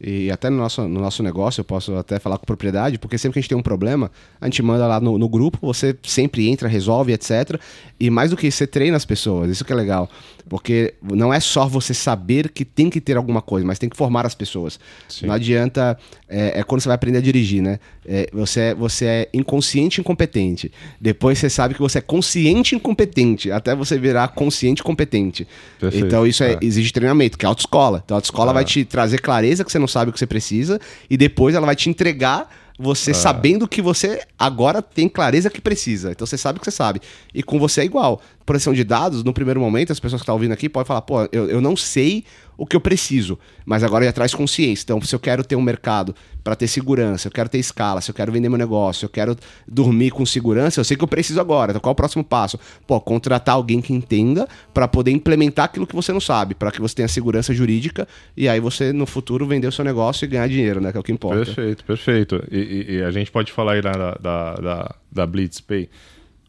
E 0.00 0.30
até 0.30 0.48
no 0.48 0.56
nosso, 0.56 0.88
no 0.88 1.00
nosso 1.00 1.22
negócio, 1.22 1.60
eu 1.60 1.64
posso 1.66 1.94
até 1.96 2.18
falar 2.18 2.38
com 2.38 2.46
propriedade, 2.46 2.98
porque 2.98 3.18
sempre 3.18 3.34
que 3.34 3.38
a 3.40 3.42
gente 3.42 3.50
tem 3.50 3.58
um 3.58 3.62
problema, 3.62 4.10
a 4.40 4.46
gente 4.46 4.62
manda 4.62 4.86
lá 4.86 4.98
no, 4.98 5.18
no 5.18 5.28
grupo, 5.28 5.58
você 5.60 5.94
sempre 6.02 6.48
entra, 6.48 6.66
resolve, 6.66 7.12
etc. 7.12 7.60
E 8.00 8.08
mais 8.08 8.30
do 8.30 8.38
que 8.38 8.46
isso, 8.46 8.56
você 8.56 8.66
treina 8.66 8.96
as 8.96 9.04
pessoas, 9.04 9.50
isso 9.50 9.66
que 9.66 9.72
é 9.74 9.76
legal. 9.76 10.08
Porque 10.50 10.94
não 11.00 11.32
é 11.32 11.38
só 11.38 11.68
você 11.68 11.94
saber 11.94 12.48
que 12.50 12.64
tem 12.64 12.90
que 12.90 13.00
ter 13.00 13.16
alguma 13.16 13.40
coisa, 13.40 13.64
mas 13.64 13.78
tem 13.78 13.88
que 13.88 13.96
formar 13.96 14.26
as 14.26 14.34
pessoas. 14.34 14.80
Sim. 15.08 15.26
Não 15.26 15.34
adianta. 15.34 15.96
É, 16.28 16.58
é 16.58 16.62
quando 16.64 16.80
você 16.80 16.88
vai 16.88 16.96
aprender 16.96 17.18
a 17.18 17.20
dirigir, 17.20 17.62
né? 17.62 17.78
É, 18.04 18.28
você, 18.32 18.60
é- 18.60 18.74
você 18.74 19.04
é 19.06 19.28
inconsciente 19.32 19.98
e 19.98 20.00
incompetente. 20.00 20.72
Depois 21.00 21.38
você 21.38 21.48
sabe 21.48 21.74
que 21.74 21.80
você 21.80 21.98
é 21.98 22.00
consciente 22.00 22.74
e 22.74 22.76
incompetente, 22.76 23.52
até 23.52 23.76
você 23.76 23.96
virar 23.96 24.26
consciente 24.28 24.80
e 24.80 24.84
competente. 24.84 25.46
Perfeito. 25.78 26.04
Então 26.06 26.26
isso 26.26 26.42
é, 26.42 26.58
exige 26.60 26.92
treinamento, 26.92 27.38
que 27.38 27.44
é 27.44 27.46
a 27.46 27.50
autoescola. 27.50 28.02
Então 28.04 28.16
a 28.16 28.18
autoescola 28.18 28.50
É. 28.50 28.54
vai 28.54 28.64
te 28.64 28.84
trazer 28.84 29.20
clareza 29.20 29.64
que 29.64 29.70
você 29.70 29.78
não 29.78 29.86
sabe 29.86 30.10
o 30.10 30.12
que 30.12 30.18
você 30.18 30.26
precisa 30.26 30.80
e 31.08 31.16
depois 31.16 31.54
ela 31.54 31.64
vai 31.64 31.76
te 31.76 31.88
entregar 31.88 32.50
você 32.82 33.12
sabendo 33.12 33.68
que 33.68 33.82
você 33.82 34.22
agora 34.38 34.80
tem 34.80 35.06
clareza 35.06 35.50
que 35.50 35.60
precisa. 35.60 36.12
Então 36.12 36.26
você 36.26 36.38
sabe 36.38 36.56
o 36.56 36.60
que 36.60 36.64
você 36.64 36.74
sabe. 36.74 37.00
E 37.34 37.42
com 37.42 37.58
você 37.58 37.82
é 37.82 37.84
igual. 37.84 38.22
Proteção 38.46 38.72
de 38.72 38.82
dados, 38.82 39.22
no 39.22 39.34
primeiro 39.34 39.60
momento, 39.60 39.92
as 39.92 40.00
pessoas 40.00 40.22
que 40.22 40.24
estão 40.24 40.34
ouvindo 40.34 40.52
aqui 40.52 40.66
podem 40.66 40.86
falar, 40.86 41.02
pô, 41.02 41.28
eu, 41.30 41.46
eu 41.50 41.60
não 41.60 41.76
sei 41.76 42.24
o 42.62 42.66
que 42.66 42.76
eu 42.76 42.80
preciso, 42.80 43.38
mas 43.64 43.82
agora 43.82 44.04
já 44.04 44.12
traz 44.12 44.34
consciência. 44.34 44.82
Então, 44.84 45.00
se 45.00 45.14
eu 45.14 45.18
quero 45.18 45.42
ter 45.42 45.56
um 45.56 45.62
mercado 45.62 46.14
para 46.44 46.54
ter 46.54 46.68
segurança, 46.68 47.28
eu 47.28 47.32
quero 47.32 47.48
ter 47.48 47.56
escala, 47.58 48.02
se 48.02 48.10
eu 48.10 48.14
quero 48.14 48.30
vender 48.30 48.50
meu 48.50 48.58
negócio, 48.58 49.06
eu 49.06 49.08
quero 49.08 49.34
dormir 49.66 50.10
com 50.10 50.26
segurança, 50.26 50.78
eu 50.78 50.84
sei 50.84 50.94
que 50.94 51.02
eu 51.02 51.08
preciso 51.08 51.40
agora. 51.40 51.72
Então, 51.72 51.80
qual 51.80 51.92
é 51.92 51.94
o 51.94 51.96
próximo 51.96 52.22
passo? 52.22 52.60
Pô, 52.86 53.00
contratar 53.00 53.54
alguém 53.54 53.80
que 53.80 53.94
entenda 53.94 54.46
para 54.74 54.86
poder 54.86 55.10
implementar 55.10 55.64
aquilo 55.64 55.86
que 55.86 55.94
você 55.94 56.12
não 56.12 56.20
sabe, 56.20 56.54
para 56.54 56.70
que 56.70 56.82
você 56.82 56.94
tenha 56.96 57.08
segurança 57.08 57.54
jurídica 57.54 58.06
e 58.36 58.46
aí 58.46 58.60
você, 58.60 58.92
no 58.92 59.06
futuro, 59.06 59.46
vender 59.46 59.66
o 59.68 59.72
seu 59.72 59.84
negócio 59.84 60.26
e 60.26 60.28
ganhar 60.28 60.46
dinheiro, 60.46 60.82
né? 60.82 60.92
Que 60.92 60.98
é 60.98 61.00
o 61.00 61.02
que 61.04 61.12
importa. 61.12 61.44
Perfeito, 61.46 61.82
perfeito. 61.84 62.44
E, 62.50 62.58
e- 62.58 62.94
e 62.96 63.02
a 63.02 63.10
gente 63.10 63.30
pode 63.30 63.52
falar 63.52 63.72
aí 63.72 63.80
da, 63.80 63.92
da, 64.20 64.54
da, 64.56 64.94
da 65.10 65.26
BlitzPay, 65.26 65.88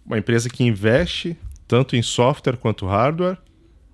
uma 0.06 0.18
empresa 0.18 0.50
que 0.50 0.62
investe 0.64 1.38
tanto 1.70 1.96
em 1.96 2.02
software 2.02 2.58
quanto 2.58 2.86
hardware 2.86 3.38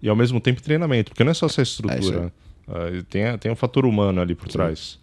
e 0.07 0.09
ao 0.09 0.15
mesmo 0.15 0.39
tempo 0.39 0.61
em 0.61 0.63
treinamento, 0.63 1.11
porque 1.11 1.23
não 1.23 1.31
é 1.31 1.33
só 1.33 1.47
essa 1.47 1.61
É 1.61 1.63
estrutura. 1.63 2.31
Ah, 2.65 3.03
tem, 3.09 3.37
tem 3.37 3.51
um 3.51 3.55
fator 3.55 3.85
humano 3.85 4.21
ali 4.21 4.33
por 4.33 4.47
trás. 4.47 4.97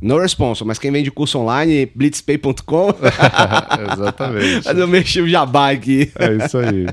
No 0.00 0.18
response, 0.18 0.62
mas 0.64 0.78
quem 0.78 0.90
vende 0.90 1.10
curso 1.10 1.38
online, 1.38 1.86
blitzpay.com. 1.86 2.88
Exatamente. 3.92 4.66
Mas 4.66 4.76
eu 4.76 4.88
mexi 4.88 5.20
o 5.20 5.28
jabá 5.28 5.70
aqui. 5.70 6.12
É 6.16 6.44
isso 6.44 6.58
aí. 6.58 6.86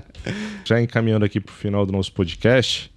Já 0.63 0.81
encaminhando 0.81 1.25
aqui 1.25 1.39
para 1.39 1.51
o 1.51 1.55
final 1.55 1.85
do 1.85 1.91
nosso 1.91 2.13
podcast, 2.13 2.89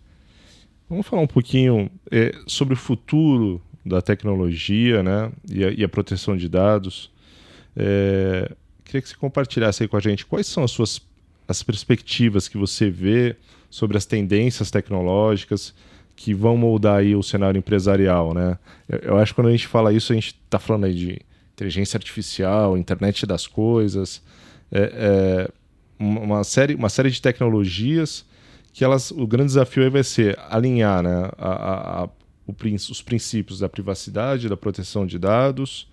vamos 0.89 1.07
falar 1.07 1.23
um 1.23 1.27
pouquinho 1.27 1.91
é, 2.11 2.33
sobre 2.47 2.75
o 2.75 2.77
futuro 2.77 3.61
da 3.85 4.01
tecnologia 4.01 5.03
né, 5.03 5.33
e, 5.51 5.65
a, 5.65 5.71
e 5.71 5.83
a 5.83 5.89
proteção 5.89 6.37
de 6.37 6.49
dados. 6.49 7.11
É, 7.75 8.53
queria 8.85 9.03
que 9.03 9.09
você 9.09 9.17
compartilhasse 9.17 9.83
aí 9.83 9.89
com 9.89 9.97
a 9.97 10.01
gente 10.01 10.27
quais 10.27 10.47
são 10.47 10.63
as 10.63 10.71
suas 10.71 11.01
as 11.49 11.63
perspectivas 11.63 12.49
que 12.49 12.57
você 12.57 12.89
vê 12.91 13.37
sobre 13.73 13.97
as 13.97 14.05
tendências 14.05 14.71
tecnológicas 14.71 15.75
que 16.15 16.35
vão 16.35 16.59
moldar 16.59 16.99
aí 16.99 17.17
o 17.17 17.23
cenário 17.23 17.59
empresarial, 17.59 18.35
né? 18.35 18.59
Eu, 18.87 18.99
eu 18.99 19.19
acho 19.19 19.33
que 19.33 19.37
quando 19.37 19.49
a 19.49 19.51
gente 19.51 19.67
fala 19.67 19.95
isso, 19.95 20.13
a 20.13 20.15
gente 20.15 20.39
está 20.45 20.59
falando 20.59 20.85
aí 20.85 20.95
de 20.95 21.23
inteligência 21.55 21.97
artificial, 21.97 22.77
internet 22.77 23.25
das 23.25 23.47
coisas, 23.47 24.23
é, 24.71 24.93
é, 24.95 25.51
uma, 25.99 26.45
série, 26.45 26.75
uma 26.75 26.91
série 26.91 27.11
de 27.11 27.23
tecnologias 27.23 28.27
que 28.75 28.85
elas, 28.85 29.11
o 29.11 29.27
grande 29.27 29.47
desafio 29.47 29.85
aí 29.85 29.91
vai 29.91 30.05
ser 30.05 30.39
alinhar 30.51 31.03
né, 31.03 31.31
a, 31.39 31.49
a, 31.49 32.03
a, 32.03 32.09
o, 32.47 32.55
os 32.91 33.01
princípios 33.01 33.61
da 33.61 33.71
privacidade, 33.71 34.51
da 34.51 34.57
proteção 34.57 35.07
de 35.07 35.19
dados, 35.19 35.89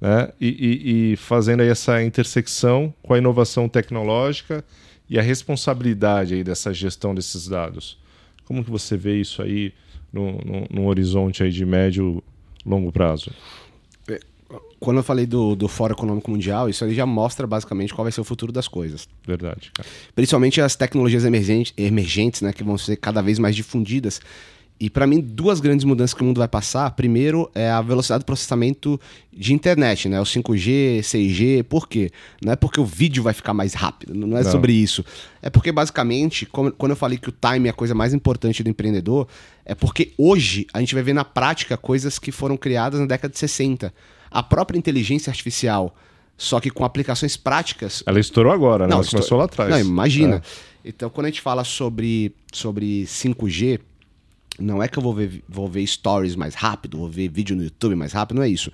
né, 0.00 0.32
e, 0.40 0.48
e, 0.48 1.12
e 1.12 1.16
fazendo 1.16 1.60
aí 1.60 1.68
essa 1.68 2.02
intersecção 2.02 2.92
com 3.02 3.12
a 3.12 3.18
inovação 3.18 3.68
tecnológica 3.68 4.64
e 5.08 5.18
a 5.18 5.22
responsabilidade 5.22 6.34
aí 6.34 6.44
dessa 6.44 6.72
gestão 6.72 7.14
desses 7.14 7.48
dados. 7.48 7.98
Como 8.44 8.64
que 8.64 8.70
você 8.70 8.96
vê 8.96 9.20
isso 9.20 9.42
aí 9.42 9.72
no, 10.12 10.32
no, 10.32 10.66
no 10.70 10.86
horizonte 10.86 11.42
aí 11.42 11.50
de 11.50 11.64
médio 11.64 12.22
longo 12.64 12.90
prazo? 12.92 13.30
É, 14.08 14.20
quando 14.80 14.98
eu 14.98 15.02
falei 15.02 15.26
do, 15.26 15.54
do 15.54 15.68
Fórum 15.68 15.94
Econômico 15.94 16.30
Mundial, 16.30 16.68
isso 16.68 16.84
aí 16.84 16.94
já 16.94 17.06
mostra 17.06 17.46
basicamente 17.46 17.92
qual 17.92 18.04
vai 18.04 18.12
ser 18.12 18.20
o 18.20 18.24
futuro 18.24 18.52
das 18.52 18.68
coisas. 18.68 19.08
Verdade, 19.26 19.70
cara. 19.74 19.88
Principalmente 20.14 20.60
as 20.60 20.76
tecnologias 20.76 21.24
emergentes, 21.24 21.72
emergentes, 21.76 22.42
né, 22.42 22.52
que 22.52 22.64
vão 22.64 22.78
ser 22.78 22.96
cada 22.96 23.22
vez 23.22 23.38
mais 23.38 23.56
difundidas 23.56 24.20
e 24.80 24.88
para 24.88 25.08
mim, 25.08 25.20
duas 25.20 25.58
grandes 25.58 25.84
mudanças 25.84 26.14
que 26.14 26.22
o 26.22 26.24
mundo 26.24 26.38
vai 26.38 26.46
passar. 26.46 26.88
Primeiro 26.92 27.50
é 27.52 27.68
a 27.68 27.82
velocidade 27.82 28.20
de 28.20 28.24
processamento 28.24 29.00
de 29.32 29.52
internet, 29.52 30.08
né? 30.08 30.20
O 30.20 30.24
5G, 30.24 31.00
6G. 31.00 31.64
Por 31.64 31.88
quê? 31.88 32.12
Não 32.40 32.52
é 32.52 32.56
porque 32.56 32.80
o 32.80 32.84
vídeo 32.84 33.20
vai 33.20 33.34
ficar 33.34 33.52
mais 33.52 33.74
rápido, 33.74 34.14
não 34.14 34.38
é 34.38 34.44
não. 34.44 34.50
sobre 34.50 34.72
isso. 34.72 35.04
É 35.42 35.50
porque, 35.50 35.72
basicamente, 35.72 36.46
quando 36.46 36.90
eu 36.90 36.96
falei 36.96 37.18
que 37.18 37.28
o 37.28 37.32
time 37.32 37.66
é 37.66 37.70
a 37.70 37.74
coisa 37.74 37.92
mais 37.92 38.14
importante 38.14 38.62
do 38.62 38.70
empreendedor, 38.70 39.26
é 39.64 39.74
porque 39.74 40.12
hoje 40.16 40.66
a 40.72 40.78
gente 40.78 40.94
vai 40.94 41.02
ver 41.02 41.12
na 41.12 41.24
prática 41.24 41.76
coisas 41.76 42.16
que 42.18 42.30
foram 42.30 42.56
criadas 42.56 43.00
na 43.00 43.06
década 43.06 43.32
de 43.32 43.38
60. 43.38 43.92
A 44.30 44.42
própria 44.44 44.78
inteligência 44.78 45.28
artificial, 45.28 45.92
só 46.36 46.60
que 46.60 46.70
com 46.70 46.84
aplicações 46.84 47.36
práticas. 47.36 48.04
Ela 48.06 48.20
estourou 48.20 48.52
agora, 48.52 48.84
né? 48.84 48.90
Não, 48.90 48.98
Ela 48.98 49.04
estourou... 49.04 49.22
começou 49.22 49.38
lá 49.38 49.44
atrás. 49.44 49.70
Não, 49.70 49.80
imagina. 49.80 50.36
É. 50.36 50.88
Então, 50.88 51.10
quando 51.10 51.26
a 51.26 51.28
gente 51.30 51.40
fala 51.40 51.64
sobre, 51.64 52.32
sobre 52.52 53.04
5G 53.04 53.80
não 54.58 54.82
é 54.82 54.88
que 54.88 54.98
eu 54.98 55.02
vou 55.02 55.14
ver, 55.14 55.42
vou 55.48 55.68
ver 55.68 55.86
stories 55.86 56.34
mais 56.34 56.54
rápido, 56.54 56.98
vou 56.98 57.08
ver 57.08 57.28
vídeo 57.28 57.54
no 57.56 57.62
YouTube 57.62 57.94
mais 57.94 58.12
rápido, 58.12 58.36
não 58.36 58.42
é 58.42 58.48
isso. 58.48 58.70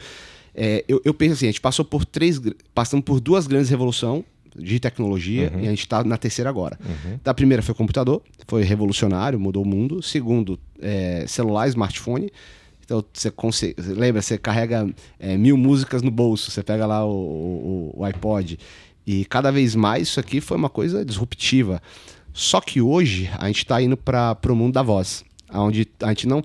É, 0.55 0.85
eu, 0.87 1.01
eu, 1.05 1.12
penso 1.12 1.35
assim, 1.35 1.47
a 1.47 1.49
gente 1.49 1.61
passou 1.61 1.85
por 1.85 2.05
três, 2.05 2.41
passamos 2.74 3.05
por 3.05 3.20
duas 3.20 3.47
grandes 3.47 3.68
revoluções 3.68 4.24
de 4.57 4.78
tecnologia 4.78 5.51
uhum. 5.53 5.62
e 5.62 5.66
a 5.66 5.70
gente 5.70 5.80
está 5.80 6.05
na 6.05 6.16
terceira 6.16 6.49
agora. 6.49 6.78
Uhum. 6.85 7.18
A 7.24 7.35
primeira 7.35 7.62
foi 7.62 7.72
o 7.72 7.76
computador, 7.76 8.22
foi 8.47 8.62
revolucionário, 8.62 9.39
mudou 9.39 9.64
o 9.64 9.66
mundo. 9.66 10.01
Segundo, 10.01 10.59
é, 10.80 11.24
celular, 11.26 11.66
smartphone. 11.68 12.30
Então 12.85 13.05
você 13.12 13.30
consegue, 13.30 13.74
lembra, 13.80 14.22
você 14.22 14.39
carrega 14.39 14.89
é, 15.18 15.37
mil 15.37 15.57
músicas 15.57 16.03
no 16.03 16.11
bolso, 16.11 16.51
você 16.51 16.62
pega 16.62 16.87
lá 16.87 17.05
o, 17.05 17.11
o, 17.11 17.95
o 17.97 18.05
iPod. 18.05 18.59
E 19.07 19.24
cada 19.24 19.51
vez 19.51 19.74
mais 19.74 20.09
isso 20.09 20.20
aqui 20.20 20.41
foi 20.41 20.57
uma 20.57 20.70
coisa 20.70 21.05
disruptiva. 21.05 21.82
Só 22.32 22.61
que 22.61 22.80
hoje 22.80 23.28
a 23.39 23.47
gente 23.49 23.59
está 23.59 23.80
indo 23.82 23.97
para 23.97 24.39
o 24.49 24.55
mundo 24.55 24.74
da 24.74 24.82
voz 24.82 25.24
onde 25.61 25.89
a 26.03 26.09
gente 26.09 26.27
não, 26.27 26.43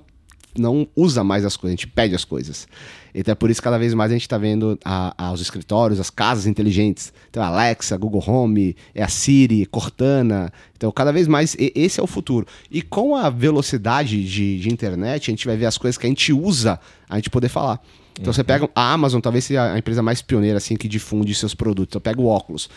não 0.56 0.86
usa 0.96 1.22
mais 1.22 1.44
as 1.44 1.56
coisas, 1.56 1.74
a 1.74 1.76
gente 1.76 1.86
pede 1.86 2.14
as 2.14 2.24
coisas. 2.24 2.66
Então 3.14 3.32
é 3.32 3.34
por 3.34 3.50
isso 3.50 3.60
que 3.60 3.64
cada 3.64 3.78
vez 3.78 3.92
mais 3.92 4.10
a 4.10 4.14
gente 4.14 4.22
está 4.22 4.38
vendo 4.38 4.78
a, 4.84 5.14
a, 5.16 5.32
os 5.32 5.40
escritórios, 5.40 5.98
as 5.98 6.10
casas 6.10 6.46
inteligentes. 6.46 7.12
Então, 7.28 7.42
Alexa, 7.42 7.96
Google 7.96 8.22
Home, 8.26 8.76
é 8.94 9.02
a 9.02 9.08
Siri, 9.08 9.66
Cortana. 9.66 10.52
Então, 10.76 10.90
cada 10.92 11.12
vez 11.12 11.26
mais, 11.26 11.56
esse 11.58 12.00
é 12.00 12.02
o 12.02 12.06
futuro. 12.06 12.46
E 12.70 12.82
com 12.82 13.16
a 13.16 13.28
velocidade 13.28 14.24
de, 14.24 14.60
de 14.60 14.68
internet, 14.68 15.30
a 15.30 15.32
gente 15.32 15.46
vai 15.46 15.56
ver 15.56 15.66
as 15.66 15.76
coisas 15.76 15.98
que 15.98 16.06
a 16.06 16.08
gente 16.08 16.32
usa, 16.32 16.78
a 17.08 17.16
gente 17.16 17.30
poder 17.30 17.48
falar. 17.48 17.80
Então, 18.12 18.26
uhum. 18.26 18.32
você 18.32 18.44
pega 18.44 18.68
a 18.74 18.92
Amazon, 18.92 19.20
talvez 19.20 19.44
seja 19.44 19.72
a 19.72 19.78
empresa 19.78 20.02
mais 20.02 20.20
pioneira, 20.22 20.58
assim, 20.58 20.76
que 20.76 20.88
difunde 20.88 21.34
seus 21.34 21.54
produtos. 21.54 21.94
Eu 21.94 22.00
pego 22.00 22.22
o 22.22 22.26
óculos. 22.26 22.68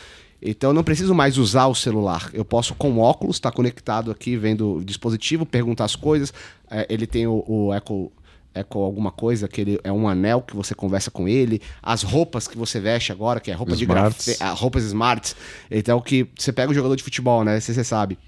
Então 0.43 0.71
eu 0.71 0.73
não 0.73 0.83
preciso 0.83 1.15
mais 1.15 1.37
usar 1.37 1.67
o 1.67 1.75
celular. 1.75 2.29
Eu 2.33 2.43
posso, 2.43 2.75
com 2.75 2.99
óculos, 2.99 3.37
estar 3.37 3.49
tá 3.49 3.55
conectado 3.55 4.11
aqui, 4.11 4.35
vendo 4.35 4.75
o 4.75 4.83
dispositivo, 4.83 5.45
perguntar 5.45 5.85
as 5.85 5.95
coisas. 5.95 6.33
É, 6.69 6.85
ele 6.89 7.07
tem 7.07 7.25
o, 7.25 7.43
o 7.47 7.73
Echo 7.73 8.11
Echo 8.55 8.79
alguma 8.79 9.11
coisa, 9.11 9.47
que 9.47 9.61
ele 9.61 9.79
é 9.83 9.91
um 9.91 10.07
anel 10.07 10.41
que 10.41 10.55
você 10.55 10.75
conversa 10.75 11.09
com 11.09 11.27
ele, 11.27 11.59
as 11.81 12.03
roupas 12.03 12.47
que 12.47 12.55
você 12.55 12.79
veste 12.79 13.11
agora, 13.11 13.39
que 13.39 13.49
é 13.49 13.53
roupa 13.53 13.73
smarts. 13.73 13.79
de 13.79 14.31
grafite, 14.31 14.43
ah, 14.43 14.51
roupas 14.51 14.83
smarts. 14.83 15.35
Então 15.71 15.99
que 15.99 16.27
você 16.37 16.53
pega 16.53 16.71
o 16.71 16.73
jogador 16.73 16.95
de 16.95 17.01
futebol, 17.01 17.43
né? 17.43 17.59
Você 17.59 17.83
sabe. 17.83 18.19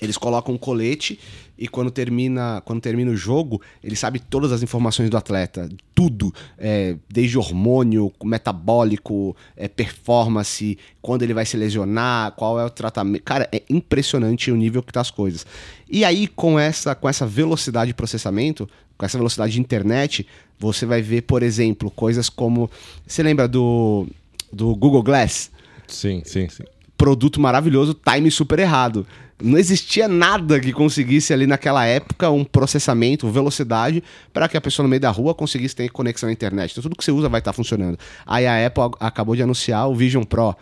Eles 0.00 0.16
colocam 0.16 0.54
um 0.54 0.58
colete 0.58 1.18
e 1.60 1.68
quando 1.68 1.90
termina, 1.90 2.62
quando 2.64 2.80
termina 2.80 3.10
o 3.10 3.16
jogo, 3.16 3.60
ele 3.84 3.94
sabe 3.94 4.18
todas 4.18 4.50
as 4.50 4.62
informações 4.62 5.10
do 5.10 5.16
atleta, 5.18 5.68
tudo, 5.94 6.32
é, 6.56 6.96
desde 7.06 7.36
hormônio, 7.36 8.10
metabólico, 8.24 9.36
é, 9.54 9.68
performance, 9.68 10.78
quando 11.02 11.22
ele 11.22 11.34
vai 11.34 11.44
se 11.44 11.58
lesionar, 11.58 12.32
qual 12.32 12.58
é 12.58 12.64
o 12.64 12.70
tratamento. 12.70 13.22
Cara, 13.24 13.46
é 13.52 13.62
impressionante 13.68 14.50
o 14.50 14.56
nível 14.56 14.82
que 14.82 14.90
tá 14.90 15.02
as 15.02 15.10
coisas. 15.10 15.44
E 15.86 16.02
aí, 16.02 16.26
com 16.26 16.58
essa, 16.58 16.94
com 16.94 17.06
essa 17.06 17.26
velocidade 17.26 17.88
de 17.88 17.94
processamento, 17.94 18.66
com 18.96 19.04
essa 19.04 19.18
velocidade 19.18 19.52
de 19.52 19.60
internet, 19.60 20.26
você 20.58 20.86
vai 20.86 21.02
ver, 21.02 21.22
por 21.22 21.42
exemplo, 21.42 21.90
coisas 21.90 22.30
como. 22.30 22.70
Você 23.06 23.22
lembra 23.22 23.46
do, 23.46 24.06
do 24.50 24.74
Google 24.74 25.02
Glass? 25.02 25.50
Sim, 25.86 26.22
sim, 26.24 26.48
sim. 26.48 26.64
Produto 26.96 27.38
maravilhoso, 27.38 27.94
time 27.94 28.30
super 28.30 28.58
errado 28.58 29.06
não 29.42 29.58
existia 29.58 30.08
nada 30.08 30.60
que 30.60 30.72
conseguisse 30.72 31.32
ali 31.32 31.46
naquela 31.46 31.84
época 31.84 32.30
um 32.30 32.44
processamento, 32.44 33.28
velocidade, 33.28 34.02
para 34.32 34.48
que 34.48 34.56
a 34.56 34.60
pessoa 34.60 34.84
no 34.84 34.88
meio 34.88 35.00
da 35.00 35.10
rua 35.10 35.34
conseguisse 35.34 35.74
ter 35.74 35.90
conexão 35.90 36.28
à 36.28 36.32
internet. 36.32 36.72
Então 36.72 36.82
tudo 36.82 36.96
que 36.96 37.04
você 37.04 37.12
usa 37.12 37.28
vai 37.28 37.40
estar 37.40 37.52
tá 37.52 37.56
funcionando. 37.56 37.98
Aí 38.26 38.46
a 38.46 38.66
Apple 38.66 38.90
acabou 39.00 39.34
de 39.34 39.42
anunciar 39.42 39.88
o 39.88 39.94
Vision 39.94 40.24
Pro. 40.24 40.54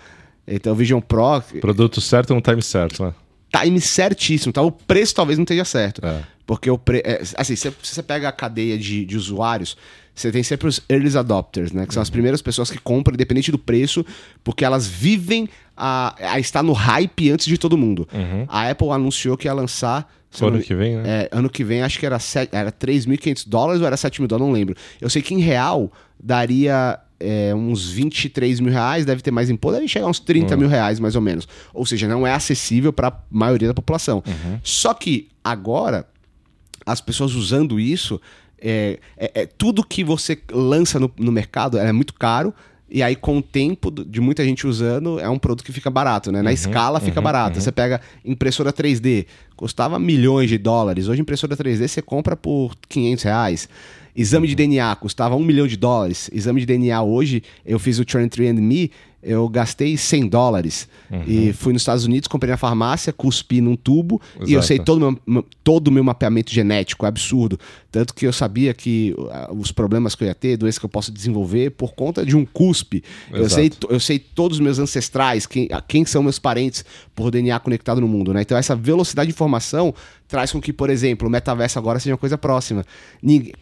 Então 0.47 0.73
o 0.73 0.77
Vision 0.77 1.01
Pro. 1.01 1.43
Produto 1.61 2.01
certo 2.01 2.35
no 2.35 2.41
time 2.41 2.63
certo, 2.63 3.05
né? 3.05 3.15
Time 3.51 3.81
certíssimo, 3.81 4.53
tá? 4.53 4.63
O 4.63 4.71
preço 4.71 5.15
talvez 5.15 5.39
não 5.39 5.45
esteja 5.45 5.65
certo. 5.65 6.05
É. 6.05 6.23
Porque 6.47 6.71
o 6.71 6.79
pre... 6.79 7.03
É, 7.05 7.23
assim, 7.37 7.55
se 7.57 7.71
você 7.83 8.03
pega 8.03 8.29
a 8.29 8.33
cadeia 8.33 8.79
de, 8.79 9.05
de 9.05 9.17
usuários, 9.17 9.77
você 10.15 10.33
tem 10.33 10.43
sempre 10.43 10.67
os 10.67 10.81
early 10.89 11.17
adopters, 11.17 11.73
né? 11.73 11.87
Que 11.87 11.95
são 11.95 12.03
as 12.03 12.11
primeiras 12.11 12.43
pessoas 12.43 12.71
que 12.71 12.79
compram, 12.79 13.15
independente 13.15 13.51
do 13.53 13.59
preço, 13.59 14.05
porque 14.43 14.65
elas 14.65 14.87
vivem 14.87 15.49
a, 15.77 16.15
a 16.33 16.41
estar 16.41 16.63
no 16.63 16.73
hype 16.73 17.31
antes 17.31 17.47
de 17.47 17.57
todo 17.57 17.79
mundo. 17.79 18.09
Uhum. 18.13 18.45
A 18.49 18.69
Apple 18.69 18.91
anunciou 18.91 19.37
que 19.37 19.47
ia 19.47 19.53
lançar. 19.53 20.13
Ano 20.43 20.61
que 20.61 20.75
vem, 20.75 20.97
né? 20.97 21.03
É, 21.07 21.29
ano 21.31 21.49
que 21.49 21.65
vem, 21.65 21.83
acho 21.83 21.99
que 21.99 22.05
era, 22.05 22.19
era 22.53 22.73
3.500 22.73 23.45
dólares 23.47 23.81
ou 23.81 23.87
era 23.87 23.97
7 23.97 24.21
mil 24.21 24.29
dólares, 24.29 24.47
não 24.47 24.53
lembro. 24.53 24.75
Eu 25.01 25.09
sei 25.09 25.23
que 25.23 25.35
em 25.35 25.41
real 25.41 25.91
daria 26.23 26.99
é, 27.21 27.55
uns 27.55 27.89
23 27.89 28.61
mil 28.61 28.73
reais, 28.73 29.05
deve 29.05 29.23
ter 29.23 29.31
mais 29.31 29.51
imposto, 29.51 29.77
deve 29.77 29.89
chegar 29.89 30.07
uns 30.07 30.21
30 30.21 30.55
uhum. 30.55 30.61
mil 30.61 30.69
reais 30.69 31.01
mais 31.01 31.17
ou 31.17 31.23
menos. 31.23 31.49
Ou 31.75 31.85
seja, 31.85 32.07
não 32.07 32.27
é 32.27 32.33
acessível 32.33 32.93
para 32.93 33.09
a 33.09 33.17
maioria 33.31 33.69
da 33.69 33.75
população. 33.75 34.23
Uhum. 34.27 34.59
Só 34.63 34.95
que 34.95 35.29
agora, 35.43 36.07
as 36.87 37.01
pessoas 37.01 37.35
usando 37.35 37.81
isso, 37.81 38.21
é, 38.61 38.99
é, 39.17 39.43
é, 39.43 39.47
tudo 39.47 39.85
que 39.85 40.03
você 40.05 40.39
lança 40.51 40.99
no, 40.99 41.11
no 41.19 41.33
mercado 41.33 41.79
é 41.79 41.93
muito 41.93 42.15
caro. 42.15 42.53
E 42.91 43.03
aí, 43.03 43.15
com 43.15 43.37
o 43.37 43.43
tempo 43.43 43.91
de 43.91 44.19
muita 44.19 44.43
gente 44.43 44.67
usando, 44.67 45.21
é 45.21 45.29
um 45.29 45.39
produto 45.39 45.63
que 45.63 45.73
fica 45.73 45.91
barato, 45.91 46.33
né? 46.33 46.41
Na 46.41 46.49
uhum, 46.49 46.55
escala 46.55 46.99
fica 47.01 47.21
uhum, 47.21 47.25
barato. 47.25 47.57
Uhum. 47.57 47.61
Você 47.61 47.71
pega 47.71 48.01
impressora 48.25 48.73
3D, 48.73 49.27
custava 49.55 49.99
milhões 49.99 50.49
de 50.49 50.57
dólares. 50.57 51.07
Hoje, 51.07 51.21
impressora 51.21 51.55
3D 51.55 51.87
você 51.87 52.01
compra 52.01 52.35
por 52.35 52.75
500 52.89 53.25
reais. 53.25 53.69
Exame 54.19 54.49
de. 54.49 54.55
DNA 54.55 54.97
custava 54.97 55.37
um 55.37 55.45
milhão 55.45 55.67
de 55.67 55.77
dólares. 55.77 56.29
Exame 56.33 56.61
de 56.61 56.67
DNA 56.67 57.01
hoje, 57.03 57.43
eu 57.65 57.79
fiz 57.79 58.01
o 58.01 58.05
23andMe, 58.05 58.91
eu 59.23 59.49
gastei 59.49 59.97
100 59.97 60.29
dólares. 60.29 60.89
Uhum. 61.11 61.23
E 61.27 61.53
fui 61.53 61.73
nos 61.73 61.83
Estados 61.83 62.05
Unidos, 62.05 62.27
comprei 62.27 62.51
na 62.51 62.57
farmácia, 62.57 63.13
cuspi 63.13 63.61
num 63.61 63.77
tubo 63.77 64.21
Exato. 64.35 64.51
e 64.51 64.55
eu 64.55 64.63
sei 64.63 64.79
todo 64.79 65.09
o 65.09 65.21
meu, 65.31 65.47
todo 65.63 65.91
meu 65.93 66.03
mapeamento 66.03 66.53
genético, 66.53 67.05
é 67.05 67.09
absurdo. 67.09 67.59
Tanto 67.91 68.15
que 68.15 68.27
eu 68.27 68.33
sabia 68.33 68.75
que 68.75 69.15
uh, 69.17 69.55
os 69.59 69.73
problemas 69.73 70.15
que 70.15 70.23
eu 70.23 70.29
ia 70.29 70.35
ter, 70.35 70.59
doenças 70.59 70.79
que 70.79 70.85
eu 70.85 70.91
posso 70.91 71.11
desenvolver 71.11 71.71
por 71.71 71.95
conta 71.95 72.25
de 72.25 72.37
um 72.37 72.45
cuspe. 72.45 73.03
Eu 73.33 73.49
sei, 73.49 73.73
eu 73.89 73.99
sei 73.99 74.19
todos 74.19 74.59
os 74.59 74.61
meus 74.61 74.79
ancestrais, 74.79 75.47
quem, 75.47 75.69
quem 75.87 76.05
são 76.05 76.23
meus 76.23 76.39
parentes 76.39 76.85
por 77.15 77.31
DNA 77.31 77.59
conectado 77.61 78.01
no 78.01 78.07
mundo, 78.07 78.35
né? 78.35 78.43
Então 78.43 78.59
essa 78.59 78.77
velocidade 78.77 79.29
de 79.29 79.35
informação 79.35 79.95
traz 80.27 80.53
com 80.53 80.61
que, 80.61 80.73
por 80.73 80.91
exemplo, 80.91 81.27
o 81.27 81.31
metaverso 81.31 81.79
agora 81.79 81.99
seja 81.99 82.13
uma 82.13 82.19
coisa 82.19 82.37
próxima. 82.37 82.85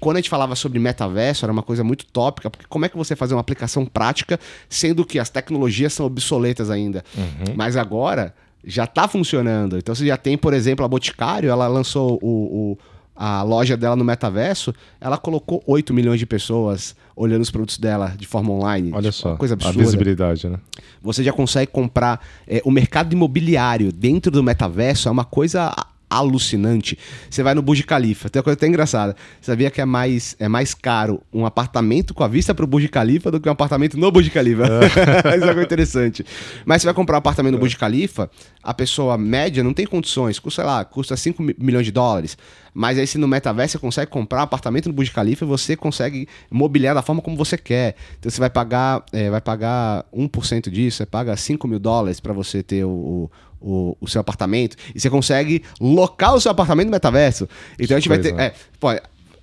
Quando 0.01 0.17
a 0.17 0.21
gente 0.21 0.31
falava 0.31 0.57
sobre 0.57 0.81
metaverso, 0.81 1.45
era 1.45 1.53
uma 1.53 1.63
coisa 1.63 1.85
muito 1.85 2.05
tópica, 2.07 2.51
porque 2.51 2.67
como 2.69 2.85
é 2.85 2.89
que 2.89 2.97
você 2.97 3.15
fazer 3.15 3.35
uma 3.35 3.41
aplicação 3.41 3.87
prática, 3.87 4.41
sendo 4.69 5.05
que 5.05 5.21
as 5.21 5.31
tecnologias 5.31 5.93
são 5.93 6.05
obsoletas 6.05 6.69
ainda? 6.69 7.05
Uhum. 7.17 7.55
Mas 7.55 7.77
agora 7.77 8.35
já 8.65 8.83
está 8.83 9.07
funcionando. 9.07 9.79
Então 9.79 9.95
você 9.95 10.05
já 10.05 10.17
tem, 10.17 10.37
por 10.37 10.53
exemplo, 10.53 10.85
a 10.85 10.89
Boticário, 10.89 11.49
ela 11.49 11.69
lançou 11.69 12.19
o, 12.21 12.73
o 12.73 12.79
a 13.17 13.43
loja 13.43 13.77
dela 13.77 13.97
no 13.97 14.05
metaverso, 14.05 14.75
ela 15.01 15.17
colocou 15.17 15.63
8 15.67 15.95
milhões 15.95 16.19
de 16.19 16.27
pessoas 16.27 16.95
olhando 17.17 17.43
os 17.43 17.51
produtos 17.51 17.79
dela 17.79 18.15
de 18.17 18.27
forma 18.27 18.53
online. 18.53 18.93
Olha 18.93 19.11
tipo, 19.11 19.23
só, 19.23 19.37
coisa 19.37 19.55
absurda. 19.55 19.81
a 19.81 19.85
visibilidade, 19.85 20.49
né? 20.49 20.59
Você 21.03 21.25
já 21.25 21.33
consegue 21.33 21.73
comprar. 21.73 22.21
É, 22.47 22.61
o 22.65 22.71
mercado 22.71 23.13
imobiliário 23.13 23.91
dentro 23.91 24.31
do 24.31 24.43
metaverso 24.43 25.09
é 25.09 25.11
uma 25.11 25.25
coisa 25.25 25.75
alucinante. 26.09 26.99
Você 27.29 27.43
vai 27.43 27.55
no 27.55 27.63
Burj 27.63 27.83
Khalifa, 27.83 28.29
tem 28.29 28.41
uma 28.41 28.45
coisa 28.45 28.57
até 28.57 28.67
engraçada. 28.67 29.17
Você 29.41 29.51
sabia 29.51 29.71
que 29.71 29.81
é 29.81 29.85
mais, 29.85 30.37
é 30.39 30.49
mais 30.49 30.75
caro 30.75 31.23
um 31.33 31.45
apartamento 31.45 32.15
com 32.15 32.23
a 32.23 32.29
vista 32.29 32.55
para 32.55 32.65
o 32.65 32.69
Burj 32.69 32.89
Khalifa 32.89 33.31
do 33.31 33.41
que 33.41 33.49
um 33.49 33.53
apartamento 33.53 33.99
no 33.99 34.11
Burj 34.11 34.31
Khalifa. 34.31 34.65
É. 34.65 35.37
Isso 35.37 35.47
é 35.47 35.63
interessante. 35.63 36.27
Mas 36.65 36.83
você 36.83 36.87
vai 36.87 36.95
comprar 36.95 37.17
um 37.17 37.19
apartamento 37.19 37.55
no 37.55 37.59
Burj 37.59 37.77
Khalifa, 37.77 38.31
a 38.63 38.73
pessoa 38.73 39.19
média 39.19 39.63
não 39.63 39.73
tem 39.73 39.87
condições, 39.87 40.39
custa, 40.39 40.63
sei 40.63 40.71
lá, 40.71 40.85
custa 40.85 41.17
5 41.17 41.43
milhões 41.59 41.87
de 41.87 41.93
dólares. 41.93 42.37
Mas 42.79 42.99
aí 42.99 43.07
se 43.07 43.17
no 43.17 43.27
metaverso 43.27 43.73
você 43.73 43.79
consegue 43.79 44.11
comprar 44.11 44.41
um 44.41 44.43
apartamento 44.43 44.87
no 44.89 44.93
Burj 44.93 45.11
Khalifa, 45.11 45.47
você 45.47 45.75
consegue 45.75 46.29
mobiliar 46.51 46.95
da 46.95 47.01
forma 47.01 47.23
como 47.23 47.35
você 47.35 47.57
quer. 47.57 47.97
Então 48.19 48.31
você 48.31 48.39
vai 48.39 48.51
pagar, 48.51 49.03
é, 49.13 49.31
vai 49.31 49.41
pagar 49.41 50.05
1% 50.15 50.69
disso, 50.69 50.99
você 50.99 51.07
paga 51.07 51.35
5 51.35 51.67
mil 51.67 51.79
dólares 51.79 52.21
para 52.21 52.35
você 52.35 52.63
ter 52.63 52.85
o, 52.85 52.91
o, 52.91 53.31
o 53.67 54.07
seu 54.07 54.21
apartamento 54.21 54.77
e 54.95 55.01
você 55.01 55.11
consegue 55.11 55.65
locar 55.81 56.35
o 56.35 56.41
seu 56.41 56.51
apartamento 56.51 56.87
no 56.87 56.93
metaverso. 56.93 57.49
Então 57.79 57.97
a 57.97 58.01
gente 58.01 58.09
vai 58.09 58.19
ter. 58.19 58.39
É, 58.39 58.55
pô, 58.79 58.89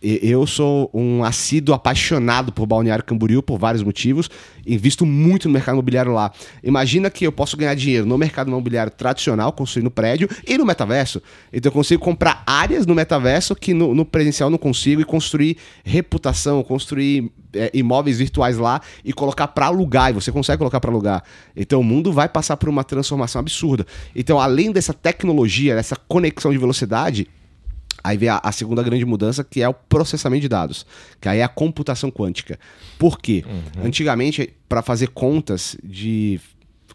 eu 0.03 0.45
sou 0.45 0.89
um 0.93 1.23
assíduo 1.23 1.73
apaixonado 1.73 2.51
por 2.51 2.65
Balneário 2.65 3.05
Camboriú 3.05 3.41
por 3.41 3.57
vários 3.57 3.81
motivos. 3.81 4.29
Invisto 4.67 5.05
muito 5.05 5.47
no 5.47 5.53
mercado 5.53 5.75
imobiliário 5.75 6.11
lá. 6.11 6.31
Imagina 6.61 7.09
que 7.09 7.25
eu 7.25 7.31
posso 7.31 7.55
ganhar 7.55 7.73
dinheiro 7.73 8.05
no 8.05 8.17
mercado 8.17 8.49
imobiliário 8.49 8.91
tradicional, 8.91 9.53
construindo 9.53 9.89
prédio, 9.89 10.27
e 10.45 10.57
no 10.57 10.65
metaverso. 10.65 11.21
Então 11.53 11.69
eu 11.69 11.73
consigo 11.73 12.03
comprar 12.03 12.43
áreas 12.45 12.85
no 12.85 12.93
metaverso 12.93 13.55
que 13.55 13.73
no, 13.73 13.95
no 13.95 14.03
presencial 14.03 14.49
não 14.49 14.57
consigo 14.57 15.01
e 15.01 15.05
construir 15.05 15.57
reputação, 15.85 16.61
construir 16.63 17.31
é, 17.53 17.71
imóveis 17.73 18.17
virtuais 18.17 18.57
lá 18.57 18.81
e 19.05 19.13
colocar 19.13 19.47
para 19.47 19.67
alugar. 19.67 20.09
E 20.09 20.13
você 20.13 20.33
consegue 20.33 20.57
colocar 20.57 20.81
para 20.81 20.91
alugar. 20.91 21.23
Então 21.55 21.79
o 21.79 21.83
mundo 21.83 22.11
vai 22.11 22.27
passar 22.27 22.57
por 22.57 22.67
uma 22.67 22.83
transformação 22.83 23.39
absurda. 23.39 23.85
Então, 24.13 24.37
além 24.37 24.69
dessa 24.71 24.93
tecnologia, 24.93 25.75
dessa 25.75 25.95
conexão 25.95 26.51
de 26.51 26.57
velocidade, 26.57 27.27
Aí 28.03 28.17
vem 28.17 28.29
a, 28.29 28.41
a, 28.43 28.51
segunda 28.51 28.83
grande 28.83 29.05
mudança, 29.05 29.43
que 29.43 29.61
é 29.61 29.69
o 29.69 29.73
processamento 29.73 30.41
de 30.41 30.49
dados, 30.49 30.85
que 31.21 31.29
aí 31.29 31.39
é 31.39 31.43
a 31.43 31.47
computação 31.47 32.11
quântica. 32.11 32.59
Por 32.99 33.17
quê? 33.19 33.45
Uhum. 33.47 33.85
Antigamente, 33.85 34.53
para 34.67 34.81
fazer 34.81 35.07
contas 35.09 35.77
de 35.81 36.39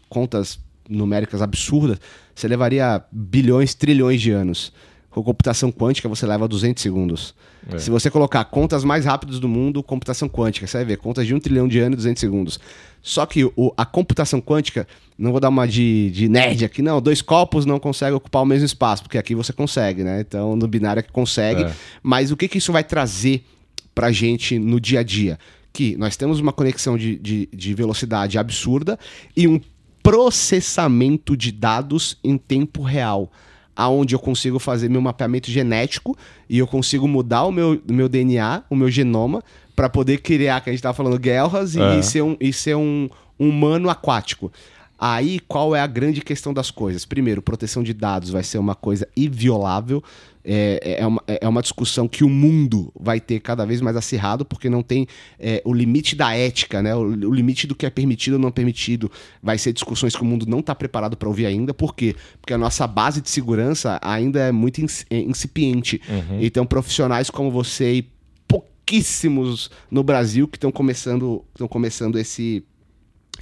contas 0.07 0.59
numéricas 0.87 1.41
absurdas, 1.41 1.99
você 2.35 2.47
levaria 2.47 3.03
bilhões, 3.11 3.73
trilhões 3.73 4.21
de 4.21 4.31
anos. 4.31 4.71
Com 5.09 5.23
computação 5.23 5.71
quântica, 5.71 6.07
você 6.07 6.25
leva 6.25 6.47
200 6.47 6.81
segundos. 6.81 7.33
É. 7.71 7.79
Se 7.79 7.89
você 7.89 8.11
colocar 8.11 8.45
contas 8.45 8.83
mais 8.83 9.05
rápidas 9.05 9.39
do 9.39 9.47
mundo, 9.47 9.81
computação 9.81 10.29
quântica, 10.29 10.67
você 10.67 10.77
vai 10.77 10.85
ver 10.85 10.97
contas 10.97 11.25
de 11.25 11.33
1 11.33 11.39
trilhão 11.39 11.67
de 11.67 11.79
anos 11.79 11.95
e 11.95 11.97
200 11.97 12.19
segundos. 12.19 12.59
Só 13.01 13.25
que 13.25 13.43
o, 13.43 13.73
a 13.75 13.85
computação 13.85 14.39
quântica, 14.39 14.87
não 15.17 15.31
vou 15.31 15.39
dar 15.39 15.49
uma 15.49 15.67
de, 15.67 16.11
de 16.11 16.29
nerd 16.29 16.63
aqui, 16.63 16.81
não. 16.81 17.01
Dois 17.01 17.21
copos 17.21 17.65
não 17.65 17.79
conseguem 17.79 18.13
ocupar 18.13 18.43
o 18.43 18.45
mesmo 18.45 18.65
espaço, 18.65 19.01
porque 19.01 19.17
aqui 19.17 19.33
você 19.33 19.51
consegue, 19.51 20.03
né? 20.03 20.21
Então, 20.21 20.55
no 20.55 20.67
binário 20.67 20.99
é 20.99 21.03
que 21.03 21.11
consegue. 21.11 21.63
É. 21.63 21.73
Mas 22.03 22.31
o 22.31 22.37
que, 22.37 22.47
que 22.47 22.59
isso 22.59 22.71
vai 22.71 22.83
trazer 22.83 23.43
pra 23.95 24.11
gente 24.11 24.59
no 24.59 24.79
dia 24.79 24.99
a 24.99 25.03
dia? 25.03 25.39
Que 25.73 25.95
nós 25.97 26.15
temos 26.17 26.39
uma 26.39 26.53
conexão 26.53 26.97
de, 26.97 27.17
de, 27.17 27.49
de 27.51 27.73
velocidade 27.73 28.37
absurda 28.37 28.97
e 29.35 29.47
um 29.47 29.59
processamento 30.03 31.35
de 31.35 31.51
dados 31.51 32.17
em 32.23 32.37
tempo 32.37 32.83
real 32.83 33.31
aonde 33.79 34.13
eu 34.13 34.19
consigo 34.19 34.59
fazer 34.59 34.89
meu 34.89 34.99
mapeamento 34.99 35.49
genético 35.49 36.17
e 36.49 36.57
eu 36.59 36.67
consigo 36.67 37.07
mudar 37.07 37.45
o 37.45 37.51
meu, 37.51 37.81
meu 37.89 38.09
DNA, 38.09 38.61
o 38.69 38.75
meu 38.75 38.91
genoma, 38.91 39.41
para 39.73 39.89
poder 39.89 40.17
criar, 40.17 40.59
que 40.59 40.69
a 40.69 40.73
gente 40.73 40.81
tava 40.81 40.93
falando, 40.93 41.17
guerras 41.17 41.75
e, 41.75 41.81
é. 41.81 42.01
ser, 42.01 42.21
um, 42.21 42.35
e 42.41 42.51
ser 42.51 42.75
um, 42.75 43.09
um 43.39 43.47
humano 43.47 43.89
aquático. 43.89 44.51
Aí, 44.99 45.39
qual 45.47 45.73
é 45.73 45.79
a 45.79 45.87
grande 45.87 46.19
questão 46.19 46.53
das 46.53 46.69
coisas? 46.69 47.05
Primeiro, 47.05 47.41
proteção 47.41 47.81
de 47.81 47.93
dados 47.93 48.31
vai 48.31 48.43
ser 48.43 48.57
uma 48.57 48.75
coisa 48.75 49.07
inviolável. 49.15 50.03
É, 50.43 50.97
é, 50.99 51.05
uma, 51.05 51.21
é 51.27 51.47
uma 51.47 51.61
discussão 51.61 52.07
que 52.07 52.23
o 52.23 52.29
mundo 52.29 52.91
vai 52.97 53.19
ter 53.19 53.39
cada 53.39 53.65
vez 53.65 53.81
mais 53.81 53.95
acirrado, 53.95 54.45
porque 54.45 54.69
não 54.69 54.81
tem 54.81 55.05
é, 55.37 55.61
o 55.65 55.73
limite 55.73 56.15
da 56.15 56.33
ética, 56.33 56.81
né? 56.81 56.95
O, 56.95 57.01
o, 57.01 57.33
limite 57.33 57.67
do 57.67 57.75
que 57.75 57.85
é 57.85 57.89
permitido 57.89 58.33
ou 58.33 58.39
não 58.39 58.51
permitido. 58.51 59.11
Vai 59.43 59.57
ser 59.57 59.73
discussões 59.73 60.15
que 60.15 60.21
o 60.21 60.25
mundo 60.25 60.45
não 60.47 60.59
está 60.59 60.73
preparado 60.73 61.17
para 61.17 61.27
ouvir 61.27 61.45
ainda. 61.45 61.73
Por 61.73 61.93
quê? 61.93 62.15
Porque 62.41 62.53
a 62.53 62.57
nossa 62.57 62.87
base 62.87 63.21
de 63.21 63.29
segurança 63.29 63.99
ainda 64.01 64.39
é 64.39 64.51
muito 64.51 64.81
é, 65.09 65.19
incipiente. 65.19 66.01
Uhum. 66.07 66.39
Então, 66.41 66.65
profissionais 66.65 67.29
como 67.29 67.51
você 67.51 67.95
e 67.95 68.09
pouquíssimos 68.47 69.69
no 69.91 70.03
Brasil 70.03 70.47
que 70.47 70.57
estão 70.57 70.71
começando, 70.71 71.43
estão 71.53 71.67
começando 71.67 72.17
esse 72.17 72.63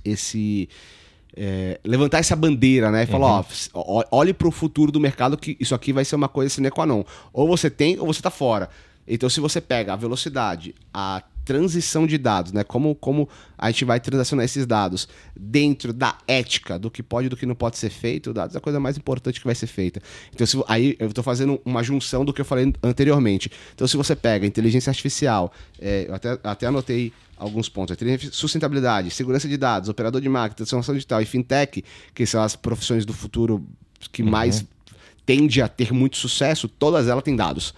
esse 0.03 0.69
é, 1.37 1.79
levantar 1.85 2.17
essa 2.17 2.35
bandeira, 2.35 2.89
né? 2.89 3.03
E 3.03 3.05
falar, 3.05 3.39
uhum. 3.39 3.45
ó, 3.75 4.03
olhe 4.11 4.33
para 4.33 4.47
o 4.47 4.51
futuro 4.51 4.91
do 4.91 4.99
mercado 4.99 5.37
que 5.37 5.55
isso 5.59 5.75
aqui 5.75 5.93
vai 5.93 6.03
ser 6.03 6.15
uma 6.15 6.27
coisa 6.27 6.49
sine 6.49 6.71
qua 6.71 6.85
non. 6.85 7.03
Ou 7.31 7.47
você 7.47 7.69
tem 7.69 7.99
ou 7.99 8.07
você 8.07 8.19
está 8.19 8.31
fora. 8.31 8.69
Então, 9.07 9.29
se 9.29 9.39
você 9.39 9.61
pega 9.61 9.93
a 9.93 9.95
velocidade, 9.95 10.73
a 10.93 11.21
transição 11.45 12.05
de 12.05 12.17
dados, 12.17 12.51
né? 12.51 12.63
Como, 12.63 12.93
como 12.93 13.29
a 13.57 13.71
gente 13.71 13.85
vai 13.85 14.01
transacionar 14.01 14.43
esses 14.43 14.65
dados 14.65 15.07
dentro 15.33 15.93
da 15.93 16.17
ética 16.27 16.77
do 16.77 16.91
que 16.91 17.01
pode 17.01 17.27
e 17.27 17.29
do 17.29 17.37
que 17.37 17.45
não 17.45 17.55
pode 17.55 17.77
ser 17.77 17.89
feito, 17.89 18.33
dados 18.33 18.55
é 18.55 18.57
a 18.57 18.61
coisa 18.61 18.81
mais 18.81 18.97
importante 18.97 19.39
que 19.39 19.45
vai 19.45 19.55
ser 19.55 19.67
feita. 19.67 20.01
Então, 20.33 20.45
se, 20.45 20.61
aí 20.67 20.97
eu 20.99 21.07
estou 21.07 21.23
fazendo 21.23 21.61
uma 21.63 21.81
junção 21.83 22.25
do 22.25 22.33
que 22.33 22.41
eu 22.41 22.45
falei 22.45 22.73
anteriormente. 22.83 23.49
Então, 23.73 23.87
se 23.87 23.95
você 23.95 24.13
pega 24.13 24.45
inteligência 24.45 24.89
artificial, 24.89 25.53
é, 25.79 26.05
eu 26.09 26.15
até, 26.15 26.37
até 26.43 26.65
anotei 26.65 27.13
alguns 27.37 27.69
pontos. 27.69 27.95
Sustentabilidade, 28.31 29.11
segurança 29.11 29.47
de 29.47 29.57
dados, 29.57 29.89
operador 29.89 30.21
de 30.21 30.29
máquina, 30.29 30.55
transformação 30.55 30.95
digital 30.95 31.21
e 31.21 31.25
fintech, 31.25 31.83
que 32.13 32.25
são 32.25 32.41
as 32.41 32.55
profissões 32.55 33.05
do 33.05 33.13
futuro 33.13 33.65
que 34.11 34.23
uhum. 34.23 34.29
mais 34.29 34.65
tende 35.25 35.61
a 35.61 35.67
ter 35.67 35.91
muito 35.91 36.17
sucesso, 36.17 36.67
todas 36.67 37.07
elas 37.07 37.23
têm 37.23 37.35
dados. 37.35 37.73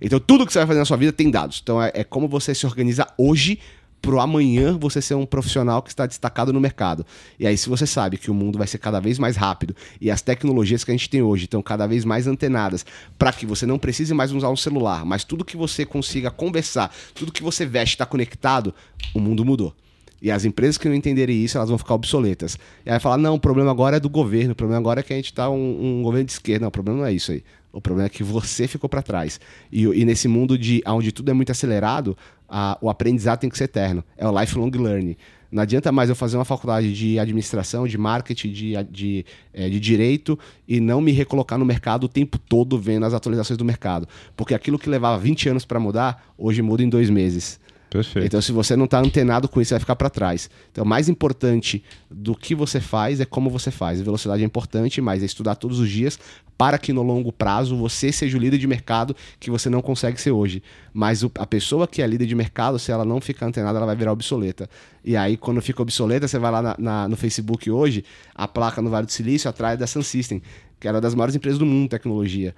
Então, 0.00 0.18
tudo 0.18 0.46
que 0.46 0.52
você 0.52 0.58
vai 0.58 0.66
fazer 0.66 0.78
na 0.80 0.84
sua 0.84 0.96
vida 0.96 1.12
tem 1.12 1.30
dados. 1.30 1.60
Então, 1.62 1.80
é, 1.80 1.90
é 1.94 2.04
como 2.04 2.28
você 2.28 2.54
se 2.54 2.66
organiza 2.66 3.06
hoje 3.16 3.58
pro 4.04 4.20
amanhã 4.20 4.76
você 4.76 5.00
ser 5.00 5.14
um 5.14 5.24
profissional 5.24 5.82
que 5.82 5.88
está 5.88 6.04
destacado 6.04 6.52
no 6.52 6.60
mercado. 6.60 7.06
E 7.40 7.46
aí, 7.46 7.56
se 7.56 7.70
você 7.70 7.86
sabe 7.86 8.18
que 8.18 8.30
o 8.30 8.34
mundo 8.34 8.58
vai 8.58 8.66
ser 8.66 8.76
cada 8.76 9.00
vez 9.00 9.18
mais 9.18 9.34
rápido 9.34 9.74
e 9.98 10.10
as 10.10 10.20
tecnologias 10.20 10.84
que 10.84 10.90
a 10.90 10.94
gente 10.94 11.08
tem 11.08 11.22
hoje 11.22 11.44
estão 11.44 11.62
cada 11.62 11.86
vez 11.86 12.04
mais 12.04 12.26
antenadas 12.26 12.84
para 13.18 13.32
que 13.32 13.46
você 13.46 13.64
não 13.64 13.78
precise 13.78 14.12
mais 14.12 14.30
usar 14.30 14.50
um 14.50 14.56
celular, 14.56 15.06
mas 15.06 15.24
tudo 15.24 15.44
que 15.44 15.56
você 15.56 15.86
consiga 15.86 16.30
conversar, 16.30 16.94
tudo 17.14 17.32
que 17.32 17.42
você 17.42 17.64
veste 17.64 17.94
está 17.94 18.04
conectado, 18.04 18.74
o 19.14 19.20
mundo 19.20 19.42
mudou. 19.42 19.74
E 20.20 20.30
as 20.30 20.44
empresas 20.44 20.76
que 20.76 20.88
não 20.88 20.94
entenderem 20.94 21.42
isso, 21.42 21.56
elas 21.56 21.70
vão 21.70 21.78
ficar 21.78 21.94
obsoletas. 21.94 22.58
E 22.84 22.90
aí 22.90 23.00
falar, 23.00 23.16
não, 23.16 23.34
o 23.34 23.40
problema 23.40 23.70
agora 23.70 23.96
é 23.96 24.00
do 24.00 24.10
governo, 24.10 24.52
o 24.52 24.54
problema 24.54 24.80
agora 24.80 25.00
é 25.00 25.02
que 25.02 25.12
a 25.12 25.16
gente 25.16 25.26
está 25.26 25.48
um, 25.48 25.98
um 26.00 26.02
governo 26.02 26.26
de 26.26 26.32
esquerda. 26.32 26.60
Não, 26.62 26.68
o 26.68 26.70
problema 26.70 27.00
não 27.00 27.06
é 27.06 27.12
isso 27.12 27.32
aí. 27.32 27.42
O 27.74 27.80
problema 27.80 28.06
é 28.06 28.08
que 28.08 28.22
você 28.22 28.68
ficou 28.68 28.88
para 28.88 29.02
trás. 29.02 29.40
E, 29.70 29.82
e, 29.82 30.04
nesse 30.04 30.28
mundo 30.28 30.56
de 30.56 30.80
onde 30.86 31.10
tudo 31.10 31.30
é 31.32 31.34
muito 31.34 31.50
acelerado, 31.50 32.16
a, 32.48 32.78
o 32.80 32.88
aprendizado 32.90 33.40
tem 33.40 33.50
que 33.50 33.58
ser 33.58 33.64
eterno. 33.64 34.04
É 34.16 34.26
o 34.26 34.40
lifelong 34.40 34.70
learning. 34.70 35.16
Não 35.54 35.62
adianta 35.62 35.92
mais 35.92 36.10
eu 36.10 36.16
fazer 36.16 36.36
uma 36.36 36.44
faculdade 36.44 36.92
de 36.92 37.16
administração, 37.16 37.86
de 37.86 37.96
marketing, 37.96 38.50
de, 38.50 38.84
de, 38.90 39.26
é, 39.52 39.68
de 39.68 39.78
direito 39.78 40.36
e 40.66 40.80
não 40.80 41.00
me 41.00 41.12
recolocar 41.12 41.56
no 41.56 41.64
mercado 41.64 42.04
o 42.04 42.08
tempo 42.08 42.38
todo 42.38 42.76
vendo 42.76 43.06
as 43.06 43.14
atualizações 43.14 43.56
do 43.56 43.64
mercado. 43.64 44.08
Porque 44.36 44.52
aquilo 44.52 44.78
que 44.78 44.90
levava 44.90 45.16
20 45.16 45.50
anos 45.50 45.64
para 45.64 45.78
mudar, 45.78 46.26
hoje 46.36 46.60
muda 46.60 46.82
em 46.82 46.88
dois 46.88 47.08
meses. 47.08 47.60
Perfeito. 47.94 48.26
Então, 48.26 48.42
se 48.42 48.50
você 48.50 48.74
não 48.74 48.86
está 48.86 48.98
antenado 48.98 49.48
com 49.48 49.60
isso, 49.60 49.68
você 49.68 49.74
vai 49.74 49.80
ficar 49.80 49.94
para 49.94 50.10
trás. 50.10 50.50
Então, 50.72 50.84
mais 50.84 51.08
importante 51.08 51.80
do 52.10 52.34
que 52.34 52.52
você 52.52 52.80
faz 52.80 53.20
é 53.20 53.24
como 53.24 53.48
você 53.48 53.70
faz. 53.70 54.00
A 54.00 54.02
velocidade 54.02 54.42
é 54.42 54.44
importante, 54.44 55.00
mas 55.00 55.22
é 55.22 55.26
estudar 55.26 55.54
todos 55.54 55.78
os 55.78 55.88
dias 55.88 56.18
para 56.58 56.76
que 56.76 56.92
no 56.92 57.04
longo 57.04 57.32
prazo 57.32 57.76
você 57.76 58.10
seja 58.10 58.36
o 58.36 58.40
líder 58.40 58.58
de 58.58 58.66
mercado 58.66 59.14
que 59.38 59.48
você 59.48 59.70
não 59.70 59.80
consegue 59.80 60.20
ser 60.20 60.32
hoje. 60.32 60.60
Mas 60.92 61.22
o, 61.22 61.30
a 61.38 61.46
pessoa 61.46 61.86
que 61.86 62.02
é 62.02 62.06
líder 62.06 62.26
de 62.26 62.34
mercado, 62.34 62.80
se 62.80 62.90
ela 62.90 63.04
não 63.04 63.20
ficar 63.20 63.46
antenada, 63.46 63.78
ela 63.78 63.86
vai 63.86 63.94
virar 63.94 64.10
obsoleta. 64.10 64.68
E 65.04 65.16
aí, 65.16 65.36
quando 65.36 65.62
fica 65.62 65.80
obsoleta, 65.80 66.26
você 66.26 66.36
vai 66.36 66.50
lá 66.50 66.60
na, 66.60 66.76
na, 66.76 67.08
no 67.08 67.16
Facebook 67.16 67.70
hoje, 67.70 68.04
a 68.34 68.48
placa 68.48 68.82
no 68.82 68.90
Vale 68.90 69.06
do 69.06 69.12
Silício 69.12 69.48
atrás 69.48 69.78
da 69.78 69.86
Sun 69.86 70.02
System, 70.02 70.42
que 70.80 70.88
era 70.88 71.00
das 71.00 71.14
maiores 71.14 71.36
empresas 71.36 71.60
do 71.60 71.66
mundo 71.66 71.90
tecnologia. 71.90 72.56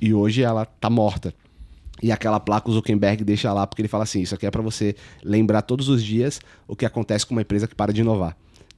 E 0.00 0.14
hoje 0.14 0.42
ela 0.42 0.62
está 0.62 0.88
morta. 0.88 1.34
E 2.02 2.12
aquela 2.12 2.38
placa 2.38 2.70
o 2.70 2.72
Zuckerberg 2.72 3.24
deixa 3.24 3.52
lá 3.52 3.66
porque 3.66 3.82
ele 3.82 3.88
fala 3.88 4.04
assim: 4.04 4.20
isso 4.20 4.34
aqui 4.34 4.46
é 4.46 4.50
para 4.50 4.62
você 4.62 4.94
lembrar 5.22 5.62
todos 5.62 5.88
os 5.88 6.02
dias 6.02 6.40
o 6.66 6.76
que 6.76 6.86
acontece 6.86 7.26
com 7.26 7.34
uma 7.34 7.42
empresa 7.42 7.66
que 7.66 7.74
para 7.74 7.92
de 7.92 8.00
inovar. 8.00 8.36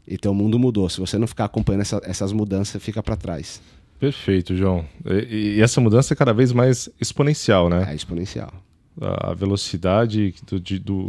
Então 0.08 0.32
o 0.32 0.34
mundo 0.34 0.58
mudou. 0.58 0.88
Se 0.88 0.98
você 0.98 1.18
não 1.18 1.26
ficar 1.26 1.44
acompanhando 1.44 1.82
essa, 1.82 2.00
essas 2.04 2.32
mudanças, 2.32 2.82
fica 2.82 3.02
para 3.02 3.16
trás. 3.16 3.60
Perfeito, 3.98 4.56
João. 4.56 4.84
E, 5.04 5.56
e, 5.56 5.60
essa 5.60 5.80
mudança 5.80 6.14
é 6.14 6.16
cada 6.16 6.32
vez 6.32 6.52
mais 6.52 6.88
exponencial, 7.00 7.68
né? 7.68 7.86
É 7.88 7.94
exponencial. 7.94 8.50
A 8.98 9.34
velocidade 9.34 10.34
do, 10.46 10.58
de, 10.58 10.78
do, 10.78 11.08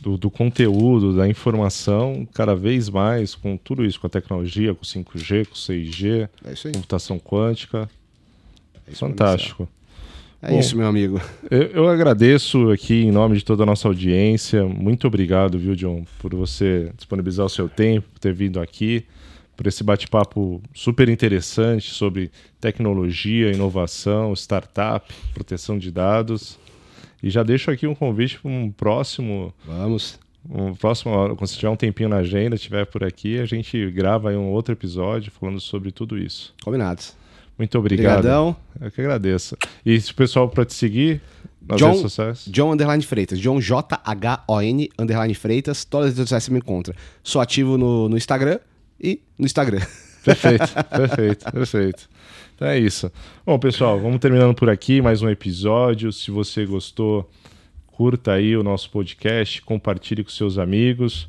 do, 0.00 0.16
do, 0.16 0.30
conteúdo, 0.30 1.14
da 1.14 1.28
informação, 1.28 2.26
cada 2.32 2.54
vez 2.54 2.88
mais 2.88 3.34
com 3.34 3.56
tudo 3.56 3.84
isso, 3.84 4.00
com 4.00 4.06
a 4.06 4.10
tecnologia, 4.10 4.74
com 4.74 4.82
5G, 4.82 5.48
com 5.48 5.54
6G, 5.54 6.28
é 6.44 6.72
computação 6.72 7.18
quântica. 7.18 7.90
É 8.86 8.92
Fantástico. 8.92 9.68
É 10.42 10.50
Bom, 10.50 10.58
isso, 10.58 10.76
meu 10.76 10.86
amigo. 10.86 11.20
Eu, 11.50 11.62
eu, 11.62 11.88
agradeço 11.88 12.70
aqui 12.70 13.02
em 13.02 13.10
nome 13.10 13.36
de 13.36 13.44
toda 13.44 13.62
a 13.62 13.66
nossa 13.66 13.86
audiência. 13.86 14.64
Muito 14.64 15.06
obrigado, 15.06 15.58
viu, 15.58 15.76
John, 15.76 16.04
por 16.18 16.34
você 16.34 16.90
disponibilizar 16.96 17.44
o 17.44 17.50
seu 17.50 17.68
tempo, 17.68 18.08
por 18.08 18.18
ter 18.18 18.32
vindo 18.32 18.58
aqui, 18.58 19.04
por 19.54 19.66
esse 19.66 19.84
bate-papo 19.84 20.62
super 20.72 21.10
interessante 21.10 21.90
sobre 21.90 22.30
tecnologia, 22.58 23.52
inovação, 23.52 24.32
startup, 24.32 25.12
proteção 25.34 25.78
de 25.78 25.90
dados. 25.90 26.58
E 27.22 27.28
já 27.28 27.42
deixo 27.42 27.70
aqui 27.70 27.86
um 27.86 27.94
convite 27.94 28.38
para 28.38 28.50
um 28.50 28.70
próximo. 28.70 29.52
Vamos. 29.66 30.18
Um 30.48 30.74
próximo, 30.74 31.12
quando 31.36 31.46
você 31.46 31.56
tiver 31.56 31.68
um 31.68 31.76
tempinho 31.76 32.08
na 32.08 32.16
agenda, 32.16 32.56
estiver 32.56 32.86
por 32.86 33.04
aqui, 33.04 33.38
a 33.38 33.44
gente 33.44 33.90
grava 33.90 34.30
aí 34.30 34.36
um 34.36 34.48
outro 34.48 34.72
episódio 34.72 35.30
falando 35.30 35.60
sobre 35.60 35.92
tudo 35.92 36.16
isso. 36.16 36.54
Combinados. 36.64 37.19
Muito 37.60 37.78
obrigado. 37.78 38.20
Obrigadão. 38.20 38.56
Eu 38.80 38.90
que 38.90 39.02
agradeço. 39.02 39.54
E 39.84 40.00
se 40.00 40.12
o 40.12 40.14
pessoal 40.14 40.48
para 40.48 40.64
te 40.64 40.72
seguir 40.72 41.20
nas 41.60 41.78
John, 41.78 41.88
redes 41.88 42.00
sociais? 42.00 42.44
John 42.46 42.72
Underline 42.72 43.02
Freitas. 43.04 43.38
John 43.38 43.60
J-H-O-N 43.60 44.88
Underline 44.98 45.34
Freitas. 45.34 45.84
Todas 45.84 46.06
as 46.06 46.12
redes 46.12 46.22
sociais 46.22 46.44
você 46.44 46.50
me 46.52 46.56
encontra. 46.56 46.94
Sou 47.22 47.38
ativo 47.38 47.76
no, 47.76 48.08
no 48.08 48.16
Instagram 48.16 48.60
e 48.98 49.20
no 49.38 49.44
Instagram. 49.44 49.80
Perfeito, 50.24 50.68
perfeito, 50.88 51.52
perfeito. 51.52 52.08
Então 52.54 52.66
é 52.66 52.78
isso. 52.78 53.12
Bom, 53.44 53.58
pessoal, 53.58 54.00
vamos 54.00 54.20
terminando 54.20 54.54
por 54.54 54.70
aqui 54.70 55.02
mais 55.02 55.20
um 55.20 55.28
episódio. 55.28 56.10
Se 56.14 56.30
você 56.30 56.64
gostou, 56.64 57.30
curta 57.88 58.32
aí 58.32 58.56
o 58.56 58.62
nosso 58.62 58.90
podcast, 58.90 59.60
compartilhe 59.60 60.24
com 60.24 60.30
seus 60.30 60.56
amigos. 60.56 61.28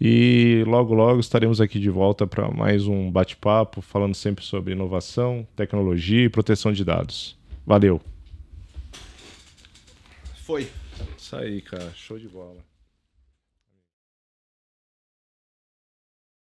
E 0.00 0.64
logo, 0.66 0.94
logo 0.94 1.20
estaremos 1.20 1.60
aqui 1.60 1.78
de 1.78 1.90
volta 1.90 2.26
para 2.26 2.50
mais 2.50 2.86
um 2.86 3.10
bate-papo, 3.10 3.82
falando 3.82 4.14
sempre 4.14 4.42
sobre 4.42 4.72
inovação, 4.72 5.46
tecnologia 5.54 6.24
e 6.24 6.28
proteção 6.30 6.72
de 6.72 6.82
dados. 6.82 7.38
Valeu! 7.66 8.00
Foi. 10.46 10.66
Isso 11.18 11.36
aí, 11.36 11.60
cara. 11.60 11.92
Show 11.94 12.18
de 12.18 12.28
bola. 12.28 12.69